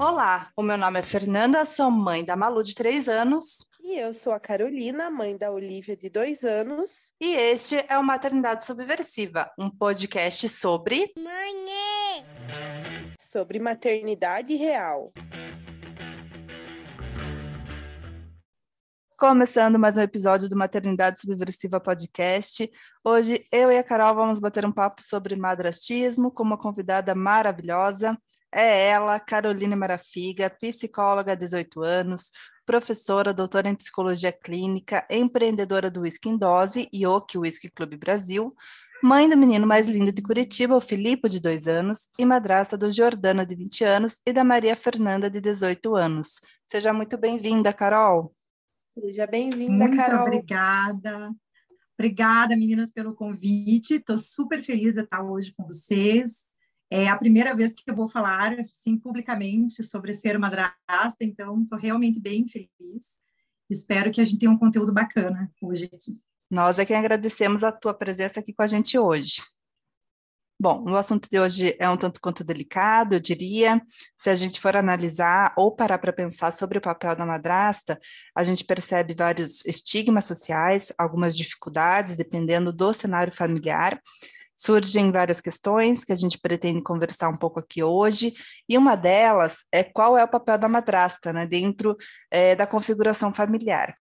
Olá, 0.00 0.48
o 0.56 0.62
meu 0.62 0.78
nome 0.78 1.00
é 1.00 1.02
Fernanda, 1.02 1.64
sou 1.64 1.90
mãe 1.90 2.24
da 2.24 2.36
Malu 2.36 2.62
de 2.62 2.72
3 2.72 3.08
anos. 3.08 3.68
E 3.82 3.98
eu 3.98 4.12
sou 4.12 4.32
a 4.32 4.38
Carolina, 4.38 5.10
mãe 5.10 5.36
da 5.36 5.50
Olivia 5.50 5.96
de 5.96 6.08
2 6.08 6.44
anos. 6.44 6.92
E 7.20 7.34
este 7.34 7.84
é 7.88 7.98
o 7.98 8.04
Maternidade 8.04 8.64
Subversiva, 8.64 9.50
um 9.58 9.68
podcast 9.68 10.48
sobre. 10.50 11.12
Mãe! 11.18 12.24
Sobre 13.20 13.58
maternidade 13.58 14.54
real. 14.54 15.12
Começando 19.18 19.80
mais 19.80 19.96
um 19.96 20.02
episódio 20.02 20.48
do 20.48 20.56
Maternidade 20.56 21.20
Subversiva 21.20 21.80
Podcast. 21.80 22.70
Hoje 23.02 23.44
eu 23.50 23.72
e 23.72 23.76
a 23.76 23.82
Carol 23.82 24.14
vamos 24.14 24.38
bater 24.38 24.64
um 24.64 24.70
papo 24.70 25.02
sobre 25.02 25.34
madrastismo 25.34 26.30
com 26.30 26.44
uma 26.44 26.56
convidada 26.56 27.16
maravilhosa. 27.16 28.16
É 28.52 28.88
ela, 28.88 29.20
Caroline 29.20 29.76
Marafiga, 29.76 30.48
psicóloga 30.48 31.32
há 31.32 31.34
18 31.34 31.82
anos, 31.82 32.30
professora, 32.64 33.34
doutora 33.34 33.68
em 33.68 33.74
psicologia 33.74 34.32
clínica, 34.32 35.06
empreendedora 35.10 35.90
do 35.90 36.00
Whisky 36.00 36.30
em 36.30 36.36
Dose 36.36 36.88
e 36.90 37.06
Oki 37.06 37.36
Whisky 37.36 37.70
Clube 37.70 37.96
Brasil, 37.98 38.54
mãe 39.02 39.28
do 39.28 39.36
menino 39.36 39.66
mais 39.66 39.86
lindo 39.86 40.10
de 40.10 40.22
Curitiba, 40.22 40.74
o 40.74 40.80
Filipe, 40.80 41.28
de 41.28 41.40
2 41.40 41.68
anos, 41.68 42.08
e 42.18 42.24
madrasta 42.24 42.76
do 42.76 42.90
Jordano, 42.90 43.44
de 43.44 43.54
20 43.54 43.84
anos, 43.84 44.18
e 44.26 44.32
da 44.32 44.42
Maria 44.42 44.74
Fernanda, 44.74 45.30
de 45.30 45.40
18 45.40 45.94
anos. 45.94 46.40
Seja 46.66 46.92
muito 46.92 47.18
bem-vinda, 47.18 47.72
Carol. 47.72 48.34
Seja 48.98 49.26
bem-vinda, 49.26 49.94
Carol. 49.94 50.20
Muito 50.20 50.36
obrigada. 50.36 51.30
Obrigada, 51.98 52.56
meninas, 52.56 52.90
pelo 52.90 53.14
convite. 53.14 53.94
Estou 53.94 54.18
super 54.18 54.62
feliz 54.62 54.94
de 54.94 55.02
estar 55.02 55.22
hoje 55.22 55.52
com 55.56 55.66
vocês. 55.66 56.47
É 56.90 57.08
a 57.08 57.16
primeira 57.18 57.54
vez 57.54 57.74
que 57.74 57.90
eu 57.90 57.94
vou 57.94 58.08
falar 58.08 58.58
assim, 58.60 58.96
publicamente 58.96 59.84
sobre 59.84 60.14
ser 60.14 60.38
madrasta, 60.38 61.22
então 61.22 61.62
estou 61.62 61.78
realmente 61.78 62.18
bem 62.18 62.48
feliz. 62.48 63.18
Espero 63.68 64.10
que 64.10 64.20
a 64.20 64.24
gente 64.24 64.38
tenha 64.38 64.50
um 64.50 64.58
conteúdo 64.58 64.92
bacana 64.92 65.52
hoje 65.60 65.84
aqui. 65.84 66.12
Nós 66.50 66.78
é 66.78 66.86
quem 66.86 66.96
agradecemos 66.96 67.62
a 67.62 67.70
tua 67.70 67.92
presença 67.92 68.40
aqui 68.40 68.54
com 68.54 68.62
a 68.62 68.66
gente 68.66 68.98
hoje. 68.98 69.42
Bom, 70.60 70.82
o 70.90 70.96
assunto 70.96 71.28
de 71.30 71.38
hoje 71.38 71.76
é 71.78 71.88
um 71.88 71.96
tanto 71.96 72.20
quanto 72.20 72.42
delicado, 72.42 73.14
eu 73.14 73.20
diria. 73.20 73.80
Se 74.16 74.30
a 74.30 74.34
gente 74.34 74.58
for 74.58 74.74
analisar 74.74 75.52
ou 75.56 75.70
parar 75.70 75.98
para 75.98 76.12
pensar 76.12 76.50
sobre 76.50 76.78
o 76.78 76.80
papel 76.80 77.14
da 77.14 77.26
madrasta, 77.26 78.00
a 78.34 78.42
gente 78.42 78.64
percebe 78.64 79.14
vários 79.14 79.64
estigmas 79.66 80.24
sociais, 80.24 80.90
algumas 80.98 81.36
dificuldades, 81.36 82.16
dependendo 82.16 82.72
do 82.72 82.92
cenário 82.92 83.32
familiar 83.32 84.02
surgem 84.58 85.12
várias 85.12 85.40
questões 85.40 86.04
que 86.04 86.12
a 86.12 86.16
gente 86.16 86.38
pretende 86.38 86.82
conversar 86.82 87.28
um 87.28 87.36
pouco 87.36 87.60
aqui 87.60 87.82
hoje, 87.82 88.34
e 88.68 88.76
uma 88.76 88.96
delas 88.96 89.64
é 89.72 89.84
qual 89.84 90.18
é 90.18 90.24
o 90.24 90.28
papel 90.28 90.58
da 90.58 90.68
madrasta 90.68 91.32
né, 91.32 91.46
dentro 91.46 91.96
é, 92.30 92.56
da 92.56 92.66
configuração 92.66 93.32
familiar. 93.32 93.94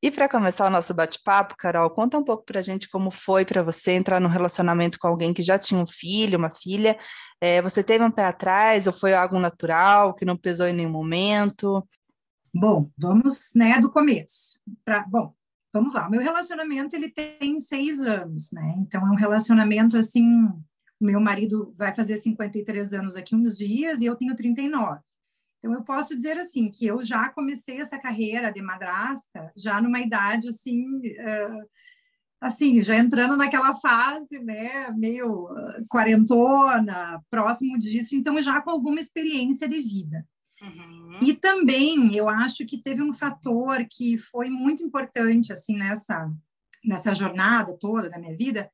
E 0.00 0.12
para 0.12 0.28
começar 0.28 0.66
o 0.66 0.70
nosso 0.70 0.94
bate-papo, 0.94 1.56
Carol, 1.58 1.90
conta 1.90 2.16
um 2.16 2.22
pouco 2.22 2.44
para 2.44 2.60
a 2.60 2.62
gente 2.62 2.88
como 2.88 3.10
foi 3.10 3.44
para 3.44 3.64
você 3.64 3.92
entrar 3.92 4.20
num 4.20 4.28
relacionamento 4.28 4.96
com 4.96 5.08
alguém 5.08 5.34
que 5.34 5.42
já 5.42 5.58
tinha 5.58 5.80
um 5.80 5.86
filho, 5.86 6.38
uma 6.38 6.54
filha. 6.54 6.96
É, 7.40 7.60
você 7.60 7.82
teve 7.82 8.04
um 8.04 8.10
pé 8.10 8.26
atrás 8.26 8.86
ou 8.86 8.92
foi 8.92 9.12
algo 9.12 9.40
natural 9.40 10.14
que 10.14 10.24
não 10.24 10.36
pesou 10.36 10.68
em 10.68 10.72
nenhum 10.72 10.90
momento? 10.90 11.84
Bom, 12.54 12.88
vamos 12.96 13.50
né, 13.56 13.80
do 13.80 13.90
começo. 13.90 14.60
Pra, 14.84 15.04
bom, 15.08 15.34
vamos 15.72 15.92
lá, 15.92 16.08
meu 16.08 16.20
relacionamento 16.20 16.96
ele 16.96 17.10
tem 17.10 17.60
seis 17.60 18.00
anos, 18.00 18.50
né? 18.52 18.74
Então 18.78 19.06
é 19.06 19.10
um 19.10 19.16
relacionamento 19.16 19.96
assim, 19.96 20.48
meu 21.00 21.20
marido 21.20 21.72
vai 21.76 21.94
fazer 21.94 22.16
53 22.16 22.92
anos 22.94 23.16
aqui 23.16 23.34
uns 23.34 23.56
dias 23.56 24.00
e 24.00 24.06
eu 24.06 24.16
tenho 24.16 24.34
39. 24.34 25.00
Então 25.58 25.74
eu 25.74 25.82
posso 25.82 26.16
dizer 26.16 26.38
assim 26.38 26.70
que 26.70 26.86
eu 26.86 27.02
já 27.02 27.28
comecei 27.30 27.80
essa 27.80 27.98
carreira 27.98 28.52
de 28.52 28.62
madrasta 28.62 29.52
já 29.56 29.80
numa 29.80 30.00
idade 30.00 30.48
assim, 30.48 30.98
uh, 30.98 31.68
assim 32.40 32.82
já 32.82 32.96
entrando 32.96 33.36
naquela 33.36 33.74
fase, 33.74 34.38
né, 34.38 34.90
meio 34.92 35.48
quarentona, 35.88 37.20
próximo 37.28 37.78
disso, 37.78 38.14
então 38.14 38.40
já 38.40 38.60
com 38.60 38.70
alguma 38.70 39.00
experiência 39.00 39.68
de 39.68 39.80
vida. 39.80 40.24
Uhum. 40.60 41.18
E 41.22 41.34
também 41.34 42.14
eu 42.14 42.28
acho 42.28 42.66
que 42.66 42.82
teve 42.82 43.02
um 43.02 43.12
fator 43.12 43.86
que 43.90 44.18
foi 44.18 44.50
muito 44.50 44.82
importante 44.82 45.52
assim 45.52 45.76
nessa 45.76 46.30
nessa 46.84 47.14
jornada 47.14 47.76
toda 47.78 48.08
da 48.08 48.18
minha 48.18 48.36
vida, 48.36 48.70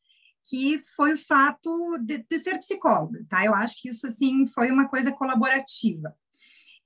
que 0.49 0.79
foi 0.95 1.15
o 1.15 1.19
fato 1.19 1.99
de, 1.99 2.19
de, 2.19 2.39
ser 2.39 2.59
psicóloga, 2.59 3.25
tá? 3.29 3.45
Eu 3.45 3.55
acho 3.55 3.81
que 3.81 3.89
isso 3.89 4.07
assim 4.07 4.47
foi 4.47 4.71
uma 4.71 4.87
coisa 4.89 5.11
colaborativa. 5.11 6.15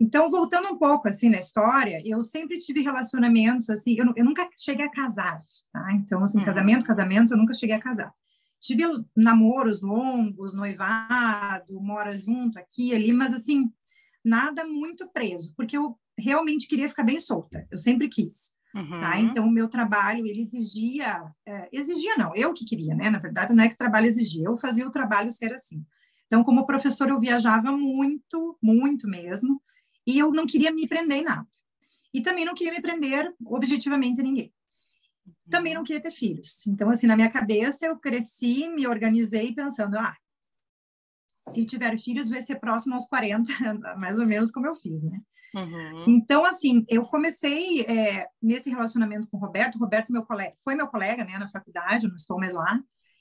Então, 0.00 0.30
voltando 0.30 0.68
um 0.68 0.78
pouco 0.78 1.08
assim 1.08 1.28
na 1.28 1.38
história, 1.38 2.00
eu 2.04 2.22
sempre 2.22 2.56
tive 2.58 2.80
relacionamentos 2.80 3.68
assim, 3.68 3.96
eu, 3.98 4.06
eu 4.16 4.24
nunca 4.24 4.48
cheguei 4.56 4.86
a 4.86 4.90
casar, 4.90 5.40
tá? 5.72 5.88
Então, 5.94 6.22
assim, 6.22 6.38
uhum. 6.38 6.44
casamento, 6.44 6.84
casamento, 6.84 7.34
eu 7.34 7.38
nunca 7.38 7.52
cheguei 7.52 7.74
a 7.74 7.80
casar. 7.80 8.12
Tive 8.60 8.84
namoros 9.16 9.82
longos, 9.82 10.54
noivado, 10.54 11.80
mora 11.80 12.16
junto 12.16 12.58
aqui 12.58 12.94
ali, 12.94 13.12
mas 13.12 13.32
assim, 13.32 13.72
nada 14.28 14.64
muito 14.66 15.08
preso, 15.08 15.54
porque 15.56 15.76
eu 15.76 15.98
realmente 16.18 16.68
queria 16.68 16.88
ficar 16.88 17.04
bem 17.04 17.18
solta, 17.18 17.66
eu 17.70 17.78
sempre 17.78 18.08
quis. 18.08 18.52
Tá? 18.72 18.80
Uhum. 18.80 19.00
Tá? 19.00 19.18
Então, 19.18 19.46
o 19.46 19.50
meu 19.50 19.68
trabalho, 19.68 20.26
ele 20.26 20.42
exigia, 20.42 21.22
é, 21.46 21.68
exigia 21.72 22.16
não, 22.16 22.34
eu 22.34 22.52
que 22.52 22.64
queria, 22.64 22.94
né? 22.94 23.08
Na 23.08 23.18
verdade, 23.18 23.52
não 23.52 23.64
é 23.64 23.68
que 23.68 23.74
o 23.74 23.78
trabalho 23.78 24.06
exigia, 24.06 24.44
eu 24.44 24.56
fazia 24.56 24.86
o 24.86 24.90
trabalho 24.90 25.32
ser 25.32 25.54
assim. 25.54 25.84
Então, 26.26 26.44
como 26.44 26.66
professor, 26.66 27.08
eu 27.08 27.18
viajava 27.18 27.72
muito, 27.72 28.58
muito 28.62 29.08
mesmo, 29.08 29.62
e 30.06 30.18
eu 30.18 30.30
não 30.30 30.46
queria 30.46 30.70
me 30.70 30.86
prender 30.86 31.18
em 31.18 31.24
nada. 31.24 31.48
E 32.12 32.20
também 32.20 32.44
não 32.44 32.54
queria 32.54 32.72
me 32.72 32.82
prender 32.82 33.32
objetivamente 33.44 34.20
a 34.20 34.24
ninguém. 34.24 34.52
Também 35.50 35.74
não 35.74 35.82
queria 35.82 36.00
ter 36.00 36.10
filhos. 36.10 36.66
Então, 36.66 36.90
assim, 36.90 37.06
na 37.06 37.16
minha 37.16 37.30
cabeça, 37.30 37.86
eu 37.86 37.96
cresci, 37.96 38.68
me 38.68 38.86
organizei 38.86 39.54
pensando, 39.54 39.98
ah, 39.98 40.14
se 41.40 41.64
tiver 41.64 41.98
filhos, 41.98 42.28
vai 42.28 42.42
ser 42.42 42.56
próximo 42.56 42.94
aos 42.94 43.06
40, 43.06 43.52
mais 43.98 44.18
ou 44.18 44.26
menos 44.26 44.50
como 44.50 44.66
eu 44.66 44.74
fiz, 44.74 45.02
né? 45.02 45.20
Uhum. 45.54 46.04
Então, 46.06 46.44
assim, 46.44 46.84
eu 46.88 47.02
comecei 47.04 47.82
é, 47.82 48.26
nesse 48.40 48.68
relacionamento 48.70 49.28
com 49.30 49.36
o 49.36 49.40
Roberto. 49.40 49.76
O 49.76 49.78
Roberto 49.78 50.12
meu 50.12 50.24
colega, 50.24 50.54
foi 50.62 50.74
meu 50.74 50.88
colega, 50.88 51.24
né, 51.24 51.38
na 51.38 51.48
faculdade, 51.48 52.04
eu 52.04 52.10
não 52.10 52.16
estou 52.16 52.38
mais 52.38 52.54
lá. 52.54 52.80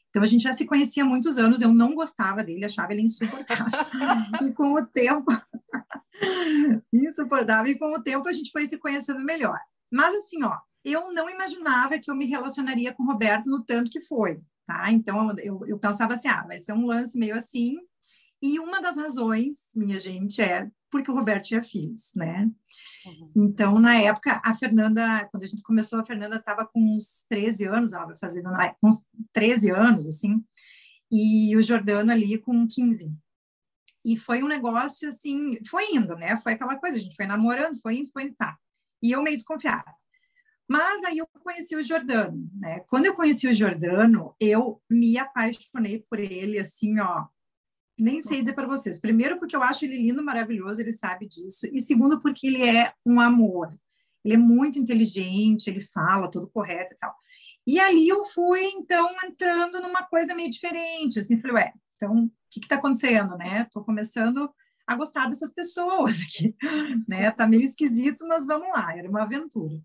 Então, 0.09 0.23
a 0.23 0.25
gente 0.25 0.43
já 0.43 0.53
se 0.53 0.65
conhecia 0.65 1.03
há 1.03 1.05
muitos 1.05 1.37
anos, 1.37 1.61
eu 1.61 1.73
não 1.73 1.93
gostava 1.93 2.43
dele, 2.43 2.65
achava 2.65 2.91
ele 2.93 3.03
insuportável. 3.03 3.65
e 4.47 4.51
com 4.53 4.73
o 4.73 4.85
tempo, 4.85 5.31
insuportável, 6.93 7.71
e 7.71 7.77
com 7.77 7.93
o 7.93 8.01
tempo 8.01 8.27
a 8.27 8.33
gente 8.33 8.51
foi 8.51 8.65
se 8.67 8.77
conhecendo 8.77 9.23
melhor. 9.23 9.59
Mas, 9.91 10.13
assim, 10.15 10.43
ó, 10.43 10.57
eu 10.83 11.13
não 11.13 11.29
imaginava 11.29 11.99
que 11.99 12.09
eu 12.09 12.15
me 12.15 12.25
relacionaria 12.25 12.93
com 12.93 13.03
o 13.03 13.05
Roberto 13.05 13.49
no 13.49 13.63
tanto 13.63 13.91
que 13.91 14.01
foi, 14.01 14.41
tá? 14.65 14.91
Então, 14.91 15.33
eu, 15.39 15.61
eu 15.67 15.77
pensava 15.77 16.13
assim, 16.13 16.27
ah, 16.29 16.45
vai 16.47 16.59
ser 16.59 16.73
um 16.73 16.85
lance 16.85 17.17
meio 17.17 17.35
assim, 17.35 17.75
e 18.41 18.59
uma 18.59 18.81
das 18.81 18.97
razões, 18.97 19.57
minha 19.75 19.99
gente, 19.99 20.41
é 20.41 20.69
porque 20.89 21.11
o 21.11 21.13
Roberto 21.13 21.45
tinha 21.45 21.61
filhos, 21.61 22.11
né? 22.15 22.49
Uhum. 23.05 23.31
Então, 23.35 23.79
na 23.79 23.95
época, 23.95 24.41
a 24.43 24.53
Fernanda, 24.53 25.27
quando 25.31 25.43
a 25.43 25.47
gente 25.47 25.61
começou, 25.61 25.99
a 25.99 26.05
Fernanda 26.05 26.37
estava 26.37 26.65
com 26.65 26.79
uns 26.79 27.25
13 27.29 27.65
anos, 27.65 27.93
ela 27.93 28.05
vai 28.05 28.17
fazer 28.17 28.43
com 28.79 28.87
uns 28.87 29.05
13 29.33 29.71
anos, 29.71 30.07
assim, 30.07 30.43
e 31.11 31.55
o 31.55 31.61
Jordano 31.61 32.11
ali 32.11 32.37
com 32.37 32.67
15. 32.67 33.11
E 34.05 34.15
foi 34.15 34.43
um 34.43 34.47
negócio, 34.47 35.09
assim, 35.09 35.57
foi 35.65 35.91
indo, 35.91 36.15
né? 36.15 36.39
Foi 36.41 36.53
aquela 36.53 36.77
coisa, 36.77 36.97
a 36.97 37.01
gente 37.01 37.15
foi 37.15 37.25
namorando, 37.25 37.79
foi 37.81 37.97
indo, 37.97 38.11
foi 38.11 38.23
indo, 38.23 38.35
tá. 38.35 38.57
E 39.01 39.11
eu 39.11 39.21
meio 39.21 39.35
desconfiada. 39.35 39.93
Mas 40.67 41.03
aí 41.03 41.17
eu 41.17 41.27
conheci 41.27 41.75
o 41.75 41.81
Jordano, 41.81 42.49
né? 42.53 42.81
Quando 42.87 43.05
eu 43.05 43.15
conheci 43.15 43.47
o 43.47 43.53
Jordano, 43.53 44.35
eu 44.39 44.81
me 44.89 45.17
apaixonei 45.17 46.05
por 46.09 46.19
ele, 46.19 46.59
assim, 46.59 46.99
ó, 46.99 47.27
nem 47.97 48.21
sei 48.21 48.41
dizer 48.41 48.53
para 48.53 48.67
vocês. 48.67 48.99
Primeiro, 48.99 49.39
porque 49.39 49.55
eu 49.55 49.63
acho 49.63 49.85
ele 49.85 49.97
lindo, 49.97 50.23
maravilhoso, 50.23 50.79
ele 50.81 50.93
sabe 50.93 51.27
disso. 51.27 51.67
E 51.71 51.81
segundo, 51.81 52.19
porque 52.21 52.47
ele 52.47 52.63
é 52.63 52.93
um 53.05 53.19
amor. 53.19 53.69
Ele 54.23 54.35
é 54.35 54.37
muito 54.37 54.77
inteligente, 54.77 55.67
ele 55.67 55.81
fala 55.81 56.29
tudo 56.29 56.49
correto 56.49 56.93
e 56.93 56.97
tal. 56.97 57.15
E 57.65 57.79
ali 57.79 58.07
eu 58.07 58.23
fui, 58.23 58.63
então, 58.75 59.09
entrando 59.25 59.81
numa 59.81 60.03
coisa 60.03 60.35
meio 60.35 60.49
diferente. 60.49 61.19
Assim, 61.19 61.39
falei, 61.39 61.55
ué, 61.55 61.73
então, 61.95 62.25
o 62.25 62.31
que 62.49 62.59
está 62.59 62.75
acontecendo, 62.75 63.37
né? 63.37 63.61
Estou 63.61 63.83
começando 63.83 64.49
a 64.85 64.95
gostar 64.95 65.27
dessas 65.27 65.51
pessoas 65.51 66.21
aqui, 66.21 66.55
né? 67.07 67.29
Tá 67.31 67.45
meio 67.45 67.63
esquisito, 67.63 68.25
mas 68.27 68.45
vamos 68.45 68.69
lá, 68.69 68.97
era 68.97 69.09
uma 69.09 69.23
aventura. 69.23 69.81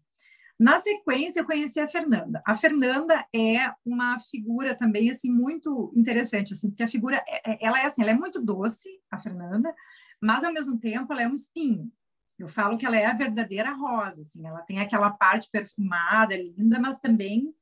Na 0.63 0.81
sequência, 0.81 1.41
eu 1.41 1.45
conheci 1.45 1.81
a 1.81 1.89
Fernanda. 1.89 2.41
A 2.47 2.55
Fernanda 2.55 3.27
é 3.35 3.75
uma 3.85 4.21
figura 4.21 4.77
também 4.77 5.11
assim 5.11 5.29
muito 5.29 5.93
interessante, 5.97 6.53
assim, 6.53 6.71
porque 6.71 6.85
a 6.85 6.89
figura 6.89 7.21
é, 7.27 7.51
é, 7.51 7.67
ela 7.67 7.81
é 7.81 7.87
assim, 7.87 8.01
ela 8.01 8.13
é 8.13 8.15
muito 8.15 8.41
doce, 8.41 8.89
a 9.11 9.19
Fernanda, 9.19 9.75
mas 10.21 10.45
ao 10.45 10.53
mesmo 10.53 10.79
tempo 10.79 11.13
ela 11.13 11.25
é 11.25 11.27
um 11.27 11.35
espinho. 11.35 11.91
Eu 12.39 12.47
falo 12.47 12.79
que 12.79 12.87
ela 12.87 12.97
é 12.97 13.07
a 13.07 13.13
verdadeira 13.13 13.73
rosa, 13.73 14.21
assim, 14.21 14.47
ela 14.47 14.63
tem 14.63 14.79
aquela 14.79 15.11
parte 15.11 15.49
perfumada, 15.51 16.37
linda, 16.37 16.79
mas 16.79 17.01
também 17.01 17.53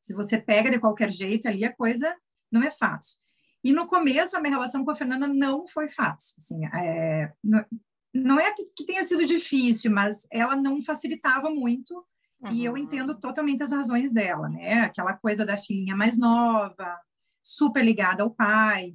se 0.00 0.12
você 0.12 0.36
pega 0.36 0.68
de 0.68 0.80
qualquer 0.80 1.12
jeito 1.12 1.46
ali 1.46 1.64
a 1.64 1.72
coisa 1.72 2.12
não 2.50 2.60
é 2.64 2.72
fácil. 2.72 3.20
E 3.62 3.70
no 3.70 3.86
começo 3.86 4.36
a 4.36 4.40
minha 4.40 4.54
relação 4.54 4.84
com 4.84 4.90
a 4.90 4.96
Fernanda 4.96 5.28
não 5.28 5.64
foi 5.68 5.86
fácil, 5.86 6.34
assim, 6.36 6.66
é, 6.74 7.32
não 8.12 8.40
é 8.40 8.52
que 8.52 8.84
tenha 8.84 9.04
sido 9.04 9.24
difícil, 9.24 9.92
mas 9.92 10.26
ela 10.32 10.56
não 10.56 10.82
facilitava 10.82 11.50
muito, 11.50 12.04
uhum. 12.40 12.52
e 12.52 12.64
eu 12.64 12.76
entendo 12.76 13.14
totalmente 13.18 13.62
as 13.62 13.72
razões 13.72 14.12
dela, 14.12 14.48
né? 14.48 14.82
Aquela 14.82 15.14
coisa 15.14 15.44
da 15.44 15.56
filhinha 15.56 15.96
mais 15.96 16.18
nova, 16.18 16.98
super 17.42 17.84
ligada 17.84 18.22
ao 18.22 18.30
pai. 18.30 18.94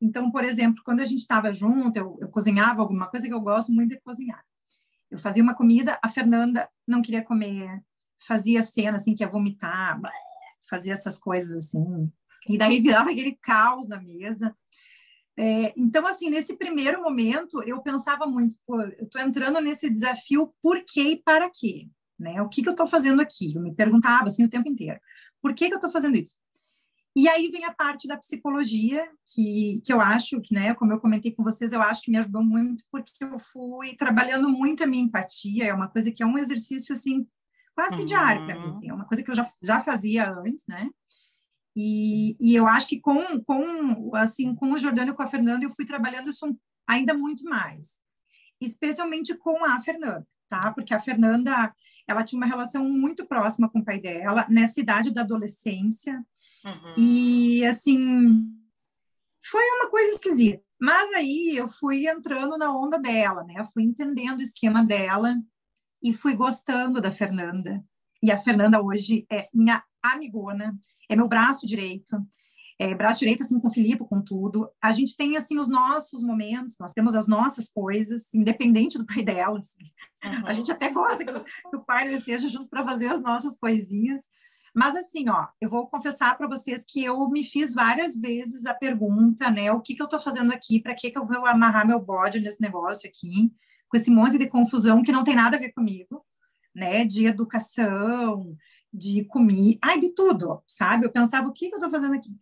Então, 0.00 0.30
por 0.30 0.44
exemplo, 0.44 0.82
quando 0.84 1.00
a 1.00 1.04
gente 1.04 1.20
estava 1.20 1.52
junto, 1.52 1.96
eu, 1.96 2.18
eu 2.20 2.28
cozinhava 2.28 2.82
alguma 2.82 3.08
coisa 3.08 3.26
que 3.26 3.32
eu 3.32 3.40
gosto 3.40 3.72
muito 3.72 3.90
de 3.90 4.00
cozinhar. 4.00 4.44
Eu 5.10 5.18
fazia 5.18 5.42
uma 5.42 5.54
comida, 5.54 5.98
a 6.02 6.08
Fernanda 6.08 6.68
não 6.86 7.00
queria 7.00 7.24
comer, 7.24 7.82
fazia 8.26 8.62
cena 8.62 8.96
assim 8.96 9.14
que 9.14 9.22
ia 9.22 9.30
vomitar, 9.30 10.00
fazia 10.68 10.92
essas 10.92 11.18
coisas 11.18 11.56
assim. 11.56 12.10
E 12.48 12.58
daí 12.58 12.80
virava 12.82 13.10
aquele 13.10 13.36
caos 13.40 13.88
na 13.88 14.00
mesa. 14.00 14.54
É, 15.38 15.72
então, 15.76 16.06
assim, 16.06 16.30
nesse 16.30 16.56
primeiro 16.56 17.02
momento, 17.02 17.62
eu 17.64 17.80
pensava 17.82 18.26
muito, 18.26 18.56
eu 18.98 19.04
estou 19.04 19.20
entrando 19.20 19.60
nesse 19.60 19.90
desafio 19.90 20.54
por 20.62 20.82
quê 20.82 21.10
e 21.10 21.22
para 21.22 21.50
quê? 21.52 21.88
Né? 22.18 22.40
O 22.40 22.48
que, 22.48 22.62
que 22.62 22.68
eu 22.68 22.72
estou 22.72 22.86
fazendo 22.86 23.20
aqui? 23.20 23.54
Eu 23.54 23.62
me 23.62 23.74
perguntava 23.74 24.24
assim 24.24 24.44
o 24.44 24.48
tempo 24.50 24.68
inteiro. 24.68 25.00
Por 25.42 25.54
que, 25.54 25.68
que 25.68 25.74
eu 25.74 25.78
estou 25.78 25.90
fazendo 25.90 26.16
isso? 26.16 26.36
E 27.14 27.28
aí 27.28 27.48
vem 27.48 27.64
a 27.64 27.72
parte 27.72 28.06
da 28.06 28.18
psicologia, 28.18 29.02
que, 29.24 29.80
que 29.82 29.90
eu 29.90 30.02
acho 30.02 30.38
que, 30.42 30.52
né, 30.52 30.74
como 30.74 30.92
eu 30.92 31.00
comentei 31.00 31.32
com 31.32 31.42
vocês, 31.42 31.72
eu 31.72 31.80
acho 31.80 32.02
que 32.02 32.10
me 32.10 32.18
ajudou 32.18 32.44
muito, 32.44 32.84
porque 32.92 33.12
eu 33.22 33.38
fui 33.38 33.94
trabalhando 33.96 34.50
muito 34.50 34.84
a 34.84 34.86
minha 34.86 35.02
empatia, 35.02 35.64
é 35.64 35.72
uma 35.72 35.88
coisa 35.88 36.12
que 36.12 36.22
é 36.22 36.26
um 36.26 36.36
exercício, 36.36 36.92
assim, 36.92 37.26
quase 37.74 37.96
que 37.96 38.04
diário 38.04 38.44
para 38.44 38.54
mim, 38.56 38.60
uhum. 38.60 38.68
assim, 38.68 38.90
é 38.90 38.92
uma 38.92 39.06
coisa 39.06 39.22
que 39.22 39.30
eu 39.30 39.34
já, 39.34 39.48
já 39.62 39.80
fazia 39.80 40.30
antes, 40.30 40.66
né? 40.68 40.90
E, 41.74 42.36
e 42.38 42.54
eu 42.54 42.66
acho 42.66 42.86
que 42.86 43.00
com, 43.00 43.42
com, 43.44 44.14
assim, 44.14 44.54
com 44.54 44.72
o 44.72 44.78
Jordano 44.78 45.12
e 45.12 45.14
com 45.14 45.22
a 45.22 45.26
Fernanda, 45.26 45.64
eu 45.64 45.70
fui 45.70 45.86
trabalhando 45.86 46.28
isso 46.28 46.46
ainda 46.86 47.14
muito 47.14 47.44
mais, 47.44 47.98
especialmente 48.60 49.34
com 49.38 49.64
a 49.64 49.80
Fernanda, 49.80 50.26
tá? 50.48 50.72
Porque 50.72 50.94
a 50.94 51.00
Fernanda, 51.00 51.74
ela 52.06 52.24
tinha 52.24 52.38
uma 52.38 52.46
relação 52.46 52.84
muito 52.88 53.26
próxima 53.26 53.68
com 53.68 53.80
o 53.80 53.84
pai 53.84 54.00
dela, 54.00 54.46
nessa 54.48 54.80
idade 54.80 55.12
da 55.12 55.22
adolescência, 55.22 56.24
uhum. 56.64 56.94
e, 56.96 57.64
assim, 57.66 58.46
foi 59.44 59.62
uma 59.78 59.90
coisa 59.90 60.12
esquisita. 60.12 60.62
Mas 60.80 61.14
aí 61.14 61.56
eu 61.56 61.68
fui 61.68 62.06
entrando 62.06 62.58
na 62.58 62.70
onda 62.76 62.98
dela, 62.98 63.44
né? 63.44 63.54
Eu 63.56 63.66
fui 63.66 63.82
entendendo 63.82 64.40
o 64.40 64.42
esquema 64.42 64.84
dela 64.84 65.34
e 66.02 66.12
fui 66.12 66.34
gostando 66.34 67.00
da 67.00 67.10
Fernanda. 67.10 67.82
E 68.22 68.30
a 68.30 68.38
Fernanda 68.38 68.82
hoje 68.82 69.26
é 69.30 69.48
minha 69.52 69.82
amigona, 70.02 70.76
é 71.08 71.16
meu 71.16 71.26
braço 71.26 71.66
direito, 71.66 72.16
é, 72.78 72.94
braço 72.94 73.20
direito, 73.20 73.42
assim, 73.42 73.58
com 73.58 73.68
o 73.68 73.70
Filipe, 73.70 74.04
com 74.04 74.20
tudo. 74.20 74.70
A 74.82 74.92
gente 74.92 75.16
tem, 75.16 75.36
assim, 75.36 75.58
os 75.58 75.68
nossos 75.68 76.22
momentos, 76.22 76.76
nós 76.78 76.92
temos 76.92 77.14
as 77.14 77.26
nossas 77.26 77.68
coisas, 77.68 78.32
independente 78.34 78.98
do 78.98 79.06
pai 79.06 79.22
dela, 79.22 79.58
assim. 79.58 79.90
uhum. 80.24 80.46
A 80.46 80.52
gente 80.52 80.70
até 80.70 80.90
gosta 80.90 81.24
que, 81.24 81.32
que 81.32 81.76
o 81.76 81.84
pai 81.84 82.06
não 82.06 82.14
esteja 82.14 82.48
junto 82.48 82.68
para 82.68 82.84
fazer 82.84 83.06
as 83.06 83.22
nossas 83.22 83.58
coisinhas. 83.58 84.24
Mas, 84.74 84.94
assim, 84.94 85.26
ó, 85.30 85.46
eu 85.58 85.70
vou 85.70 85.86
confessar 85.86 86.36
para 86.36 86.46
vocês 86.46 86.84
que 86.86 87.02
eu 87.02 87.26
me 87.30 87.42
fiz 87.42 87.72
várias 87.72 88.14
vezes 88.14 88.66
a 88.66 88.74
pergunta, 88.74 89.50
né, 89.50 89.72
o 89.72 89.80
que 89.80 89.94
que 89.94 90.02
eu 90.02 90.06
estou 90.06 90.20
fazendo 90.20 90.52
aqui, 90.52 90.78
para 90.78 90.94
que 90.94 91.10
que 91.10 91.18
eu 91.18 91.26
vou 91.26 91.46
amarrar 91.46 91.86
meu 91.86 91.98
bode 91.98 92.40
nesse 92.40 92.60
negócio 92.60 93.08
aqui, 93.08 93.50
com 93.88 93.96
esse 93.96 94.10
monte 94.10 94.36
de 94.36 94.46
confusão 94.50 95.02
que 95.02 95.12
não 95.12 95.24
tem 95.24 95.34
nada 95.34 95.56
a 95.56 95.58
ver 95.60 95.72
comigo, 95.72 96.22
né, 96.74 97.06
de 97.06 97.24
educação, 97.24 98.54
de 98.92 99.24
comida, 99.24 99.78
ai, 99.82 99.98
de 99.98 100.12
tudo, 100.12 100.62
sabe? 100.66 101.06
Eu 101.06 101.10
pensava, 101.10 101.48
o 101.48 101.52
que, 101.54 101.68
que 101.68 101.74
eu 101.74 101.78
estou 101.78 101.90
fazendo 101.90 102.14
aqui? 102.14 102.36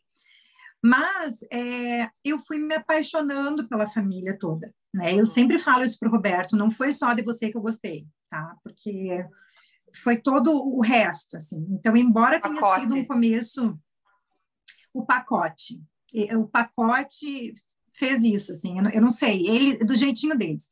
Mas 0.85 1.39
é, 1.51 2.11
eu 2.23 2.39
fui 2.39 2.59
me 2.59 2.75
apaixonando 2.75 3.67
pela 3.67 3.87
família 3.87 4.39
toda, 4.39 4.71
né? 4.93 5.19
Eu 5.19 5.25
sempre 5.25 5.59
falo 5.59 5.83
isso 5.83 5.99
para 5.99 6.11
o 6.11 6.13
Roberto, 6.13 6.59
não 6.59 6.71
foi 6.71 6.93
só 6.93 7.15
de 7.15 7.23
você 7.23 7.51
que 7.51 7.57
eu 7.57 7.63
gostei, 7.63 8.07
tá? 8.29 8.55
Porque 8.63 9.25
foi 10.03 10.19
todo 10.19 10.53
o 10.53 10.83
resto, 10.83 11.39
assim. 11.39 11.67
Então, 11.71 11.97
embora 11.97 12.39
tenha 12.39 12.55
pacote. 12.55 12.83
sido 12.83 12.97
um 12.97 13.05
começo, 13.07 13.81
o 14.93 15.07
pacote, 15.07 15.81
o 16.37 16.47
pacote 16.47 17.55
fez 17.95 18.23
isso, 18.23 18.53
assim, 18.53 18.77
eu 18.93 19.01
não 19.01 19.11
sei, 19.11 19.43
ele 19.47 19.79
do 19.87 19.95
jeitinho 19.95 20.37
deles. 20.37 20.69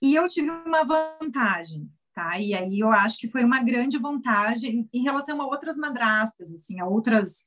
E 0.00 0.14
eu 0.14 0.28
tive 0.28 0.48
uma 0.48 0.84
vantagem, 0.84 1.90
tá? 2.14 2.38
E 2.38 2.54
aí 2.54 2.78
eu 2.78 2.92
acho 2.92 3.18
que 3.18 3.28
foi 3.28 3.42
uma 3.42 3.64
grande 3.64 3.98
vantagem 3.98 4.88
em 4.92 5.02
relação 5.02 5.42
a 5.42 5.46
outras 5.46 5.76
madrastas, 5.76 6.52
assim, 6.52 6.78
a 6.78 6.86
outras 6.86 7.44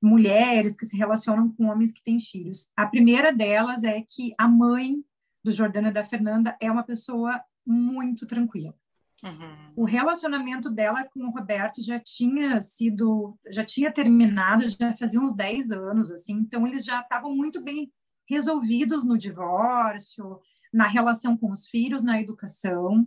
mulheres 0.00 0.76
que 0.76 0.86
se 0.86 0.96
relacionam 0.96 1.52
com 1.52 1.66
homens 1.66 1.92
que 1.92 2.02
têm 2.02 2.20
filhos. 2.20 2.70
A 2.76 2.86
primeira 2.86 3.32
delas 3.32 3.84
é 3.84 4.00
que 4.00 4.32
a 4.38 4.46
mãe 4.46 5.02
do 5.42 5.50
Jordana 5.50 5.88
e 5.88 5.92
da 5.92 6.04
Fernanda 6.04 6.56
é 6.60 6.70
uma 6.70 6.82
pessoa 6.82 7.40
muito 7.66 8.26
tranquila. 8.26 8.74
Uhum. 9.22 9.72
O 9.76 9.84
relacionamento 9.84 10.70
dela 10.70 11.04
com 11.04 11.20
o 11.26 11.30
Roberto 11.30 11.82
já 11.82 11.98
tinha 11.98 12.60
sido, 12.60 13.36
já 13.50 13.64
tinha 13.64 13.92
terminado, 13.92 14.68
já 14.68 14.92
fazia 14.92 15.20
uns 15.20 15.34
10 15.34 15.72
anos, 15.72 16.12
assim, 16.12 16.34
então 16.34 16.66
eles 16.66 16.84
já 16.84 17.00
estavam 17.00 17.34
muito 17.34 17.60
bem 17.60 17.92
resolvidos 18.28 19.04
no 19.04 19.18
divórcio, 19.18 20.40
na 20.72 20.86
relação 20.86 21.36
com 21.36 21.50
os 21.50 21.66
filhos, 21.66 22.04
na 22.04 22.20
educação. 22.20 23.06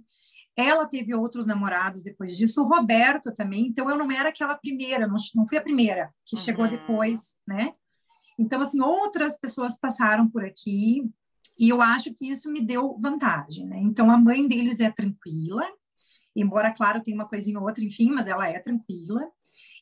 Ela 0.55 0.85
teve 0.85 1.15
outros 1.15 1.45
namorados 1.45 2.03
depois 2.03 2.35
disso, 2.35 2.61
o 2.61 2.67
Roberto 2.67 3.33
também, 3.33 3.67
então 3.67 3.89
eu 3.89 3.97
não 3.97 4.11
era 4.11 4.29
aquela 4.29 4.55
primeira, 4.55 5.07
não, 5.07 5.15
não 5.35 5.47
fui 5.47 5.57
a 5.57 5.61
primeira 5.61 6.13
que 6.25 6.35
uhum. 6.35 6.41
chegou 6.41 6.67
depois, 6.67 7.35
né? 7.47 7.73
Então, 8.37 8.61
assim, 8.61 8.81
outras 8.81 9.39
pessoas 9.39 9.77
passaram 9.77 10.27
por 10.27 10.43
aqui 10.43 11.09
e 11.57 11.69
eu 11.69 11.81
acho 11.81 12.13
que 12.13 12.29
isso 12.29 12.51
me 12.51 12.59
deu 12.65 12.97
vantagem, 12.99 13.67
né? 13.67 13.77
Então, 13.79 14.09
a 14.09 14.17
mãe 14.17 14.47
deles 14.47 14.79
é 14.79 14.89
tranquila, 14.89 15.63
embora, 16.35 16.73
claro, 16.73 17.03
tem 17.03 17.13
uma 17.13 17.27
coisinha 17.27 17.59
ou 17.59 17.65
outra, 17.65 17.83
enfim, 17.83 18.09
mas 18.09 18.27
ela 18.27 18.47
é 18.47 18.59
tranquila. 18.59 19.21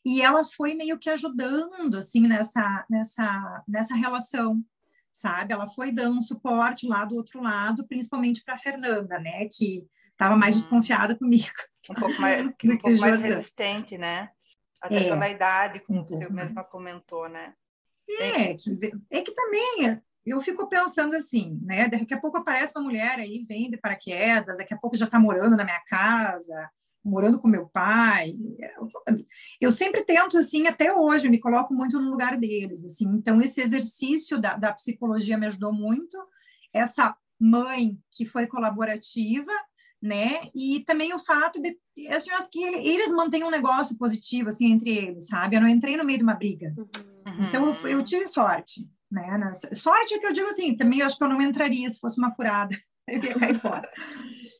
E 0.06 0.22
ela 0.22 0.44
foi 0.46 0.74
meio 0.74 0.98
que 0.98 1.10
ajudando, 1.10 1.96
assim, 1.96 2.28
nessa, 2.28 2.86
nessa, 2.90 3.64
nessa 3.68 3.96
relação, 3.96 4.64
sabe? 5.12 5.54
Ela 5.54 5.68
foi 5.68 5.92
dando 5.92 6.18
um 6.18 6.22
suporte 6.22 6.88
lá 6.88 7.06
do 7.06 7.16
outro 7.16 7.42
lado, 7.42 7.88
principalmente 7.88 8.44
para 8.44 8.56
a 8.56 8.60
Fernanda, 8.60 9.20
né? 9.20 9.48
Que 9.52 9.88
estava 10.20 10.36
mais 10.36 10.58
desconfiada 10.58 11.16
comigo. 11.16 11.48
Um 11.90 11.96
pouco 11.96 12.22
mais, 12.22 12.46
um 12.66 12.78
pouco 12.78 13.00
mais 13.00 13.22
resistente, 13.22 13.98
né? 13.98 14.30
Até 14.82 14.98
é, 14.98 15.10
pela 15.10 15.30
idade, 15.30 15.80
como 15.80 16.02
um 16.02 16.06
você 16.06 16.30
mesma 16.30 16.64
comentou, 16.64 17.30
né? 17.30 17.54
É, 18.20 18.54
que, 18.54 18.78
é 19.12 19.22
que 19.22 19.32
também 19.32 20.02
eu 20.26 20.42
fico 20.42 20.68
pensando 20.68 21.16
assim, 21.16 21.60
né? 21.64 21.88
Daqui 21.88 22.14
a 22.14 22.20
pouco 22.20 22.38
aparece 22.38 22.74
uma 22.76 22.84
mulher 22.84 23.20
aí, 23.20 23.46
vem 23.48 23.70
de 23.70 23.78
paraquedas, 23.78 24.58
daqui 24.58 24.74
a 24.74 24.78
pouco 24.78 24.98
já 24.98 25.06
está 25.06 25.20
morando 25.20 25.56
na 25.56 25.64
minha 25.64 25.80
casa, 25.86 26.70
morando 27.04 27.40
com 27.40 27.48
meu 27.48 27.68
pai. 27.68 28.36
Eu 29.60 29.72
sempre 29.72 30.04
tento, 30.04 30.38
assim, 30.38 30.68
até 30.68 30.94
hoje, 30.94 31.28
eu 31.28 31.32
me 31.32 31.40
coloco 31.40 31.74
muito 31.74 32.00
no 32.00 32.10
lugar 32.10 32.38
deles, 32.38 32.84
assim. 32.84 33.06
Então, 33.08 33.42
esse 33.42 33.62
exercício 33.62 34.40
da, 34.40 34.58
da 34.58 34.74
psicologia 34.74 35.38
me 35.38 35.48
ajudou 35.48 35.72
muito. 35.72 36.18
Essa 36.74 37.16
mãe 37.40 37.98
que 38.12 38.26
foi 38.26 38.48
colaborativa, 38.48 39.52
né? 40.02 40.50
E 40.56 40.80
também 40.86 41.14
o 41.14 41.20
fato 41.20 41.62
de 41.62 41.78
eu 41.98 42.16
acho 42.16 42.50
que 42.50 42.64
eles 42.64 43.12
mantêm 43.12 43.44
um 43.44 43.50
negócio 43.50 43.98
positivo 43.98 44.50
assim 44.50 44.72
entre 44.72 44.98
eles, 44.98 45.28
sabe? 45.28 45.56
Eu 45.56 45.62
não 45.62 45.68
entrei 45.68 45.98
no 45.98 46.06
meio 46.06 46.18
de 46.18 46.24
uma 46.24 46.36
briga. 46.36 46.74
Uhum. 46.78 47.44
Então 47.48 47.66
eu, 47.66 47.88
eu, 47.88 48.04
tive 48.04 48.26
sorte, 48.26 48.90
né? 49.12 49.28
Sorte 49.74 50.14
é 50.14 50.20
que 50.20 50.26
eu 50.26 50.34
digo 50.34 50.48
assim, 50.48 50.76
também 50.76 51.00
eu 51.00 51.06
acho 51.06 51.18
que 51.18 51.24
eu 51.24 51.30
não 51.30 51.42
entraria 51.42 51.90
se 51.90 52.00
fosse 52.00 52.18
uma 52.18 52.32
furada, 52.32 52.78
eu 53.08 53.22
ia 53.22 53.38
cair 53.38 53.60
fora. 53.60 53.90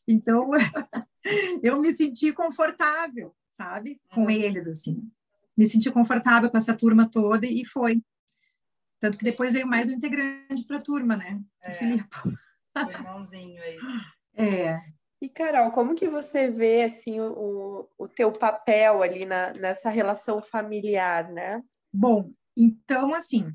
Então 0.08 0.50
eu 1.64 1.80
me 1.80 1.92
senti 1.94 2.34
confortável, 2.34 3.34
sabe? 3.50 4.02
Com 4.14 4.24
uhum. 4.24 4.30
eles 4.30 4.68
assim. 4.68 5.02
Me 5.58 5.68
senti 5.68 5.90
confortável 5.92 6.50
com 6.50 6.58
essa 6.58 6.74
turma 6.74 7.10
toda 7.10 7.46
e 7.46 7.66
foi. 7.66 8.02
Tanto 9.00 9.18
que 9.18 9.24
depois 9.24 9.54
veio 9.54 9.68
mais 9.68 9.90
um 9.90 9.94
integrante 9.94 10.66
para 10.66 10.78
a 10.78 10.82
turma, 10.82 11.16
né? 11.16 11.40
É. 11.64 11.72
O 11.72 11.74
Filipe. 11.76 12.18
Irmãozinho 12.76 13.62
aí. 13.62 13.78
É, 14.36 14.80
e, 15.22 15.28
Carol, 15.28 15.72
como 15.72 15.96
que 15.96 16.08
você 16.08 16.50
vê, 16.50 16.84
assim, 16.84 17.20
o, 17.20 17.88
o 17.98 18.08
teu 18.08 18.32
papel 18.32 19.02
ali 19.02 19.26
na, 19.26 19.52
nessa 19.54 19.90
relação 19.90 20.42
familiar, 20.42 21.30
né? 21.30 21.62
Bom, 21.94 22.32
então, 22.56 23.14
assim, 23.14 23.54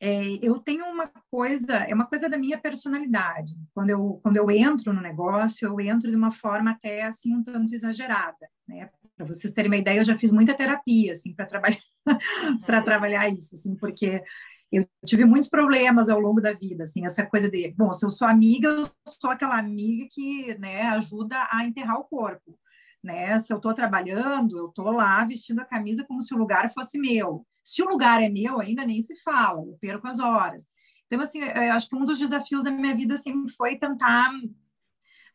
é, 0.00 0.24
eu 0.42 0.58
tenho 0.58 0.84
uma 0.86 1.08
coisa, 1.30 1.76
é 1.76 1.94
uma 1.94 2.06
coisa 2.06 2.28
da 2.28 2.36
minha 2.36 2.58
personalidade. 2.58 3.54
Quando 3.72 3.90
eu, 3.90 4.20
quando 4.22 4.36
eu 4.36 4.50
entro 4.50 4.92
no 4.92 5.00
negócio, 5.00 5.68
eu 5.68 5.80
entro 5.80 6.10
de 6.10 6.16
uma 6.16 6.32
forma 6.32 6.72
até, 6.72 7.02
assim, 7.02 7.34
um 7.34 7.42
tanto 7.42 7.72
exagerada, 7.72 8.48
né? 8.66 8.90
Para 9.16 9.26
vocês 9.26 9.52
terem 9.52 9.70
uma 9.70 9.76
ideia, 9.76 10.00
eu 10.00 10.04
já 10.04 10.18
fiz 10.18 10.32
muita 10.32 10.54
terapia, 10.54 11.12
assim, 11.12 11.32
para 11.32 11.46
trabalhar, 11.46 11.78
para 12.66 12.78
uhum. 12.78 12.84
trabalhar 12.84 13.28
isso, 13.28 13.54
assim, 13.54 13.76
porque 13.76 14.20
eu 14.76 14.88
tive 15.06 15.24
muitos 15.24 15.48
problemas 15.48 16.08
ao 16.08 16.18
longo 16.18 16.40
da 16.40 16.52
vida, 16.52 16.84
assim, 16.84 17.04
essa 17.04 17.24
coisa 17.24 17.48
de, 17.50 17.72
bom, 17.76 17.92
se 17.92 18.04
eu 18.04 18.10
sou 18.10 18.26
amiga, 18.26 18.68
eu 18.68 18.84
sou 19.06 19.30
aquela 19.30 19.58
amiga 19.58 20.06
que, 20.10 20.56
né, 20.58 20.82
ajuda 20.82 21.36
a 21.50 21.64
enterrar 21.64 21.98
o 21.98 22.04
corpo, 22.04 22.58
né? 23.02 23.38
Se 23.38 23.52
eu 23.52 23.58
estou 23.58 23.74
trabalhando, 23.74 24.58
eu 24.58 24.68
estou 24.68 24.90
lá 24.90 25.24
vestindo 25.24 25.60
a 25.60 25.64
camisa 25.64 26.04
como 26.04 26.22
se 26.22 26.34
o 26.34 26.38
lugar 26.38 26.72
fosse 26.72 26.98
meu. 26.98 27.46
Se 27.62 27.82
o 27.82 27.88
lugar 27.88 28.22
é 28.22 28.28
meu, 28.28 28.60
ainda 28.60 28.84
nem 28.84 29.00
se 29.00 29.14
fala, 29.22 29.60
eu 29.60 29.78
perco 29.80 30.08
as 30.08 30.18
horas. 30.18 30.68
Então, 31.06 31.20
assim, 31.20 31.42
acho 31.42 31.88
que 31.88 31.96
um 31.96 32.04
dos 32.04 32.18
desafios 32.18 32.64
da 32.64 32.70
minha 32.70 32.94
vida 32.94 33.16
sempre 33.16 33.52
foi 33.52 33.76
tentar 33.76 34.32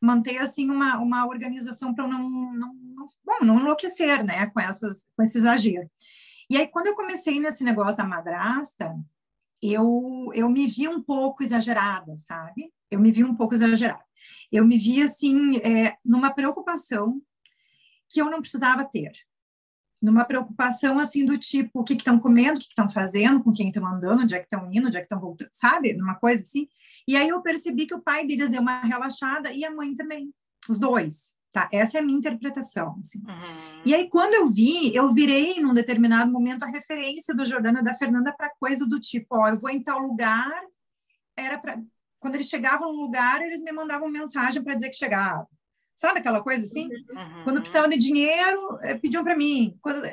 manter 0.02 0.38
assim 0.40 0.70
uma, 0.70 0.98
uma 0.98 1.26
organização 1.28 1.94
para 1.94 2.08
não, 2.08 2.30
não, 2.30 2.74
não, 2.74 3.06
bom, 3.24 3.46
não 3.46 3.60
enlouquecer, 3.60 4.24
né, 4.24 4.48
com 4.48 4.60
essas 4.60 5.06
com 5.16 5.24
esse 5.24 5.38
exagero. 5.38 5.90
E 6.50 6.58
aí 6.58 6.68
quando 6.68 6.88
eu 6.88 6.96
comecei 6.96 7.40
nesse 7.40 7.64
negócio 7.64 7.98
da 7.98 8.06
madrasta, 8.06 8.96
eu 9.62 10.32
eu 10.34 10.50
me 10.50 10.68
vi 10.68 10.88
um 10.88 11.02
pouco 11.02 11.44
exagerada, 11.44 12.16
sabe? 12.16 12.72
Eu 12.90 13.00
me 13.00 13.12
vi 13.12 13.24
um 13.24 13.36
pouco 13.36 13.54
exagerada. 13.54 14.04
Eu 14.52 14.66
me 14.66 14.78
vi 14.78 15.02
assim 15.02 15.58
é, 15.58 15.96
numa 16.04 16.34
preocupação 16.34 17.22
que 18.10 18.22
eu 18.22 18.30
não 18.30 18.42
precisava 18.42 18.84
ter, 18.86 19.12
numa 20.02 20.26
preocupação 20.26 20.98
assim 20.98 21.26
do 21.26 21.38
tipo 21.38 21.82
o 21.82 21.84
que 21.84 21.94
estão 21.94 22.20
comendo, 22.20 22.58
o 22.58 22.60
que 22.60 22.68
estão 22.68 22.90
fazendo, 22.90 23.44
com 23.44 23.52
quem 23.52 23.68
estão 23.68 23.86
andando, 23.86 24.24
onde 24.24 24.34
é 24.34 24.40
que 24.40 24.46
estão 24.46 24.72
indo, 24.72 24.88
onde 24.88 24.98
é 24.98 25.02
que 25.02 25.06
estão 25.06 25.20
voltando, 25.20 25.50
sabe? 25.52 25.94
Numa 25.94 26.16
coisa 26.16 26.42
assim. 26.42 26.68
E 27.08 27.16
aí 27.16 27.28
eu 27.30 27.42
percebi 27.42 27.86
que 27.86 27.96
o 27.96 28.02
pai 28.02 28.26
deles 28.26 28.50
deu 28.50 28.62
uma 28.62 28.82
relaxada 28.82 29.52
e 29.52 29.66
a 29.66 29.72
mãe 29.72 29.94
também, 29.94 30.34
os 30.70 30.80
dois. 30.80 31.36
Tá, 31.52 31.68
essa 31.74 31.98
é 31.98 32.02
a 32.02 32.04
minha 32.04 32.18
interpretação. 32.18 32.96
Assim. 33.00 33.20
Uhum. 33.20 33.82
E 33.84 33.96
aí, 33.96 34.08
quando 34.08 34.36
eu 34.36 34.48
vi, 34.48 34.96
eu 34.96 35.12
virei 35.12 35.60
num 35.60 35.74
determinado 35.74 36.32
momento 36.32 36.64
a 36.64 36.68
referência 36.68 37.34
do 37.34 37.44
Jordano 37.44 37.80
e 37.80 37.84
da 37.84 37.96
Fernanda 37.96 38.32
para 38.32 38.52
coisas 38.60 38.88
do 38.88 39.00
tipo: 39.00 39.36
ó, 39.36 39.50
eu 39.50 39.58
vou 39.58 39.70
em 39.70 39.82
tal 39.82 40.00
lugar. 40.00 40.62
Era 41.36 41.58
para. 41.58 41.82
Quando 42.20 42.36
eles 42.36 42.50
chegavam 42.50 42.94
no 42.94 43.02
lugar, 43.02 43.42
eles 43.42 43.62
me 43.62 43.72
mandavam 43.72 44.10
mensagem 44.10 44.62
para 44.62 44.76
dizer 44.76 44.90
que 44.90 44.98
chegavam. 44.98 45.48
Sabe 45.96 46.20
aquela 46.20 46.44
coisa 46.44 46.64
assim? 46.64 46.88
Uhum. 46.88 47.44
Quando 47.44 47.62
precisavam 47.62 47.90
de 47.90 47.98
dinheiro, 47.98 48.78
eh, 48.82 48.96
pediam 48.96 49.24
para 49.24 49.36
mim. 49.36 49.78
Quando... 49.82 50.06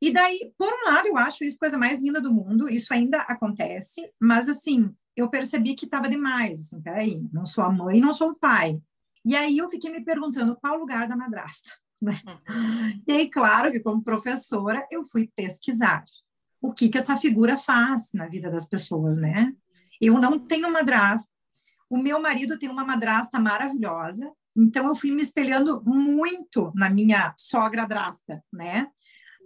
E 0.00 0.12
daí, 0.12 0.52
por 0.58 0.72
um 0.72 0.90
lado, 0.90 1.08
eu 1.08 1.16
acho 1.16 1.44
isso 1.44 1.58
coisa 1.58 1.78
mais 1.78 2.00
linda 2.00 2.20
do 2.20 2.32
mundo, 2.32 2.68
isso 2.68 2.92
ainda 2.92 3.18
acontece, 3.18 4.10
mas 4.18 4.48
assim, 4.48 4.92
eu 5.14 5.30
percebi 5.30 5.74
que 5.74 5.84
estava 5.84 6.08
demais. 6.08 6.60
Assim, 6.60 6.80
peraí, 6.80 7.22
não 7.32 7.46
sou 7.46 7.62
a 7.62 7.70
mãe, 7.70 8.00
não 8.00 8.12
sou 8.12 8.30
o 8.30 8.38
pai 8.38 8.80
e 9.24 9.36
aí 9.36 9.58
eu 9.58 9.68
fiquei 9.68 9.90
me 9.90 10.04
perguntando 10.04 10.56
qual 10.56 10.76
o 10.76 10.80
lugar 10.80 11.08
da 11.08 11.16
madrasta. 11.16 11.70
Né? 12.02 12.20
Uhum. 12.26 13.02
E 13.06 13.12
aí, 13.12 13.30
claro 13.30 13.70
que 13.70 13.78
como 13.78 14.02
professora, 14.02 14.84
eu 14.90 15.04
fui 15.04 15.30
pesquisar 15.36 16.04
o 16.60 16.72
que, 16.72 16.88
que 16.88 16.98
essa 16.98 17.16
figura 17.16 17.56
faz 17.56 18.10
na 18.12 18.26
vida 18.26 18.50
das 18.50 18.66
pessoas, 18.66 19.18
né? 19.18 19.52
Eu 20.00 20.14
não 20.14 20.36
tenho 20.36 20.68
madrasta, 20.68 21.32
o 21.88 21.96
meu 21.96 22.20
marido 22.20 22.58
tem 22.58 22.68
uma 22.68 22.84
madrasta 22.84 23.38
maravilhosa, 23.38 24.32
então 24.56 24.86
eu 24.86 24.96
fui 24.96 25.12
me 25.12 25.22
espelhando 25.22 25.82
muito 25.84 26.72
na 26.74 26.90
minha 26.90 27.34
sogra 27.38 27.86
drasta, 27.86 28.42
né? 28.52 28.88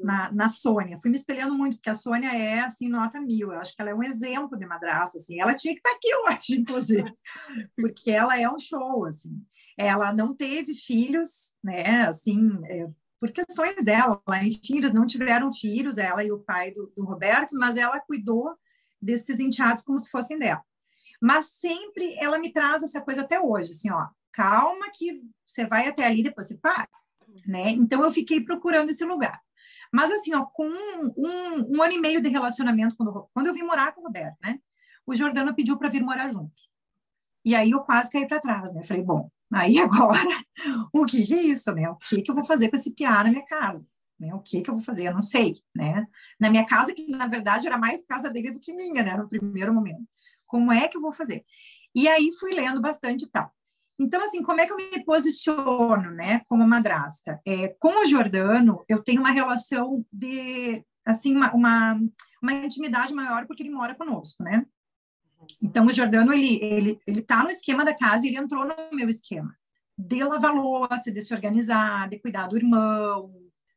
Na, 0.01 0.33
na 0.33 0.49
Sônia. 0.49 0.99
Fui 1.01 1.11
me 1.11 1.17
espelhando 1.17 1.55
muito, 1.55 1.77
porque 1.77 1.91
a 1.91 1.95
Sônia 1.95 2.35
é, 2.35 2.61
assim, 2.61 2.89
nota 2.89 3.21
mil. 3.21 3.53
Eu 3.53 3.61
acho 3.61 3.75
que 3.75 3.81
ela 3.81 3.91
é 3.91 3.95
um 3.95 4.03
exemplo 4.03 4.59
de 4.59 4.67
madraça, 4.67 5.19
assim. 5.19 5.41
Ela 5.41 5.55
tinha 5.55 5.75
que 5.75 5.81
estar 5.81 5.91
aqui 5.91 6.15
hoje, 6.15 6.61
inclusive, 6.61 7.13
porque 7.77 8.11
ela 8.11 8.39
é 8.39 8.49
um 8.49 8.59
show, 8.59 9.05
assim. 9.05 9.43
Ela 9.77 10.13
não 10.13 10.35
teve 10.35 10.75
filhos, 10.75 11.55
né, 11.63 12.07
assim, 12.07 12.59
é, 12.65 12.87
por 13.21 13.31
questões 13.31 13.85
dela. 13.85 14.23
Enfim, 14.43 14.79
eles 14.79 14.93
não 14.93 15.07
tiveram 15.07 15.53
filhos, 15.53 15.99
ela 15.99 16.25
e 16.25 16.31
o 16.31 16.41
pai 16.41 16.71
do, 16.71 16.93
do 16.97 17.05
Roberto, 17.05 17.57
mas 17.57 17.77
ela 17.77 18.01
cuidou 18.01 18.55
desses 19.01 19.41
enteados 19.41 19.83
como 19.83 19.99
se 19.99 20.11
fossem 20.11 20.39
dela. 20.39 20.63
Mas 21.21 21.47
sempre 21.47 22.15
ela 22.19 22.39
me 22.39 22.53
traz 22.53 22.83
essa 22.83 23.01
coisa 23.01 23.23
até 23.23 23.41
hoje, 23.41 23.71
assim, 23.71 23.91
ó, 23.91 24.07
calma 24.33 24.91
que 24.93 25.23
você 25.47 25.67
vai 25.67 25.89
até 25.89 26.05
ali, 26.05 26.23
depois 26.23 26.47
você 26.47 26.57
para, 26.57 26.89
né? 27.47 27.71
Então 27.71 28.03
eu 28.05 28.13
fiquei 28.13 28.43
procurando 28.43 28.91
esse 28.91 29.05
lugar. 29.05 29.41
Mas 29.93 30.11
assim, 30.11 30.35
ó, 30.35 30.45
com 30.45 30.67
um, 30.67 31.15
um, 31.17 31.83
ano 31.83 31.93
e 31.93 32.01
meio 32.01 32.21
de 32.21 32.29
relacionamento, 32.29 32.97
quando, 32.97 33.29
quando 33.33 33.47
eu 33.47 33.55
vim 33.55 33.63
morar 33.63 33.93
com 33.93 34.01
o 34.01 34.05
Roberto, 34.05 34.37
né? 34.43 34.59
O 35.07 35.15
Jordano 35.15 35.55
pediu 35.55 35.77
para 35.79 35.89
vir 35.89 36.03
morar 36.03 36.29
junto. 36.29 36.53
E 37.45 37.55
aí 37.55 37.71
eu 37.71 37.81
quase 37.81 38.11
caí 38.11 38.27
para 38.27 38.41
trás, 38.41 38.75
né? 38.75 38.83
Falei, 38.85 39.03
bom, 39.03 39.31
aí 39.53 39.79
agora, 39.81 40.21
o 40.93 41.05
que, 41.05 41.25
que 41.25 41.35
é 41.35 41.43
isso, 41.43 41.73
né? 41.73 41.89
O 41.89 41.97
que, 41.97 42.23
que 42.23 42.31
eu 42.31 42.35
vou 42.35 42.45
fazer 42.45 42.69
com 42.69 42.77
esse 42.77 42.91
piá 42.91 43.23
na 43.23 43.31
minha 43.31 43.45
casa? 43.45 43.87
Né? 44.19 44.35
O 44.35 44.41
que, 44.41 44.63
que 44.63 44.71
eu 44.71 44.75
vou 44.75 44.83
fazer? 44.83 45.07
Eu 45.07 45.15
não 45.15 45.21
sei, 45.21 45.55
né? 45.75 46.07
Na 46.41 46.51
minha 46.51 46.67
casa, 46.67 46.93
que 46.93 47.07
na 47.09 47.27
verdade 47.27 47.67
era 47.67 47.79
mais 47.79 48.05
casa 48.05 48.31
dele 48.31 48.51
do 48.51 48.61
que 48.61 48.73
minha, 48.73 49.03
né? 49.03 49.17
No 49.17 49.29
primeiro 49.29 49.73
momento. 49.73 50.03
Como 50.47 50.73
é 50.73 50.89
que 50.89 50.97
eu 50.97 51.01
vou 51.01 51.13
fazer? 51.13 51.45
E 51.95 52.09
aí 52.09 52.31
fui 52.39 52.53
lendo 52.53 52.81
bastante 52.81 53.25
e 53.25 53.29
tal. 53.29 53.53
Então, 53.99 54.21
assim, 54.21 54.43
como 54.43 54.61
é 54.61 54.67
que 54.67 54.73
eu 54.73 54.77
me 54.77 55.05
posiciono, 55.05 56.11
né, 56.11 56.43
como 56.49 56.67
madrasta? 56.67 57.41
É, 57.47 57.69
com 57.79 58.03
o 58.03 58.07
Jordano, 58.07 58.85
eu 58.89 59.03
tenho 59.03 59.21
uma 59.21 59.31
relação 59.31 60.05
de, 60.13 60.85
assim, 61.05 61.35
uma, 61.35 61.53
uma, 61.55 62.01
uma 62.43 62.53
intimidade 62.53 63.15
maior 63.15 63.47
porque 63.47 63.63
ele 63.63 63.71
mora 63.71 63.95
conosco, 63.95 64.43
né? 64.43 64.67
Então, 65.63 65.87
o 65.87 65.93
Jordano, 65.93 66.33
ele, 66.33 66.63
ele, 66.63 67.01
ele 67.07 67.23
tá 67.23 67.43
no 67.43 67.51
esquema 67.51 67.85
da 67.85 67.97
casa 67.97 68.27
e 68.27 68.29
ele 68.29 68.39
entrou 68.39 68.67
no 68.67 68.75
meu 68.93 69.09
esquema. 69.09 69.57
De 69.97 70.23
lavar 70.23 70.53
louça, 70.53 71.11
de 71.11 71.21
se 71.23 71.33
organizar, 71.33 72.09
de 72.09 72.19
cuidar 72.19 72.49
do 72.49 72.57
irmão, 72.57 73.33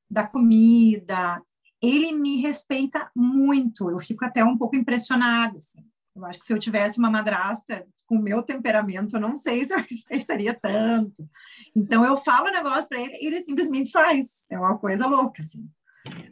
da 0.10 0.28
comida. 0.28 1.42
Ele 1.82 2.12
me 2.12 2.42
respeita 2.42 3.10
muito. 3.16 3.90
Eu 3.90 4.00
fico 4.00 4.26
até 4.26 4.44
um 4.44 4.58
pouco 4.58 4.76
impressionada, 4.76 5.58
assim. 5.58 5.86
Eu 6.20 6.26
acho 6.26 6.40
que 6.40 6.46
se 6.46 6.54
eu 6.54 6.60
tivesse 6.60 7.00
uma 7.00 7.10
madrasta 7.10 7.88
com 8.06 8.16
o 8.16 8.22
meu 8.22 8.44
temperamento, 8.44 9.16
eu 9.16 9.20
não 9.20 9.38
sei 9.38 9.66
se 9.66 9.74
eu 9.74 9.80
respeitaria 9.90 10.54
tanto. 10.54 11.28
Então 11.76 12.06
eu 12.06 12.18
falo 12.18 12.48
o 12.48 12.52
negócio 12.52 12.88
para 12.90 13.02
ele, 13.02 13.14
e 13.22 13.28
ele 13.28 13.42
simplesmente 13.42 13.92
faz. 13.92 14.46
É 14.50 14.58
uma 14.58 14.78
coisa 14.78 15.08
louca, 15.08 15.42
assim. 15.42 15.70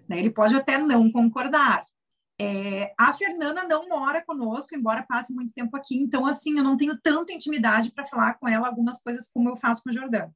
Né? 0.07 0.19
Ele 0.19 0.29
pode 0.29 0.55
até 0.55 0.77
não 0.77 1.11
concordar. 1.11 1.85
É, 2.39 2.93
a 2.99 3.13
Fernanda 3.13 3.63
não 3.63 3.89
mora 3.89 4.23
conosco, 4.23 4.75
embora 4.75 5.05
passe 5.07 5.33
muito 5.33 5.53
tempo 5.53 5.75
aqui, 5.75 5.97
então, 5.97 6.27
assim, 6.27 6.55
eu 6.57 6.63
não 6.63 6.77
tenho 6.77 6.95
tanta 7.01 7.33
intimidade 7.33 7.91
para 7.91 8.05
falar 8.05 8.35
com 8.35 8.47
ela 8.47 8.67
algumas 8.67 9.01
coisas 9.01 9.27
como 9.27 9.49
eu 9.49 9.55
faço 9.55 9.81
com 9.81 9.89
o 9.89 9.93
Jordão. 9.93 10.31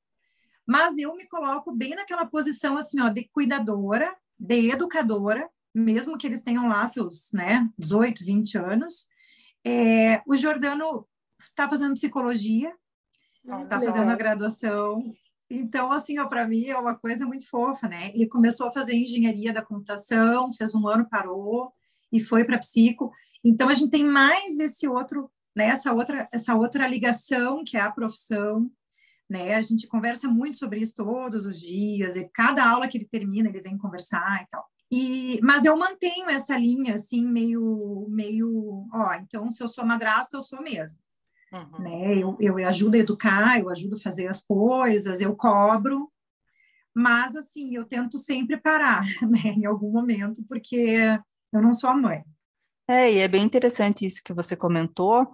Mas 0.66 0.98
eu 0.98 1.16
me 1.16 1.28
coloco 1.28 1.72
bem 1.72 1.92
naquela 1.92 2.26
posição, 2.26 2.76
assim, 2.76 3.00
ó, 3.02 3.10
de 3.10 3.30
cuidadora, 3.32 4.16
de 4.40 4.72
educadora, 4.72 5.48
mesmo 5.74 6.18
que 6.18 6.26
eles 6.26 6.42
tenham 6.42 6.68
lá 6.68 6.88
seus, 6.88 7.32
né, 7.32 7.70
18, 7.78 8.26
20 8.26 8.58
anos, 8.58 9.08
é, 9.66 10.22
o 10.26 10.36
Jordano 10.36 11.08
está 11.40 11.68
fazendo 11.68 11.94
psicologia, 11.94 12.74
está 13.44 13.80
fazendo 13.80 14.10
a 14.10 14.16
graduação. 14.16 15.14
Então, 15.50 15.92
assim, 15.92 16.16
para 16.28 16.48
mim 16.48 16.68
é 16.68 16.78
uma 16.78 16.96
coisa 16.96 17.26
muito 17.26 17.48
fofa, 17.50 17.88
né? 17.88 18.12
Ele 18.14 18.28
começou 18.28 18.68
a 18.68 18.72
fazer 18.72 18.96
engenharia 18.96 19.52
da 19.52 19.62
computação, 19.62 20.52
fez 20.54 20.74
um 20.74 20.88
ano, 20.88 21.10
parou 21.10 21.74
e 22.12 22.20
foi 22.20 22.46
para 22.46 22.58
psico. 22.58 23.12
Então, 23.44 23.68
a 23.68 23.74
gente 23.74 23.92
tem 23.92 24.06
mais 24.06 24.60
esse 24.60 24.88
outro, 24.88 25.30
né? 25.56 25.66
Essa 25.66 25.92
outra, 25.92 26.28
essa 26.32 26.56
outra 26.56 26.88
ligação 26.88 27.64
que 27.66 27.76
é 27.76 27.82
a 27.82 27.92
profissão, 27.92 28.72
né? 29.30 29.56
A 29.56 29.62
gente 29.62 29.88
conversa 29.88 30.28
muito 30.28 30.58
sobre 30.58 30.80
isso 30.80 30.96
todos 30.96 31.46
os 31.46 31.60
dias. 31.60 32.16
E 32.16 32.30
cada 32.34 32.70
aula 32.70 32.88
que 32.88 32.98
ele 32.98 33.06
termina, 33.06 33.50
ele 33.50 33.62
vem 33.62 33.78
conversar 33.78 34.44
e 34.44 34.48
tal. 34.50 34.66
E, 34.92 35.40
mas 35.42 35.64
eu 35.64 35.78
mantenho 35.78 36.30
essa 36.30 36.58
linha 36.58 36.96
assim 36.96 37.26
meio 37.26 38.06
meio, 38.10 38.86
ó, 38.94 39.14
então 39.14 39.50
se 39.50 39.64
eu 39.64 39.68
sou 39.70 39.86
madrasta, 39.86 40.36
eu 40.36 40.42
sou 40.42 40.62
mesmo. 40.62 41.00
Uhum. 41.52 41.80
Né? 41.80 42.18
Eu, 42.18 42.38
eu 42.40 42.68
ajudo 42.68 42.96
a 42.96 43.00
educar, 43.00 43.60
eu 43.60 43.70
ajudo 43.70 43.96
a 43.96 44.00
fazer 44.00 44.28
as 44.28 44.44
coisas, 44.44 45.22
eu 45.22 45.34
cobro, 45.36 46.12
mas 46.94 47.38
assim, 47.38 47.76
eu 47.76 47.86
tento 47.86 48.18
sempre 48.18 48.58
parar, 48.58 49.04
né, 49.24 49.54
em 49.58 49.66
algum 49.66 49.92
momento, 49.92 50.44
porque 50.48 51.00
eu 51.54 51.62
não 51.62 51.74
sou 51.74 51.90
a 51.90 51.96
mãe. 51.96 52.24
É, 52.90 53.14
e 53.14 53.20
é 53.20 53.28
bem 53.28 53.44
interessante 53.44 54.06
isso 54.06 54.22
que 54.24 54.34
você 54.34 54.58
comentou, 54.58 55.34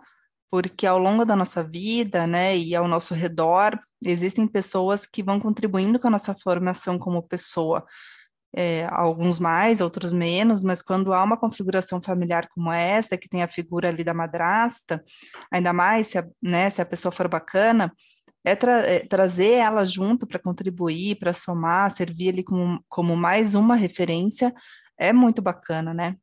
porque 0.51 0.85
ao 0.85 0.99
longo 0.99 1.25
da 1.25 1.35
nossa 1.35 1.63
vida, 1.63 2.27
né, 2.27 2.55
e 2.55 2.75
ao 2.75 2.87
nosso 2.87 3.15
redor, 3.15 3.79
existem 4.03 4.47
pessoas 4.47 5.05
que 5.05 5.23
vão 5.23 5.39
contribuindo 5.39 5.99
com 5.99 6.07
a 6.07 6.11
nossa 6.11 6.35
formação 6.35 6.99
como 6.99 7.23
pessoa 7.23 7.83
é, 8.55 8.85
alguns 8.89 9.39
mais, 9.39 9.81
outros 9.81 10.13
menos, 10.13 10.63
mas 10.63 10.81
quando 10.81 11.13
há 11.13 11.23
uma 11.23 11.37
configuração 11.37 12.01
familiar 12.01 12.47
como 12.49 12.71
essa, 12.71 13.17
que 13.17 13.29
tem 13.29 13.43
a 13.43 13.47
figura 13.47 13.89
ali 13.89 14.03
da 14.03 14.13
madrasta, 14.13 15.03
ainda 15.51 15.73
mais 15.73 16.07
se 16.07 16.17
a, 16.17 16.27
né, 16.41 16.69
se 16.69 16.81
a 16.81 16.85
pessoa 16.85 17.11
for 17.11 17.27
bacana, 17.27 17.93
é, 18.43 18.55
tra 18.55 18.79
é 18.79 18.99
trazer 18.99 19.51
ela 19.51 19.83
junto 19.83 20.25
para 20.25 20.39
contribuir, 20.39 21.17
para 21.17 21.33
somar, 21.33 21.91
servir 21.91 22.29
ali 22.29 22.43
como, 22.43 22.83
como 22.87 23.15
mais 23.15 23.55
uma 23.55 23.75
referência, 23.75 24.53
é 24.97 25.11
muito 25.11 25.41
bacana, 25.41 25.93
né? 25.93 26.15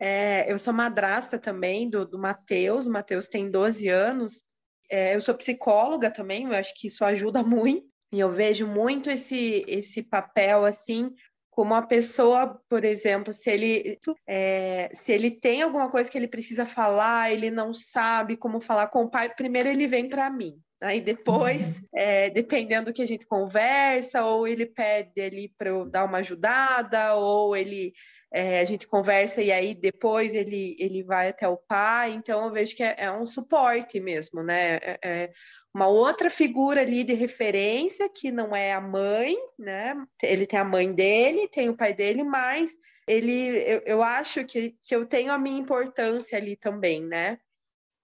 É, 0.00 0.50
eu 0.50 0.58
sou 0.58 0.72
madrasta 0.72 1.38
também 1.38 1.88
do, 1.88 2.06
do 2.06 2.18
Matheus, 2.18 2.86
o 2.86 2.90
Matheus 2.90 3.28
tem 3.28 3.50
12 3.50 3.88
anos, 3.88 4.42
é, 4.90 5.14
eu 5.14 5.20
sou 5.20 5.34
psicóloga 5.34 6.10
também, 6.10 6.44
eu 6.44 6.52
acho 6.52 6.72
que 6.74 6.86
isso 6.86 7.04
ajuda 7.04 7.42
muito, 7.44 7.86
e 8.12 8.20
eu 8.20 8.30
vejo 8.30 8.66
muito 8.66 9.10
esse, 9.10 9.64
esse 9.68 10.02
papel, 10.02 10.64
assim, 10.64 11.10
como 11.58 11.74
a 11.74 11.82
pessoa, 11.82 12.62
por 12.68 12.84
exemplo, 12.84 13.32
se 13.32 13.50
ele, 13.50 13.98
é, 14.28 14.92
se 14.94 15.10
ele 15.10 15.28
tem 15.28 15.60
alguma 15.60 15.90
coisa 15.90 16.08
que 16.08 16.16
ele 16.16 16.28
precisa 16.28 16.64
falar, 16.64 17.32
ele 17.32 17.50
não 17.50 17.74
sabe 17.74 18.36
como 18.36 18.60
falar 18.60 18.86
com 18.86 19.02
o 19.02 19.10
pai, 19.10 19.34
primeiro 19.34 19.68
ele 19.68 19.88
vem 19.88 20.08
para 20.08 20.30
mim. 20.30 20.54
Aí 20.80 21.00
depois, 21.00 21.80
uhum. 21.80 21.88
é, 21.96 22.30
dependendo 22.30 22.92
do 22.92 22.94
que 22.94 23.02
a 23.02 23.06
gente 23.06 23.26
conversa, 23.26 24.24
ou 24.24 24.46
ele 24.46 24.66
pede 24.66 25.20
ali 25.20 25.52
para 25.58 25.70
eu 25.70 25.84
dar 25.84 26.04
uma 26.04 26.18
ajudada, 26.18 27.16
ou 27.16 27.56
ele 27.56 27.92
é, 28.32 28.60
a 28.60 28.64
gente 28.64 28.86
conversa 28.86 29.42
e 29.42 29.50
aí 29.50 29.74
depois 29.74 30.34
ele, 30.34 30.76
ele 30.78 31.02
vai 31.02 31.30
até 31.30 31.48
o 31.48 31.56
pai, 31.56 32.12
então 32.12 32.44
eu 32.44 32.52
vejo 32.52 32.76
que 32.76 32.84
é, 32.84 32.94
é 32.98 33.10
um 33.10 33.26
suporte 33.26 33.98
mesmo, 33.98 34.44
né? 34.44 34.76
É, 34.76 34.98
é 35.02 35.30
uma 35.74 35.86
outra 35.86 36.30
figura 36.30 36.80
ali 36.80 37.04
de 37.04 37.14
referência 37.14 38.08
que 38.08 38.30
não 38.30 38.54
é 38.54 38.72
a 38.72 38.80
mãe, 38.80 39.36
né? 39.58 39.94
Ele 40.22 40.46
tem 40.46 40.58
a 40.58 40.64
mãe 40.64 40.92
dele, 40.92 41.48
tem 41.48 41.68
o 41.68 41.76
pai 41.76 41.94
dele, 41.94 42.24
mas 42.24 42.70
ele, 43.06 43.48
eu, 43.48 43.82
eu 43.86 44.02
acho 44.02 44.44
que, 44.44 44.76
que 44.82 44.94
eu 44.94 45.06
tenho 45.06 45.32
a 45.32 45.38
minha 45.38 45.58
importância 45.58 46.36
ali 46.36 46.56
também, 46.56 47.04
né? 47.04 47.38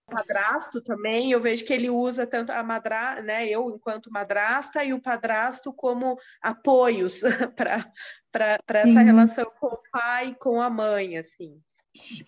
padrasto 0.06 0.82
também, 0.82 1.30
eu 1.30 1.40
vejo 1.40 1.64
que 1.64 1.72
ele 1.72 1.88
usa 1.88 2.26
tanto 2.26 2.52
a 2.52 2.62
madrasta, 2.62 3.22
né, 3.22 3.48
eu 3.48 3.70
enquanto 3.70 4.12
madrasta 4.12 4.84
e 4.84 4.92
o 4.92 5.00
padrasto 5.00 5.72
como 5.72 6.18
apoios 6.42 7.20
para 7.56 8.50
essa 8.68 9.00
relação 9.00 9.50
com 9.58 9.68
o 9.68 9.82
pai 9.90 10.28
e 10.28 10.34
com 10.34 10.60
a 10.60 10.68
mãe, 10.68 11.16
assim. 11.16 11.60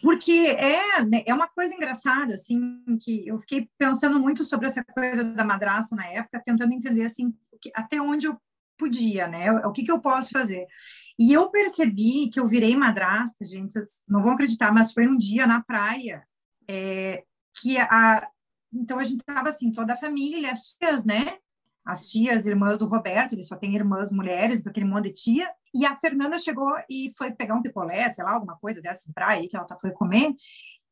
Porque 0.00 0.32
é, 0.32 1.04
né, 1.04 1.22
é 1.26 1.34
uma 1.34 1.48
coisa 1.48 1.74
engraçada, 1.74 2.34
assim, 2.34 2.84
que 3.02 3.26
eu 3.26 3.38
fiquei 3.38 3.68
pensando 3.78 4.20
muito 4.20 4.44
sobre 4.44 4.66
essa 4.66 4.84
coisa 4.84 5.24
da 5.24 5.44
madrasta 5.44 5.96
na 5.96 6.06
época, 6.06 6.42
tentando 6.44 6.72
entender, 6.72 7.04
assim, 7.04 7.34
até 7.74 8.00
onde 8.00 8.26
eu 8.26 8.36
podia, 8.78 9.26
né, 9.26 9.50
o 9.50 9.72
que 9.72 9.84
que 9.84 9.90
eu 9.90 10.00
posso 10.00 10.30
fazer. 10.30 10.66
E 11.18 11.32
eu 11.32 11.50
percebi 11.50 12.28
que 12.28 12.38
eu 12.38 12.46
virei 12.46 12.76
madrasta, 12.76 13.44
gente, 13.44 13.72
vocês 13.72 14.02
não 14.06 14.22
vão 14.22 14.32
acreditar, 14.32 14.72
mas 14.72 14.92
foi 14.92 15.08
um 15.08 15.16
dia 15.16 15.46
na 15.46 15.62
praia, 15.62 16.22
é, 16.68 17.24
que 17.54 17.78
a 17.78 18.28
então 18.72 18.98
a 18.98 19.04
gente 19.04 19.24
tava 19.24 19.48
assim, 19.48 19.72
toda 19.72 19.94
a 19.94 19.96
família, 19.96 20.52
as 20.52 20.74
tias, 20.74 21.04
né? 21.04 21.38
As 21.84 22.10
tias, 22.10 22.46
irmãs 22.46 22.78
do 22.78 22.86
Roberto, 22.86 23.32
ele 23.32 23.42
só 23.42 23.56
tem 23.56 23.74
irmãs 23.74 24.10
mulheres, 24.10 24.60
daquele 24.60 24.86
monte 24.86 25.04
de 25.04 25.12
tia. 25.12 25.50
E 25.76 25.84
a 25.84 25.94
Fernanda 25.94 26.38
chegou 26.38 26.72
e 26.88 27.12
foi 27.16 27.32
pegar 27.32 27.54
um 27.54 27.60
picolé, 27.60 28.08
sei 28.08 28.24
lá, 28.24 28.32
alguma 28.32 28.56
coisa 28.56 28.80
dessas 28.80 29.12
pra 29.12 29.28
aí 29.28 29.46
que 29.46 29.54
ela 29.54 29.66
tá, 29.66 29.76
foi 29.78 29.90
comer. 29.90 30.34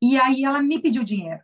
E 0.02 0.18
aí 0.18 0.44
ela 0.44 0.60
me 0.60 0.78
pediu 0.78 1.02
dinheiro. 1.02 1.40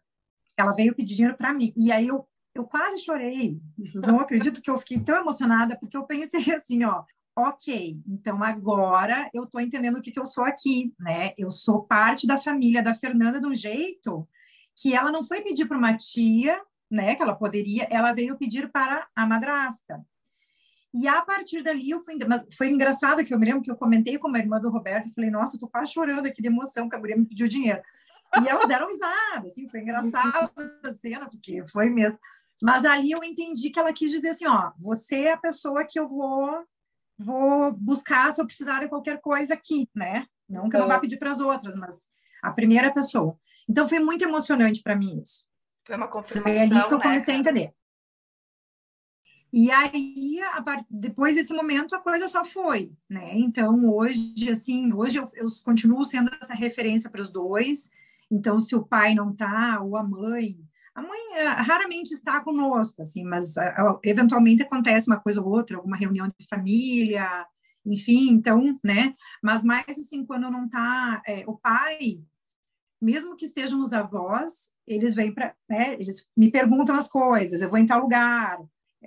Ela 0.58 0.72
veio 0.72 0.94
pedir 0.94 1.14
dinheiro 1.14 1.36
para 1.38 1.54
mim. 1.54 1.72
E 1.74 1.90
aí 1.90 2.06
eu, 2.06 2.28
eu 2.54 2.64
quase 2.64 2.98
chorei. 2.98 3.58
Vocês 3.78 4.04
não 4.04 4.20
acreditam 4.20 4.62
que 4.62 4.70
eu 4.70 4.76
fiquei 4.76 5.00
tão 5.00 5.16
emocionada, 5.16 5.74
porque 5.78 5.96
eu 5.96 6.04
pensei 6.04 6.44
assim, 6.52 6.84
ó, 6.84 7.02
ok, 7.34 7.98
então 8.06 8.44
agora 8.44 9.26
eu 9.32 9.46
tô 9.46 9.58
entendendo 9.58 9.96
o 9.96 10.02
que, 10.02 10.12
que 10.12 10.20
eu 10.20 10.26
sou 10.26 10.44
aqui, 10.44 10.92
né? 10.98 11.32
Eu 11.38 11.50
sou 11.50 11.82
parte 11.82 12.26
da 12.26 12.36
família 12.36 12.82
da 12.82 12.94
Fernanda 12.94 13.40
de 13.40 13.46
um 13.46 13.54
jeito 13.54 14.28
que 14.76 14.94
ela 14.94 15.10
não 15.10 15.24
foi 15.24 15.40
pedir 15.40 15.66
para 15.66 15.78
uma 15.78 15.96
tia, 15.96 16.60
né, 16.90 17.14
que 17.14 17.22
ela 17.22 17.36
poderia, 17.36 17.86
ela 17.90 18.12
veio 18.12 18.36
pedir 18.36 18.70
para 18.70 19.06
a 19.14 19.26
madrasta. 19.26 20.04
E 20.92 21.06
a 21.06 21.22
partir 21.22 21.62
dali 21.62 21.90
eu 21.90 22.02
fui, 22.02 22.18
mas 22.26 22.46
foi 22.56 22.68
engraçado 22.68 23.24
que 23.24 23.32
eu 23.32 23.38
me 23.38 23.46
lembro 23.46 23.62
que 23.62 23.70
eu 23.70 23.76
comentei 23.76 24.18
com 24.18 24.34
a 24.34 24.38
irmã 24.38 24.60
do 24.60 24.70
Roberto 24.70 25.08
e 25.08 25.14
falei, 25.14 25.30
nossa, 25.30 25.56
eu 25.56 25.60
tô 25.60 25.68
quase 25.68 25.92
chorando 25.92 26.26
aqui 26.26 26.42
de 26.42 26.48
emoção 26.48 26.88
que 26.88 26.96
a 26.96 26.98
mulher 26.98 27.16
me 27.16 27.26
pediu 27.26 27.46
dinheiro. 27.46 27.80
E 28.42 28.48
elas 28.48 28.66
deram 28.66 28.88
risada, 28.88 29.46
assim, 29.46 29.68
foi 29.68 29.80
engraçado 29.80 30.50
a 30.84 30.92
cena, 30.94 31.28
porque 31.28 31.64
foi 31.68 31.90
mesmo. 31.90 32.18
Mas 32.62 32.84
ali 32.84 33.10
eu 33.10 33.22
entendi 33.22 33.70
que 33.70 33.78
ela 33.78 33.92
quis 33.92 34.10
dizer 34.10 34.30
assim, 34.30 34.46
ó, 34.46 34.72
você 34.78 35.22
é 35.22 35.32
a 35.32 35.38
pessoa 35.38 35.84
que 35.84 35.98
eu 35.98 36.08
vou 36.08 36.64
vou 37.16 37.72
buscar 37.72 38.32
se 38.32 38.40
eu 38.40 38.46
precisar 38.46 38.80
de 38.80 38.88
qualquer 38.88 39.20
coisa 39.20 39.52
aqui, 39.52 39.88
né? 39.94 40.24
Não 40.48 40.68
que 40.68 40.76
eu 40.76 40.80
não 40.80 40.88
vá 40.88 40.98
pedir 40.98 41.18
para 41.18 41.30
as 41.30 41.38
outras, 41.38 41.76
mas 41.76 42.08
a 42.42 42.50
primeira 42.50 42.92
pessoa. 42.92 43.38
Então 43.68 43.86
foi 43.86 43.98
muito 44.00 44.24
emocionante 44.24 44.82
para 44.82 44.96
mim 44.96 45.20
isso. 45.22 45.44
Foi 45.86 45.96
uma 45.96 46.08
confirmação. 46.08 46.54
Foi 46.54 46.62
ali 46.62 46.88
que 46.88 46.94
eu 46.94 47.00
comecei 47.00 47.34
né? 47.34 47.38
a 47.38 47.40
entender. 47.40 47.74
E 49.52 49.70
aí, 49.70 50.38
a, 50.40 50.84
depois 50.88 51.34
desse 51.34 51.52
momento, 51.52 51.94
a 51.94 52.00
coisa 52.00 52.28
só 52.28 52.44
foi, 52.44 52.92
né? 53.08 53.32
Então, 53.34 53.90
hoje, 53.92 54.50
assim, 54.50 54.92
hoje 54.92 55.18
eu, 55.18 55.28
eu 55.34 55.48
continuo 55.64 56.04
sendo 56.04 56.30
essa 56.40 56.54
referência 56.54 57.10
para 57.10 57.22
os 57.22 57.30
dois. 57.30 57.90
Então, 58.30 58.60
se 58.60 58.76
o 58.76 58.84
pai 58.84 59.14
não 59.14 59.34
tá, 59.34 59.80
ou 59.82 59.96
a 59.96 60.04
mãe, 60.04 60.56
a 60.94 61.02
mãe 61.02 61.20
uh, 61.32 61.62
raramente 61.62 62.12
está 62.12 62.40
conosco, 62.40 63.02
assim, 63.02 63.24
mas 63.24 63.56
uh, 63.56 63.98
eventualmente 64.04 64.62
acontece 64.62 65.08
uma 65.08 65.18
coisa 65.18 65.40
ou 65.40 65.48
outra, 65.48 65.76
alguma 65.76 65.96
reunião 65.96 66.28
de 66.28 66.46
família, 66.48 67.46
enfim, 67.84 68.30
então, 68.30 68.78
né? 68.84 69.12
Mas 69.42 69.64
mais 69.64 69.98
assim, 69.98 70.24
quando 70.24 70.50
não 70.50 70.68
tá 70.68 71.22
é, 71.26 71.44
o 71.46 71.56
pai, 71.56 72.20
mesmo 73.00 73.36
que 73.36 73.46
estejam 73.46 73.80
os 73.80 73.92
avós, 73.92 74.70
eles 74.86 75.14
vêm 75.14 75.32
para, 75.32 75.54
né, 75.68 75.94
eles 75.94 76.26
me 76.36 76.50
perguntam 76.50 76.94
as 76.94 77.08
coisas, 77.08 77.62
eu 77.62 77.70
vou 77.70 77.78
em 77.78 77.86
tal 77.86 78.02
lugar, 78.02 78.58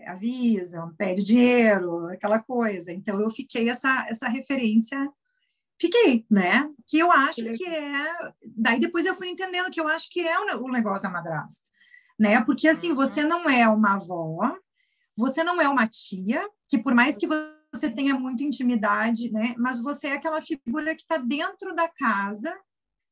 avisam, 0.06 0.94
pede 0.96 1.24
dinheiro, 1.24 2.08
aquela 2.08 2.42
coisa. 2.42 2.92
Então 2.92 3.20
eu 3.20 3.30
fiquei 3.30 3.70
essa 3.70 4.06
essa 4.10 4.28
referência, 4.28 4.98
fiquei, 5.80 6.26
né? 6.30 6.70
Que 6.88 7.00
eu 7.00 7.12
acho 7.12 7.44
que, 7.54 7.66
é, 7.66 8.14
daí 8.56 8.80
depois 8.80 9.06
eu 9.06 9.16
fui 9.16 9.30
entendendo 9.30 9.72
que 9.72 9.80
eu 9.80 9.88
acho 9.88 10.10
que 10.10 10.22
é 10.28 10.40
o, 10.40 10.70
negócio 10.70 11.04
da 11.04 11.10
madrasta, 11.10 11.64
né? 12.20 12.44
Porque 12.44 12.68
assim, 12.68 12.94
você 12.94 13.24
não 13.24 13.50
é 13.50 13.68
uma 13.68 13.96
avó, 13.96 14.58
você 15.16 15.44
não 15.44 15.62
é 15.62 15.68
uma 15.68 15.88
tia, 15.88 16.48
que 16.68 16.78
por 16.78 16.94
mais 16.94 17.18
que 17.18 17.28
você 17.74 17.90
tenha 17.90 18.16
muita 18.16 18.44
intimidade, 18.44 19.32
né? 19.32 19.56
Mas 19.58 19.80
você 19.80 20.08
é 20.08 20.14
aquela 20.14 20.42
figura 20.42 20.96
que 20.96 21.02
está 21.02 21.18
dentro 21.18 21.76
da 21.76 21.88
casa 21.88 22.54